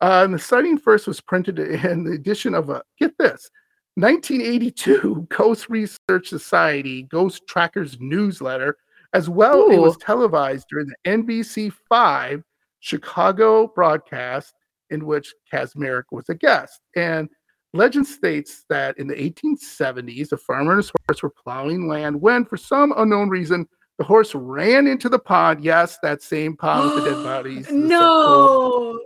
Uh, 0.00 0.22
and 0.24 0.34
the 0.34 0.38
sighting 0.38 0.78
first 0.78 1.06
was 1.06 1.20
printed 1.20 1.58
in 1.58 2.04
the 2.04 2.12
edition 2.12 2.54
of 2.54 2.68
a, 2.68 2.82
get 2.98 3.16
this, 3.18 3.50
1982 3.94 5.26
Ghost 5.30 5.68
Research 5.70 6.28
Society 6.28 7.04
Ghost 7.04 7.46
Trackers 7.46 7.96
newsletter. 8.00 8.76
As 9.14 9.30
well, 9.30 9.60
Ooh. 9.60 9.72
it 9.72 9.78
was 9.78 9.96
televised 9.96 10.66
during 10.68 10.88
the 10.88 11.10
NBC5 11.10 12.42
Chicago 12.80 13.68
broadcast 13.68 14.52
in 14.90 15.06
which 15.06 15.32
Kaczmarek 15.50 16.04
was 16.12 16.28
a 16.28 16.34
guest. 16.34 16.80
And 16.96 17.28
legend 17.72 18.06
states 18.06 18.64
that 18.68 18.98
in 18.98 19.06
the 19.06 19.14
1870s, 19.14 20.32
a 20.32 20.36
farmer 20.36 20.72
and 20.72 20.78
his 20.78 20.92
horse 21.08 21.22
were 21.22 21.30
plowing 21.30 21.88
land 21.88 22.20
when, 22.20 22.44
for 22.44 22.58
some 22.58 22.92
unknown 22.96 23.30
reason, 23.30 23.66
the 23.98 24.04
horse 24.04 24.34
ran 24.34 24.86
into 24.86 25.08
the 25.08 25.18
pond. 25.18 25.64
Yes, 25.64 25.98
that 26.02 26.20
same 26.20 26.56
pond 26.56 26.94
with 26.94 27.04
the 27.04 27.10
dead 27.10 27.24
bodies. 27.24 27.70
no. 27.70 29.00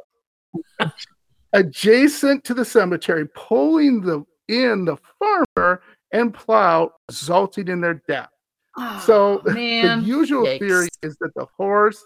Adjacent 1.52 2.44
to 2.44 2.54
the 2.54 2.64
cemetery, 2.64 3.26
pulling 3.34 4.00
the 4.00 4.24
in 4.48 4.84
the 4.84 4.96
farmer 5.18 5.82
and 6.12 6.34
plow, 6.34 6.90
resulting 7.08 7.68
in 7.68 7.80
their 7.80 8.02
death. 8.08 8.28
Oh, 8.76 9.02
so 9.06 9.42
man. 9.52 10.00
the 10.02 10.06
usual 10.06 10.44
Yikes. 10.44 10.58
theory 10.58 10.88
is 11.02 11.16
that 11.20 11.32
the 11.34 11.46
horse 11.56 12.02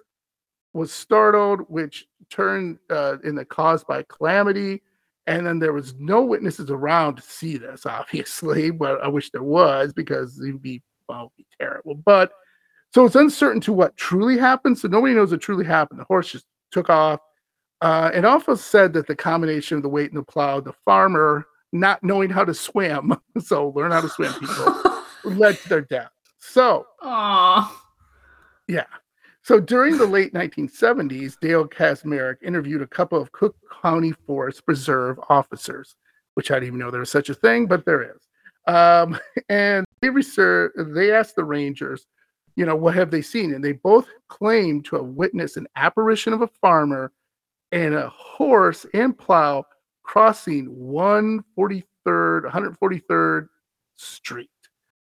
was 0.73 0.93
startled, 0.93 1.61
which 1.69 2.07
turned 2.31 2.79
uh, 2.91 3.17
in 3.25 3.35
the 3.35 3.45
cause 3.45 3.85
by 3.85 4.05
calamity. 4.09 4.83
And 5.27 5.47
then 5.47 5.59
there 5.59 5.73
was 5.73 5.95
no 5.95 6.23
witnesses 6.23 6.71
around 6.71 7.17
to 7.17 7.23
see 7.23 7.57
this, 7.57 7.87
obviously, 7.87 8.71
but 8.73 9.03
I 9.03 9.09
wish 9.09 9.31
there 9.31 9.43
was 9.43 9.93
because 9.93 10.39
it'd 10.41 10.61
be, 10.61 10.83
well, 11.09 11.33
be 11.37 11.47
terrible. 11.59 11.95
But 11.95 12.33
so 12.93 13.07
it's 13.07 13.17
uncertain 13.17 13.61
to 13.63 13.73
what 13.73 13.97
truly 13.97 14.37
happened. 14.37 14.79
So 14.79 14.89
nobody 14.89 15.15
knows 15.15 15.31
what 15.31 15.41
truly 15.41 15.65
happened. 15.65 16.01
The 16.01 16.05
horse 16.05 16.31
just 16.31 16.45
took 16.71 16.91
off. 16.91 17.21
Uh, 17.81 18.11
and 18.15 18.25
also 18.25 18.55
said 18.55 18.93
that 18.93 19.07
the 19.07 19.17
combination 19.17 19.77
of 19.77 19.83
the 19.83 19.89
weight 19.89 20.11
and 20.11 20.19
the 20.19 20.25
plow, 20.25 20.61
the 20.61 20.73
farmer 20.85 21.47
not 21.73 22.03
knowing 22.03 22.31
how 22.31 22.45
to 22.45 22.55
swim, 22.55 23.15
so 23.39 23.71
learn 23.71 23.91
how 23.91 24.01
to 24.01 24.09
swim, 24.09 24.33
people, 24.35 25.03
led 25.25 25.59
to 25.59 25.69
their 25.69 25.81
death. 25.83 26.11
So, 26.39 26.87
Aww. 27.03 27.69
yeah. 28.69 28.85
So 29.43 29.61
during 29.61 29.99
the 29.99 30.07
late 30.07 30.33
1970s, 30.33 31.39
Dale 31.41 31.69
Kaczmarek 31.69 32.37
interviewed 32.43 32.81
a 32.81 32.87
couple 32.87 33.21
of 33.21 33.31
Cook 33.33 33.57
County 33.83 34.13
Forest 34.27 34.65
Preserve 34.65 35.19
officers, 35.29 35.97
which 36.35 36.51
I 36.51 36.55
didn't 36.55 36.69
even 36.69 36.79
know 36.79 36.91
there 36.91 37.01
was 37.01 37.11
such 37.11 37.29
a 37.29 37.35
thing, 37.35 37.67
but 37.67 37.85
there 37.85 38.03
is. 38.03 38.29
Um, 38.67 39.19
and 39.51 39.85
they 40.01 40.09
research, 40.09 40.73
they 40.77 41.13
asked 41.13 41.37
the 41.37 41.45
rangers 41.45 42.07
you 42.57 42.67
know, 42.67 42.77
what 42.77 42.95
have 42.95 43.11
they 43.11 43.23
seen? 43.23 43.53
And 43.55 43.65
they 43.65 43.73
both 43.73 44.07
claim 44.29 44.83
to 44.83 44.97
have 44.97 45.07
witnessed 45.07 45.57
an 45.57 45.67
apparition 45.77 46.33
of 46.33 46.43
a 46.43 46.49
farmer 46.61 47.13
and 47.75 47.93
a 47.93 48.09
horse 48.09 48.87
and 48.95 49.19
plow 49.19 49.65
crossing 50.05 50.69
143rd, 50.69 51.83
143rd 52.07 53.49
Street. 53.97 54.51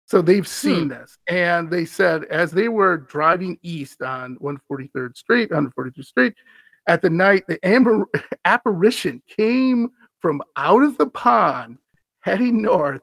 So 0.05 0.21
they've 0.21 0.47
seen 0.47 0.85
hmm. 0.85 0.89
this. 0.89 1.17
And 1.29 1.71
they 1.71 1.85
said 1.85 2.25
as 2.25 2.51
they 2.51 2.69
were 2.69 2.99
driving 2.99 3.59
east 3.63 4.03
on 4.03 4.37
143rd 4.39 5.17
Street, 5.17 5.51
143rd 5.51 6.05
Street, 6.05 6.35
at 6.89 7.03
the 7.03 7.11
night, 7.11 7.45
the 7.49 7.65
amber 7.65 8.07
apparition 8.45 9.23
came 9.29 9.91
from 10.21 10.43
out 10.57 10.83
of 10.83 10.99
the 10.99 11.09
pond, 11.09 11.79
heading 12.21 12.63
north, 12.63 13.01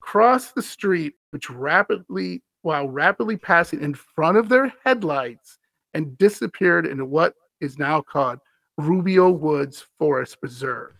crossed 0.00 0.54
the 0.54 0.62
street, 0.62 1.14
which 1.30 1.50
rapidly 1.50 2.42
while 2.62 2.88
rapidly 2.88 3.36
passing 3.36 3.82
in 3.82 3.94
front 3.94 4.36
of 4.36 4.48
their 4.48 4.72
headlights 4.84 5.58
and 5.94 6.18
disappeared 6.18 6.86
into 6.86 7.04
what 7.04 7.34
is 7.60 7.78
now 7.78 8.00
called 8.00 8.38
Rubio 8.78 9.30
Woods 9.30 9.84
Forest 9.98 10.40
Preserve. 10.40 10.92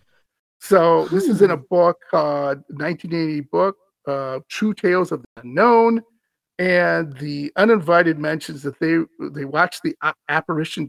So 0.60 1.06
this 1.06 1.24
is 1.24 1.40
in 1.40 1.50
a 1.50 1.56
hmm. 1.56 1.62
book 1.70 1.98
called 2.10 2.58
1980 2.68 3.40
book, 3.52 3.76
uh, 4.06 4.40
True 4.48 4.74
Tales 4.74 5.12
of 5.12 5.22
the 5.22 5.42
Unknown, 5.42 6.02
and 6.58 7.16
the 7.18 7.52
uninvited 7.56 8.18
mentions 8.18 8.62
that 8.62 8.78
they 8.80 8.98
they 9.30 9.44
watched 9.44 9.82
the 9.82 9.96
apparition 10.28 10.88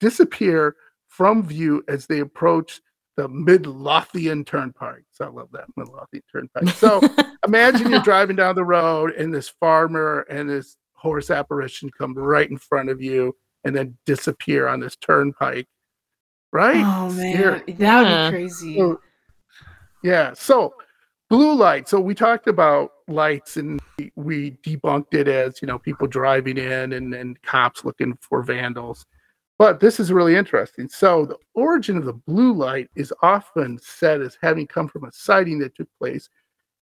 disappear 0.00 0.74
from 1.08 1.46
view 1.46 1.84
as 1.86 2.06
they 2.06 2.18
approached 2.18 2.80
the 3.16 3.28
Midlothian 3.28 4.44
Turnpike. 4.44 5.04
So 5.12 5.26
I 5.26 5.28
love 5.28 5.48
that 5.52 5.66
Midlothian 5.76 6.24
Turnpike. 6.32 6.74
So 6.76 7.00
imagine 7.46 7.90
you're 7.90 8.00
driving 8.00 8.34
down 8.34 8.56
the 8.56 8.64
road 8.64 9.12
and 9.12 9.32
this 9.32 9.48
farmer 9.48 10.26
and 10.28 10.50
this 10.50 10.76
horse 10.94 11.30
apparition 11.30 11.90
come 11.96 12.14
right 12.14 12.50
in 12.50 12.58
front 12.58 12.88
of 12.88 13.00
you 13.00 13.36
and 13.62 13.76
then 13.76 13.96
disappear 14.04 14.66
on 14.66 14.80
this 14.80 14.96
turnpike. 14.96 15.68
Right? 16.54 16.84
Oh 16.84 17.12
man, 17.12 17.34
Scary. 17.34 17.72
that 17.72 18.02
would 18.02 18.30
be 18.30 18.38
crazy. 18.38 18.78
So, 18.78 19.00
yeah. 20.04 20.32
So 20.34 20.74
blue 21.28 21.52
light. 21.52 21.88
So 21.88 21.98
we 21.98 22.14
talked 22.14 22.46
about 22.46 22.92
lights 23.08 23.56
and 23.56 23.80
we 24.14 24.52
debunked 24.64 25.14
it 25.14 25.26
as, 25.26 25.60
you 25.60 25.66
know, 25.66 25.80
people 25.80 26.06
driving 26.06 26.56
in 26.56 26.92
and, 26.92 27.12
and 27.12 27.42
cops 27.42 27.84
looking 27.84 28.16
for 28.20 28.44
vandals. 28.44 29.04
But 29.58 29.80
this 29.80 29.98
is 29.98 30.12
really 30.12 30.36
interesting. 30.36 30.88
So 30.88 31.26
the 31.26 31.38
origin 31.54 31.96
of 31.96 32.04
the 32.04 32.12
blue 32.12 32.52
light 32.52 32.88
is 32.94 33.12
often 33.20 33.76
said 33.82 34.20
as 34.20 34.38
having 34.40 34.68
come 34.68 34.86
from 34.86 35.04
a 35.04 35.12
sighting 35.12 35.58
that 35.58 35.74
took 35.74 35.88
place 35.98 36.28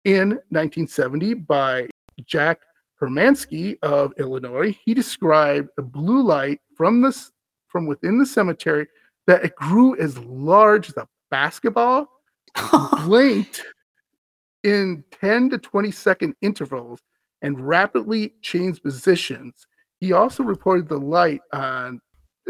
in 0.05 0.31
1970 0.49 1.35
by 1.35 1.89
Jack 2.27 2.61
Hermansky 3.01 3.79
of 3.83 4.13
Illinois. 4.19 4.77
He 4.85 4.95
described 4.95 5.69
a 5.79 5.83
blue 5.83 6.23
light 6.23 6.61
from 6.77 7.03
this 7.03 7.31
from 7.69 7.87
within 7.87 8.19
the 8.19 8.27
cemetery 8.27 8.89
that 9.31 9.45
it 9.45 9.55
grew 9.55 9.97
as 9.97 10.19
large 10.19 10.89
as 10.89 10.97
a 10.97 11.07
basketball, 11.31 12.09
blinked 13.05 13.63
in 14.65 15.05
10 15.21 15.51
to 15.51 15.59
20 15.59 15.93
second 15.93 16.35
intervals, 16.43 16.99
and 17.41 17.61
rapidly 17.61 18.35
changed 18.43 18.83
positions. 18.83 19.69
He 20.01 20.13
also 20.13 20.43
reported 20.43 20.89
the 20.89 20.99
light 20.99 21.43
on 21.53 22.01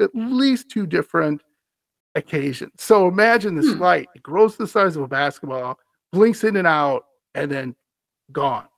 at 0.00 0.08
least 0.14 0.70
two 0.70 0.86
different 0.86 1.42
occasions. 2.14 2.72
So 2.78 3.08
imagine 3.08 3.56
this 3.56 3.74
hmm. 3.74 3.78
light, 3.78 4.08
it 4.14 4.22
grows 4.22 4.56
the 4.56 4.66
size 4.66 4.96
of 4.96 5.02
a 5.02 5.08
basketball, 5.08 5.78
blinks 6.12 6.44
in 6.44 6.56
and 6.56 6.66
out, 6.66 7.04
and 7.34 7.50
then 7.52 7.76
gone. 8.32 8.68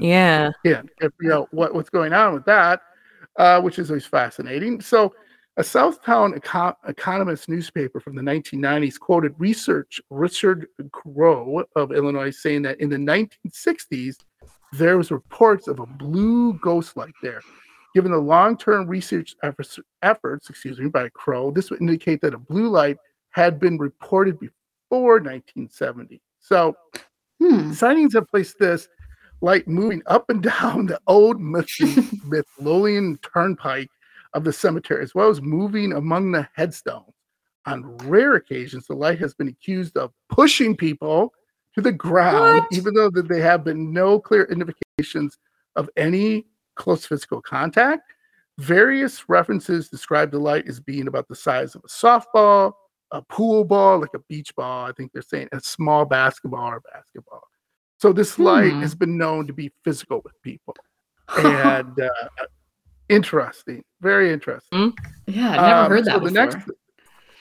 yeah. 0.00 0.50
Yeah. 0.64 0.82
If, 1.00 1.12
you 1.20 1.28
know 1.28 1.46
what, 1.52 1.72
what's 1.72 1.88
going 1.88 2.14
on 2.14 2.34
with 2.34 2.46
that, 2.46 2.80
uh, 3.38 3.60
which 3.60 3.78
is 3.78 3.90
always 3.90 4.06
fascinating. 4.06 4.80
So 4.80 5.14
a 5.58 5.62
Southtown 5.62 6.38
econ- 6.38 6.76
economist 6.88 7.48
newspaper 7.48 8.00
from 8.00 8.16
the 8.16 8.22
1990s 8.22 8.98
quoted 8.98 9.34
research 9.38 10.00
Richard 10.08 10.66
Crowe 10.92 11.64
of 11.76 11.92
Illinois 11.92 12.30
saying 12.30 12.62
that 12.62 12.80
in 12.80 12.88
the 12.88 12.96
1960s 12.96 14.16
there 14.72 14.96
was 14.96 15.10
reports 15.10 15.68
of 15.68 15.78
a 15.78 15.86
blue 15.86 16.54
ghost 16.54 16.96
light 16.96 17.12
there. 17.22 17.42
Given 17.94 18.12
the 18.12 18.18
long-term 18.18 18.86
research 18.86 19.34
efforts, 19.42 19.78
efforts, 20.00 20.48
excuse 20.48 20.78
me, 20.78 20.88
by 20.88 21.10
Crowe, 21.10 21.50
this 21.50 21.70
would 21.70 21.82
indicate 21.82 22.22
that 22.22 22.32
a 22.32 22.38
blue 22.38 22.68
light 22.68 22.96
had 23.30 23.60
been 23.60 23.76
reported 23.76 24.40
before 24.40 25.20
1970. 25.20 26.22
So, 26.40 26.74
hmm. 27.38 27.72
sightings 27.72 28.14
have 28.14 28.28
placed 28.28 28.58
this 28.58 28.88
light 29.42 29.68
moving 29.68 30.00
up 30.06 30.30
and 30.30 30.42
down 30.42 30.86
the 30.86 30.98
old 31.06 31.38
Midlothian 31.38 33.18
Turnpike 33.34 33.90
of 34.34 34.44
the 34.44 34.52
cemetery, 34.52 35.02
as 35.02 35.14
well 35.14 35.28
as 35.28 35.42
moving 35.42 35.92
among 35.92 36.32
the 36.32 36.48
headstones. 36.54 37.12
On 37.66 37.96
rare 37.98 38.34
occasions, 38.34 38.86
the 38.86 38.94
light 38.94 39.18
has 39.20 39.34
been 39.34 39.48
accused 39.48 39.96
of 39.96 40.10
pushing 40.28 40.76
people 40.76 41.32
to 41.74 41.80
the 41.80 41.92
ground, 41.92 42.60
what? 42.60 42.72
even 42.72 42.94
though 42.94 43.10
that 43.10 43.28
there 43.28 43.42
have 43.42 43.64
been 43.64 43.92
no 43.92 44.18
clear 44.18 44.44
indications 44.44 45.38
of 45.76 45.88
any 45.96 46.46
close 46.76 47.06
physical 47.06 47.40
contact. 47.40 48.02
Various 48.58 49.28
references 49.28 49.88
describe 49.88 50.30
the 50.30 50.38
light 50.38 50.68
as 50.68 50.80
being 50.80 51.08
about 51.08 51.28
the 51.28 51.34
size 51.34 51.74
of 51.74 51.82
a 51.84 51.88
softball, 51.88 52.72
a 53.10 53.22
pool 53.22 53.64
ball, 53.64 54.00
like 54.00 54.14
a 54.14 54.18
beach 54.28 54.54
ball. 54.54 54.86
I 54.86 54.92
think 54.92 55.12
they're 55.12 55.22
saying 55.22 55.48
a 55.52 55.60
small 55.60 56.04
basketball 56.04 56.68
or 56.68 56.82
basketball. 56.92 57.42
So 57.98 58.12
this 58.12 58.38
light 58.38 58.72
hmm. 58.72 58.80
has 58.80 58.94
been 58.94 59.16
known 59.16 59.46
to 59.46 59.52
be 59.52 59.70
physical 59.84 60.20
with 60.24 60.40
people. 60.42 60.74
And 61.38 61.98
uh, 61.98 62.08
interesting. 63.12 63.82
Very 64.00 64.32
interesting. 64.32 64.92
Mm, 64.92 64.96
yeah, 65.26 65.50
I've 65.50 65.60
never 65.60 65.80
um, 65.80 65.90
heard 65.90 66.04
that 66.04 66.12
so 66.12 66.20
before. 66.20 66.30
The 66.30 66.34
next, 66.34 66.70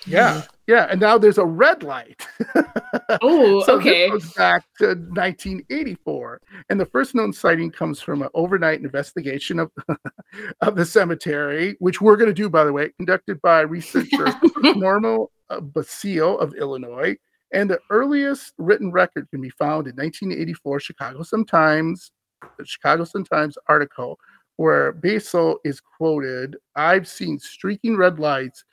yeah, 0.05 0.33
mm. 0.33 0.47
yeah, 0.67 0.87
and 0.89 0.99
now 0.99 1.17
there's 1.17 1.37
a 1.37 1.45
red 1.45 1.83
light. 1.83 2.25
oh, 3.21 3.63
so 3.63 3.75
okay. 3.77 4.09
This 4.09 4.23
goes 4.23 4.33
back 4.33 4.63
to 4.79 4.87
1984, 4.87 6.41
and 6.69 6.79
the 6.79 6.85
first 6.85 7.13
known 7.15 7.31
sighting 7.33 7.71
comes 7.71 8.01
from 8.01 8.21
an 8.21 8.29
overnight 8.33 8.81
investigation 8.81 9.59
of 9.59 9.71
of 10.61 10.75
the 10.75 10.85
cemetery, 10.85 11.75
which 11.79 12.01
we're 12.01 12.17
going 12.17 12.29
to 12.29 12.33
do, 12.33 12.49
by 12.49 12.63
the 12.63 12.73
way, 12.73 12.89
conducted 12.97 13.41
by 13.41 13.61
researcher 13.61 14.27
Norman 14.63 15.27
uh, 15.49 15.59
Basile 15.59 16.39
of 16.39 16.53
Illinois. 16.55 17.15
And 17.53 17.69
the 17.69 17.79
earliest 17.89 18.53
written 18.57 18.93
record 18.93 19.27
can 19.29 19.41
be 19.41 19.49
found 19.49 19.85
in 19.85 19.95
1984 19.95 20.79
Chicago 20.79 21.21
Sun 21.21 21.45
Times, 21.45 22.11
the 22.57 22.65
Chicago 22.65 23.03
Sun 23.03 23.25
Times 23.25 23.57
article 23.67 24.17
where 24.57 24.91
Basile 24.91 25.59
is 25.63 25.81
quoted, 25.81 26.57
I've 26.75 27.07
seen 27.07 27.39
streaking 27.39 27.97
red 27.97 28.19
lights, 28.19 28.63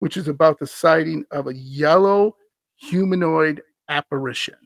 which 0.00 0.16
is 0.16 0.28
about 0.28 0.58
the 0.58 0.66
sighting 0.66 1.24
of 1.30 1.46
a 1.46 1.54
yellow 1.54 2.36
humanoid 2.76 3.62
apparition. 3.88 4.56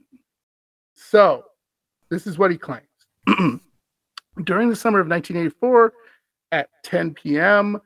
So, 0.94 1.44
this 2.10 2.26
is 2.26 2.38
what 2.38 2.50
he 2.50 2.58
claims. 2.58 2.86
During 4.44 4.68
the 4.68 4.76
summer 4.76 5.00
of 5.00 5.08
1984, 5.08 5.92
at 6.52 6.68
10 6.84 7.14
p.m., 7.14 7.80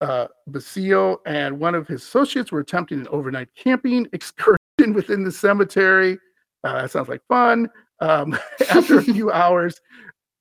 uh, 0.00 0.26
Basile 0.46 1.20
and 1.26 1.58
one 1.58 1.74
of 1.74 1.86
his 1.88 2.02
associates 2.02 2.52
were 2.52 2.60
attempting 2.60 3.00
an 3.00 3.08
overnight 3.08 3.48
camping 3.54 4.06
excursion 4.12 4.58
within 4.94 5.24
the 5.24 5.32
cemetery. 5.32 6.18
Uh, 6.64 6.82
that 6.82 6.90
sounds 6.90 7.08
like 7.08 7.22
fun. 7.28 7.68
Um, 8.00 8.38
after 8.70 8.98
a 8.98 9.02
few 9.02 9.30
hours, 9.32 9.80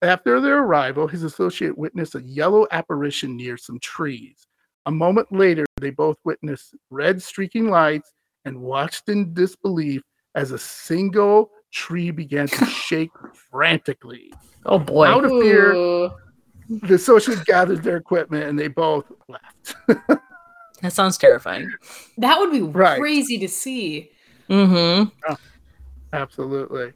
after 0.02 0.40
their 0.40 0.60
arrival, 0.60 1.08
his 1.08 1.24
associate 1.24 1.78
witnessed 1.78 2.16
a 2.16 2.22
yellow 2.22 2.68
apparition 2.72 3.36
near 3.36 3.58
some 3.58 3.80
trees. 3.80 4.48
A 4.86 4.92
moment 4.92 5.32
later, 5.32 5.66
they 5.82 5.90
both 5.90 6.18
witnessed 6.24 6.76
red 6.90 7.22
streaking 7.22 7.70
lights 7.70 8.14
and 8.46 8.62
watched 8.62 9.10
in 9.10 9.34
disbelief 9.34 10.02
as 10.36 10.52
a 10.52 10.60
single 10.60 11.52
tree 11.72 12.12
began 12.12 12.48
to 12.48 12.66
shake 12.88 13.12
frantically. 13.52 14.32
Oh 14.66 14.80
boy. 14.80 15.08
Out 15.08 15.26
of 15.26 15.32
fear, 15.32 15.74
the 16.70 16.94
associate 16.96 17.44
gathered 17.46 17.84
their 17.84 17.98
equipment 17.98 18.44
and 18.44 18.58
they 18.58 18.68
both 18.68 19.12
left. 19.28 19.76
that 20.82 20.94
sounds 20.94 21.18
terrifying. 21.18 21.70
That 22.18 22.40
would 22.40 22.52
be 22.52 22.62
right. 22.62 23.00
crazy 23.00 23.38
to 23.40 23.48
see. 23.48 24.12
Mm-hmm. 24.50 25.10
Oh, 25.28 25.38
absolutely. 26.14 26.94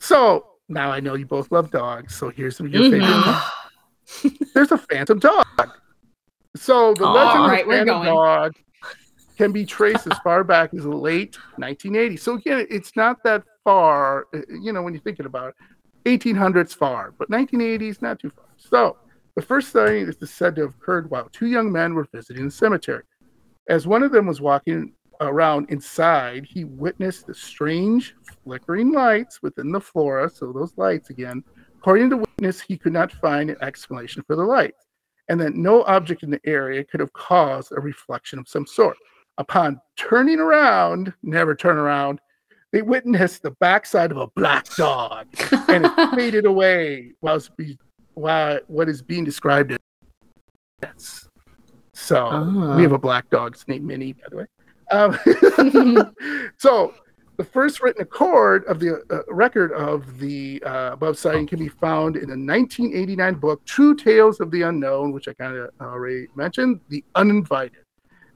So 0.00 0.51
now 0.72 0.90
I 0.90 1.00
know 1.00 1.14
you 1.14 1.26
both 1.26 1.50
love 1.52 1.70
dogs, 1.70 2.14
so 2.14 2.30
here's 2.30 2.56
some 2.56 2.66
of 2.66 2.72
your 2.72 2.82
mm-hmm. 2.82 4.22
favorite. 4.22 4.48
There's 4.54 4.72
a 4.72 4.78
phantom 4.78 5.18
dog. 5.18 5.46
So 6.56 6.94
the 6.94 7.06
legend 7.06 7.44
right, 7.46 7.62
of 7.62 7.66
the 7.66 7.72
phantom 7.72 8.04
dog 8.04 8.56
can 9.36 9.52
be 9.52 9.64
traced 9.64 10.06
as 10.06 10.18
far 10.18 10.44
back 10.44 10.74
as 10.74 10.82
the 10.82 10.90
late 10.90 11.38
1980s. 11.58 12.20
So 12.20 12.34
again, 12.34 12.66
it's 12.68 12.94
not 12.96 13.22
that 13.24 13.42
far. 13.64 14.26
Uh, 14.34 14.40
you 14.60 14.72
know, 14.72 14.82
when 14.82 14.92
you're 14.92 15.02
thinking 15.02 15.26
about 15.26 15.54
it, 16.04 16.20
1800s 16.20 16.74
far, 16.74 17.14
but 17.18 17.30
1980s 17.30 18.02
not 18.02 18.18
too 18.18 18.30
far. 18.30 18.46
So 18.56 18.96
the 19.34 19.42
first 19.42 19.70
sighting 19.70 20.08
is 20.08 20.30
said 20.30 20.56
to 20.56 20.62
have 20.62 20.74
occurred 20.74 21.10
while 21.10 21.28
two 21.32 21.46
young 21.46 21.72
men 21.72 21.94
were 21.94 22.06
visiting 22.12 22.46
the 22.46 22.50
cemetery. 22.50 23.04
As 23.68 23.86
one 23.86 24.02
of 24.02 24.12
them 24.12 24.26
was 24.26 24.40
walking 24.40 24.92
around 25.20 25.70
inside, 25.70 26.44
he 26.44 26.64
witnessed 26.64 27.26
the 27.26 27.34
strange 27.34 28.14
flickering 28.44 28.92
lights 28.92 29.42
within 29.42 29.70
the 29.70 29.80
flora. 29.80 30.30
So 30.30 30.52
those 30.52 30.76
lights 30.76 31.10
again. 31.10 31.44
According 31.78 32.10
to 32.10 32.18
witness, 32.18 32.60
he 32.60 32.76
could 32.76 32.92
not 32.92 33.10
find 33.10 33.50
an 33.50 33.56
explanation 33.60 34.22
for 34.26 34.36
the 34.36 34.44
lights, 34.44 34.86
and 35.28 35.40
that 35.40 35.54
no 35.54 35.82
object 35.84 36.22
in 36.22 36.30
the 36.30 36.40
area 36.44 36.84
could 36.84 37.00
have 37.00 37.12
caused 37.12 37.72
a 37.72 37.80
reflection 37.80 38.38
of 38.38 38.48
some 38.48 38.66
sort. 38.66 38.96
Upon 39.38 39.80
turning 39.96 40.38
around, 40.38 41.12
never 41.22 41.54
turn 41.54 41.78
around, 41.78 42.20
they 42.70 42.82
witnessed 42.82 43.42
the 43.42 43.50
backside 43.52 44.10
of 44.12 44.16
a 44.16 44.28
black 44.28 44.66
dog, 44.76 45.26
and 45.68 45.86
it 45.86 46.10
faded 46.14 46.46
away 46.46 47.12
while, 47.20 47.40
be, 47.56 47.78
while 48.14 48.60
what 48.68 48.88
is 48.88 49.02
being 49.02 49.24
described 49.24 49.76
as. 50.82 51.28
So 51.94 52.26
uh-huh. 52.26 52.76
we 52.76 52.82
have 52.82 52.92
a 52.92 52.98
black 52.98 53.28
dog 53.30 53.56
named 53.66 53.84
Minnie, 53.84 54.12
by 54.12 54.26
the 54.30 54.36
way. 54.36 54.46
Um, 54.92 55.18
so 56.58 56.94
the 57.38 57.44
first 57.44 57.82
written 57.82 58.02
accord 58.02 58.64
of 58.66 58.78
the 58.78 59.02
uh, 59.10 59.22
record 59.28 59.72
of 59.72 60.18
the 60.18 60.62
uh, 60.64 60.90
above 60.92 61.18
sighting 61.18 61.46
can 61.46 61.58
be 61.58 61.68
found 61.68 62.16
in 62.16 62.24
a 62.24 62.36
1989 62.36 63.34
book, 63.34 63.64
True 63.64 63.96
Tales 63.96 64.40
of 64.40 64.50
the 64.50 64.62
Unknown, 64.62 65.12
which 65.12 65.28
I 65.28 65.32
kind 65.32 65.56
of 65.56 65.70
already 65.80 66.28
mentioned, 66.34 66.80
The 66.88 67.04
Uninvited. 67.14 67.84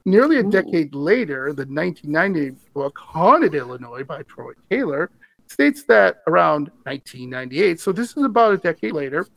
Nearly 0.05 0.37
a 0.37 0.45
Ooh. 0.45 0.51
decade 0.51 0.95
later, 0.95 1.53
the 1.53 1.65
1990 1.65 2.57
book 2.73 2.97
Haunted 2.97 3.55
Illinois 3.55 4.03
by 4.03 4.23
Troy 4.23 4.53
Taylor 4.69 5.11
states 5.47 5.83
that 5.83 6.17
around 6.27 6.71
1998, 6.83 7.79
so 7.79 7.91
this 7.91 8.17
is 8.17 8.23
about 8.23 8.53
a 8.53 8.57
decade 8.57 8.93
later, 8.93 9.27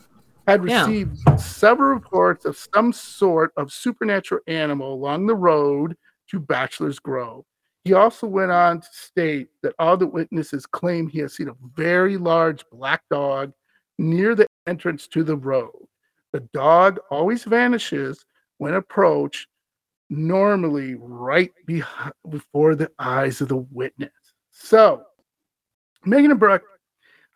had 0.46 0.64
received 0.64 1.18
yeah. 1.26 1.36
several 1.36 1.90
reports 1.90 2.44
of 2.44 2.56
some 2.74 2.92
sort 2.92 3.52
of 3.56 3.72
supernatural 3.72 4.40
animal 4.46 4.94
along 4.94 5.26
the 5.26 5.34
road 5.34 5.96
to 6.30 6.40
Bachelor's 6.40 6.98
Grove. 6.98 7.44
He 7.84 7.94
also 7.94 8.26
went 8.26 8.50
on 8.50 8.80
to 8.80 8.88
state 8.92 9.48
that 9.62 9.74
all 9.78 9.96
the 9.96 10.06
witnesses 10.06 10.66
claim 10.66 11.08
he 11.08 11.18
has 11.20 11.34
seen 11.34 11.48
a 11.48 11.56
very 11.74 12.16
large 12.16 12.62
black 12.70 13.02
dog 13.10 13.52
near 13.98 14.34
the 14.34 14.46
entrance 14.66 15.06
to 15.08 15.24
the 15.24 15.36
road. 15.36 15.86
The 16.32 16.40
dog 16.52 17.00
always 17.10 17.44
vanishes 17.44 18.24
when 18.58 18.74
approached, 18.74 19.48
normally 20.10 20.96
right 20.98 21.52
behind, 21.66 22.12
before 22.28 22.74
the 22.74 22.90
eyes 22.98 23.40
of 23.40 23.48
the 23.48 23.56
witness. 23.56 24.12
So, 24.50 25.02
Megan 26.04 26.30
and 26.30 26.40
Brooke, 26.40 26.62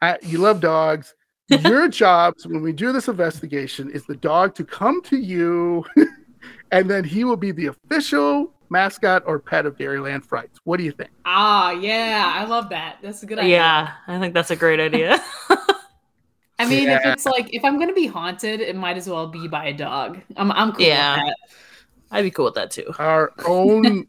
I, 0.02 0.18
you 0.22 0.38
love 0.38 0.60
dogs. 0.60 1.14
Your 1.48 1.88
job 1.88 2.34
when 2.46 2.62
we 2.62 2.72
do 2.72 2.92
this 2.92 3.08
investigation 3.08 3.90
is 3.90 4.06
the 4.06 4.16
dog 4.16 4.54
to 4.54 4.64
come 4.64 5.02
to 5.02 5.16
you, 5.16 5.84
and 6.72 6.90
then 6.90 7.04
he 7.04 7.24
will 7.24 7.36
be 7.36 7.52
the 7.52 7.66
official 7.66 8.54
mascot 8.74 9.22
or 9.24 9.38
pet 9.38 9.66
of 9.66 9.78
Dairyland 9.78 10.24
Frights. 10.24 10.58
What 10.64 10.78
do 10.78 10.84
you 10.84 10.90
think? 10.90 11.10
Ah, 11.24 11.70
yeah, 11.70 12.32
I 12.34 12.44
love 12.44 12.68
that. 12.70 12.98
That's 13.02 13.22
a 13.22 13.26
good 13.26 13.38
idea. 13.38 13.56
Yeah, 13.56 13.92
I 14.08 14.18
think 14.18 14.34
that's 14.34 14.50
a 14.50 14.56
great 14.56 14.80
idea. 14.80 15.22
I 16.58 16.66
mean, 16.66 16.88
yeah. 16.88 16.98
if 16.98 17.06
it's 17.06 17.26
like 17.26 17.54
if 17.54 17.64
I'm 17.64 17.78
gonna 17.78 17.94
be 17.94 18.08
haunted, 18.08 18.60
it 18.60 18.74
might 18.74 18.96
as 18.96 19.08
well 19.08 19.28
be 19.28 19.46
by 19.46 19.66
a 19.66 19.72
dog. 19.72 20.20
I'm 20.36 20.50
I'm 20.52 20.72
cool 20.72 20.84
yeah. 20.84 21.16
with 21.16 21.26
that. 21.26 21.36
I'd 22.10 22.22
be 22.22 22.30
cool 22.30 22.46
with 22.46 22.54
that 22.54 22.72
too. 22.72 22.92
Our 22.98 23.32
own 23.46 24.06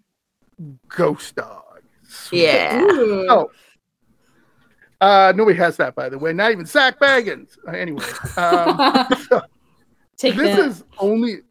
ghost 0.88 1.36
dog. 1.36 1.82
Sweet. 2.08 2.44
Yeah. 2.44 2.82
Ooh. 2.82 3.28
Oh. 3.30 3.52
Uh, 5.02 5.34
nobody 5.36 5.58
has 5.58 5.78
that, 5.78 5.94
by 5.94 6.10
the 6.10 6.18
way. 6.18 6.34
Not 6.34 6.52
even 6.52 6.66
Zak 6.66 7.00
Bagans. 7.00 7.58
Uh, 7.68 7.72
anyway, 7.72 8.06
um, 8.38 9.08
so 9.30 9.42
Take 10.18 10.36
this 10.36 10.56
that. 10.56 10.68
is 10.68 10.84
only 10.98 11.42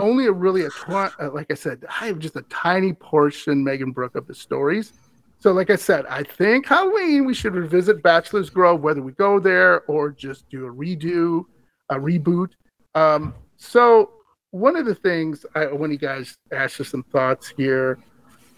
only 0.00 0.26
a 0.26 0.32
really 0.32 0.64
a 0.64 0.68
uh, 0.88 1.10
like 1.32 1.50
I 1.50 1.54
said, 1.54 1.84
I 1.88 2.06
have 2.06 2.18
just 2.20 2.36
a 2.36 2.42
tiny 2.42 2.92
portion, 2.92 3.64
Megan 3.64 3.90
Brooke, 3.90 4.14
of 4.14 4.26
the 4.26 4.34
stories. 4.34 4.92
So, 5.40 5.52
like 5.52 5.68
I 5.68 5.76
said, 5.76 6.06
I 6.06 6.22
think 6.22 6.66
Halloween 6.66 7.26
we 7.26 7.34
should 7.34 7.54
revisit 7.54 8.02
Bachelor's 8.02 8.50
Grove, 8.50 8.80
whether 8.80 9.02
we 9.02 9.12
go 9.12 9.40
there 9.40 9.82
or 9.82 10.10
just 10.10 10.48
do 10.48 10.66
a 10.66 10.72
redo, 10.72 11.44
a 11.90 11.96
reboot. 11.96 12.50
Um, 12.94 13.34
so, 13.56 14.10
one 14.52 14.76
of 14.76 14.86
the 14.86 14.94
things 14.94 15.44
I 15.54 15.66
want 15.66 15.92
you 15.92 15.98
guys 15.98 16.36
ask 16.52 16.78
you 16.78 16.84
some 16.84 17.02
thoughts 17.02 17.52
here. 17.56 17.98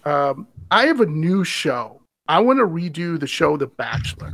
Um, 0.05 0.47
I 0.71 0.85
have 0.85 1.01
a 1.01 1.05
new 1.05 1.43
show. 1.43 2.01
I 2.27 2.39
want 2.39 2.59
to 2.59 2.65
redo 2.65 3.19
the 3.19 3.27
show 3.27 3.57
The 3.57 3.67
Bachelor. 3.67 4.33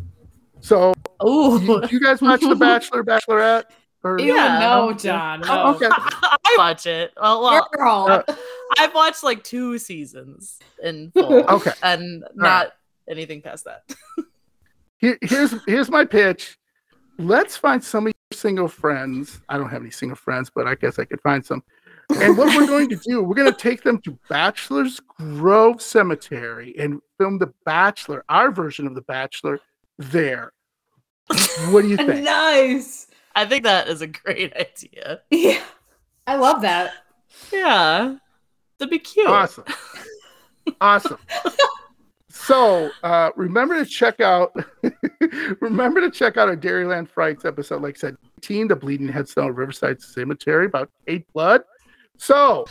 So, 0.60 0.94
oh, 1.22 1.60
you, 1.60 1.88
you 1.90 2.00
guys 2.00 2.22
watch 2.22 2.42
The 2.42 2.56
Bachelor, 2.60 3.04
Bachelorette? 3.04 3.64
Or, 4.04 4.20
yeah, 4.20 4.60
no, 4.60 4.92
John. 4.92 5.42
No. 5.42 5.48
Oh, 5.50 5.76
okay. 5.76 5.88
I 5.90 6.56
watch 6.58 6.86
it. 6.86 7.14
Well, 7.20 7.42
well 7.42 7.70
Girl. 7.72 8.24
Uh, 8.28 8.36
I've 8.78 8.94
watched 8.94 9.24
like 9.24 9.44
two 9.44 9.78
seasons 9.78 10.60
in 10.84 11.12
full. 11.14 11.46
okay, 11.46 11.72
and 11.82 12.26
not 12.36 12.66
right. 12.66 12.72
anything 13.08 13.42
past 13.42 13.66
that. 13.66 13.84
Here, 14.98 15.18
here's 15.22 15.54
here's 15.66 15.90
my 15.90 16.06
pitch. 16.06 16.58
Let's 17.18 17.58
find 17.58 17.84
some 17.84 18.08
of 18.08 18.14
your 18.14 18.38
single 18.38 18.70
friends. 18.70 19.42
I 19.50 19.58
don't 19.58 19.70
have 19.70 19.82
any 19.82 19.92
single 19.92 20.16
friends, 20.16 20.50
but 20.54 20.66
I 20.66 20.76
guess 20.76 20.98
I 20.98 21.04
could 21.04 21.20
find 21.20 21.46
some. 21.46 21.62
And 22.10 22.38
what 22.38 22.56
we're 22.56 22.68
going 22.68 22.88
to 22.90 22.96
do, 22.96 23.22
we're 23.22 23.36
going 23.36 23.52
to 23.52 23.58
take 23.58 23.84
them 23.84 24.00
to 24.02 24.18
Bachelor's 24.30 25.02
Grove 25.18 25.82
Cemetery 25.82 26.74
and 26.80 27.02
film 27.18 27.38
The 27.38 27.54
Bachelor, 27.66 28.24
our 28.30 28.52
version 28.52 28.88
of 28.88 28.96
The 28.96 29.02
Bachelor, 29.02 29.60
there. 29.98 30.54
What 31.70 31.82
do 31.82 31.90
you 31.90 31.98
think? 31.98 32.24
nice. 32.24 33.08
I 33.36 33.46
think 33.46 33.64
that 33.64 33.88
is 33.88 34.02
a 34.02 34.08
great 34.08 34.54
idea. 34.58 35.22
Yeah. 35.30 35.64
I 36.28 36.36
love 36.36 36.62
that. 36.62 36.92
Yeah. 37.52 38.16
That'd 38.78 38.92
be 38.92 39.00
cute. 39.00 39.28
Awesome. 39.28 39.66
awesome. 40.80 41.18
So 42.46 42.90
uh, 43.04 43.30
remember 43.38 43.82
to 43.82 43.90
check 43.90 44.20
out 44.20 44.54
remember 45.62 46.02
to 46.02 46.12
check 46.12 46.36
out 46.36 46.50
our 46.50 46.58
Dairyland 46.58 47.08
Frights 47.08 47.46
episode, 47.46 47.82
like 47.84 47.96
I 47.98 48.00
said, 48.00 48.18
18, 48.40 48.68
the 48.68 48.76
bleeding 48.76 49.08
headstone 49.08 49.52
of 49.52 49.58
Riverside 49.58 50.02
Cemetery 50.02 50.66
about 50.66 50.90
eight 51.08 51.26
blood. 51.32 51.62
So 52.18 52.66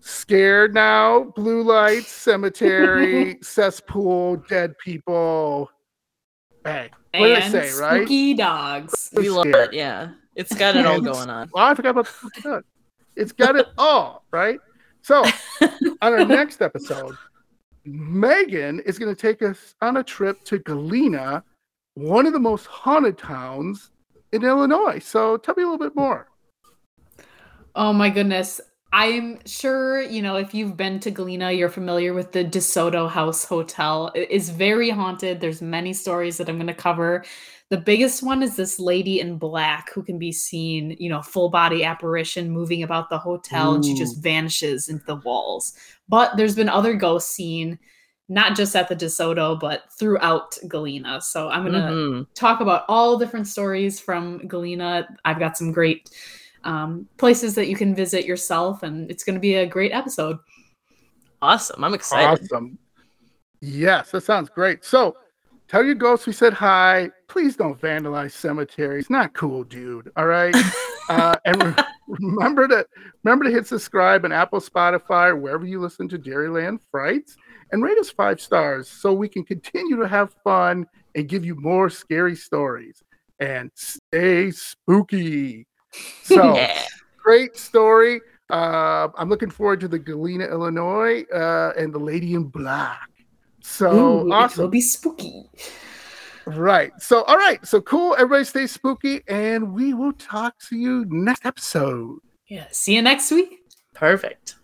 scared 0.00 0.74
now, 0.74 1.32
blue 1.36 1.62
lights, 1.62 2.08
cemetery, 2.08 3.38
cesspool, 3.40 4.36
dead 4.48 4.76
people. 4.76 5.70
Hey, 6.68 7.20
what 7.20 7.28
did 7.28 7.38
I 7.38 7.48
say, 7.48 7.80
right? 7.80 7.98
Spooky 8.02 8.34
dogs. 8.34 9.10
We 9.14 9.30
love 9.30 9.46
it. 9.46 9.72
Yeah, 9.72 10.10
it's 10.34 10.54
got 10.54 10.76
it 10.76 10.86
all 10.86 11.00
going 11.12 11.30
on. 11.30 11.50
Oh, 11.54 11.60
I 11.60 11.74
forgot 11.74 11.90
about 11.90 12.06
the 12.06 12.12
spooky 12.12 12.40
dog. 12.42 12.64
It's 13.16 13.32
got 13.32 13.56
it 13.56 13.66
all, 13.78 14.24
right? 14.30 14.58
So, 15.02 15.24
on 15.62 15.90
our 16.02 16.24
next 16.24 16.60
episode, 16.62 17.16
Megan 17.84 18.80
is 18.80 18.98
going 18.98 19.14
to 19.14 19.20
take 19.20 19.42
us 19.42 19.74
on 19.80 19.96
a 19.96 20.02
trip 20.02 20.44
to 20.44 20.58
Galena, 20.58 21.42
one 21.94 22.26
of 22.26 22.32
the 22.32 22.40
most 22.40 22.66
haunted 22.66 23.16
towns 23.16 23.90
in 24.32 24.44
Illinois. 24.44 24.98
So, 24.98 25.36
tell 25.36 25.54
me 25.56 25.62
a 25.62 25.66
little 25.66 25.78
bit 25.78 25.96
more. 25.96 26.28
Oh 27.74 27.92
my 27.92 28.10
goodness. 28.10 28.60
I'm 28.92 29.38
sure, 29.44 30.00
you 30.00 30.22
know, 30.22 30.36
if 30.36 30.54
you've 30.54 30.76
been 30.76 30.98
to 31.00 31.10
Galena, 31.10 31.52
you're 31.52 31.68
familiar 31.68 32.14
with 32.14 32.32
the 32.32 32.44
DeSoto 32.44 33.08
House 33.08 33.44
Hotel. 33.44 34.10
It 34.14 34.30
is 34.30 34.48
very 34.48 34.88
haunted. 34.88 35.40
There's 35.40 35.60
many 35.60 35.92
stories 35.92 36.38
that 36.38 36.48
I'm 36.48 36.56
going 36.56 36.68
to 36.68 36.74
cover. 36.74 37.24
The 37.68 37.76
biggest 37.76 38.22
one 38.22 38.42
is 38.42 38.56
this 38.56 38.80
lady 38.80 39.20
in 39.20 39.36
black 39.36 39.92
who 39.92 40.02
can 40.02 40.18
be 40.18 40.32
seen, 40.32 40.96
you 40.98 41.10
know, 41.10 41.20
full 41.20 41.50
body 41.50 41.84
apparition 41.84 42.50
moving 42.50 42.82
about 42.82 43.10
the 43.10 43.18
hotel 43.18 43.72
Ooh. 43.72 43.74
and 43.74 43.84
she 43.84 43.94
just 43.94 44.22
vanishes 44.22 44.88
into 44.88 45.04
the 45.04 45.16
walls. 45.16 45.74
But 46.08 46.38
there's 46.38 46.54
been 46.54 46.70
other 46.70 46.94
ghosts 46.94 47.30
seen 47.30 47.78
not 48.30 48.56
just 48.56 48.76
at 48.76 48.88
the 48.88 48.96
DeSoto, 48.96 49.58
but 49.58 49.84
throughout 49.92 50.56
Galena. 50.66 51.20
So 51.20 51.48
I'm 51.48 51.62
going 51.62 51.72
to 51.72 51.80
mm-hmm. 51.80 52.22
talk 52.34 52.60
about 52.60 52.84
all 52.88 53.18
different 53.18 53.46
stories 53.46 53.98
from 53.98 54.46
Galena. 54.46 55.08
I've 55.24 55.38
got 55.38 55.56
some 55.56 55.72
great 55.72 56.10
um, 56.64 57.08
places 57.16 57.54
that 57.54 57.68
you 57.68 57.76
can 57.76 57.94
visit 57.94 58.24
yourself, 58.24 58.82
and 58.82 59.10
it's 59.10 59.24
going 59.24 59.34
to 59.34 59.40
be 59.40 59.56
a 59.56 59.66
great 59.66 59.92
episode. 59.92 60.38
Awesome. 61.40 61.84
I'm 61.84 61.94
excited. 61.94 62.44
Awesome. 62.44 62.78
Yes, 63.60 64.10
that 64.10 64.22
sounds 64.22 64.50
great. 64.50 64.84
So 64.84 65.16
tell 65.68 65.84
your 65.84 65.94
ghosts 65.94 66.26
we 66.26 66.32
said 66.32 66.52
hi. 66.52 67.10
Please 67.28 67.56
don't 67.56 67.80
vandalize 67.80 68.32
cemeteries. 68.32 69.10
Not 69.10 69.34
cool, 69.34 69.64
dude. 69.64 70.10
All 70.16 70.26
right. 70.26 70.54
uh, 71.08 71.36
and 71.44 71.62
re- 71.62 71.84
remember 72.08 72.68
to 72.68 72.86
remember 73.22 73.44
to 73.44 73.50
hit 73.50 73.66
subscribe 73.66 74.24
on 74.24 74.32
Apple, 74.32 74.60
Spotify, 74.60 75.30
or 75.30 75.36
wherever 75.36 75.66
you 75.66 75.80
listen 75.80 76.08
to 76.08 76.18
Dairyland 76.18 76.80
Frights, 76.90 77.36
and 77.72 77.82
rate 77.82 77.98
us 77.98 78.10
five 78.10 78.40
stars 78.40 78.88
so 78.88 79.12
we 79.12 79.28
can 79.28 79.44
continue 79.44 79.96
to 79.96 80.08
have 80.08 80.34
fun 80.44 80.86
and 81.14 81.28
give 81.28 81.44
you 81.44 81.54
more 81.54 81.90
scary 81.90 82.36
stories. 82.36 83.02
And 83.40 83.70
stay 83.74 84.50
spooky. 84.50 85.66
So 86.22 86.54
yeah. 86.56 86.84
great 87.16 87.56
story. 87.56 88.20
Uh, 88.50 89.08
I'm 89.16 89.28
looking 89.28 89.50
forward 89.50 89.80
to 89.80 89.88
the 89.88 89.98
Galena, 89.98 90.46
Illinois, 90.46 91.24
uh, 91.34 91.72
and 91.76 91.92
the 91.92 91.98
Lady 91.98 92.34
in 92.34 92.44
Black. 92.44 93.08
So 93.60 94.26
Ooh, 94.26 94.32
awesome. 94.32 94.62
It'll 94.62 94.70
be 94.70 94.80
spooky. 94.80 95.50
Right. 96.46 96.92
So 96.98 97.24
all 97.24 97.36
right. 97.36 97.64
So 97.66 97.80
cool. 97.82 98.14
Everybody 98.14 98.44
stay 98.44 98.66
spooky, 98.66 99.20
and 99.28 99.74
we 99.74 99.92
will 99.92 100.14
talk 100.14 100.54
to 100.70 100.76
you 100.76 101.04
next 101.08 101.44
episode. 101.44 102.20
Yeah. 102.46 102.66
See 102.70 102.94
you 102.94 103.02
next 103.02 103.30
week. 103.30 103.58
Perfect. 103.94 104.57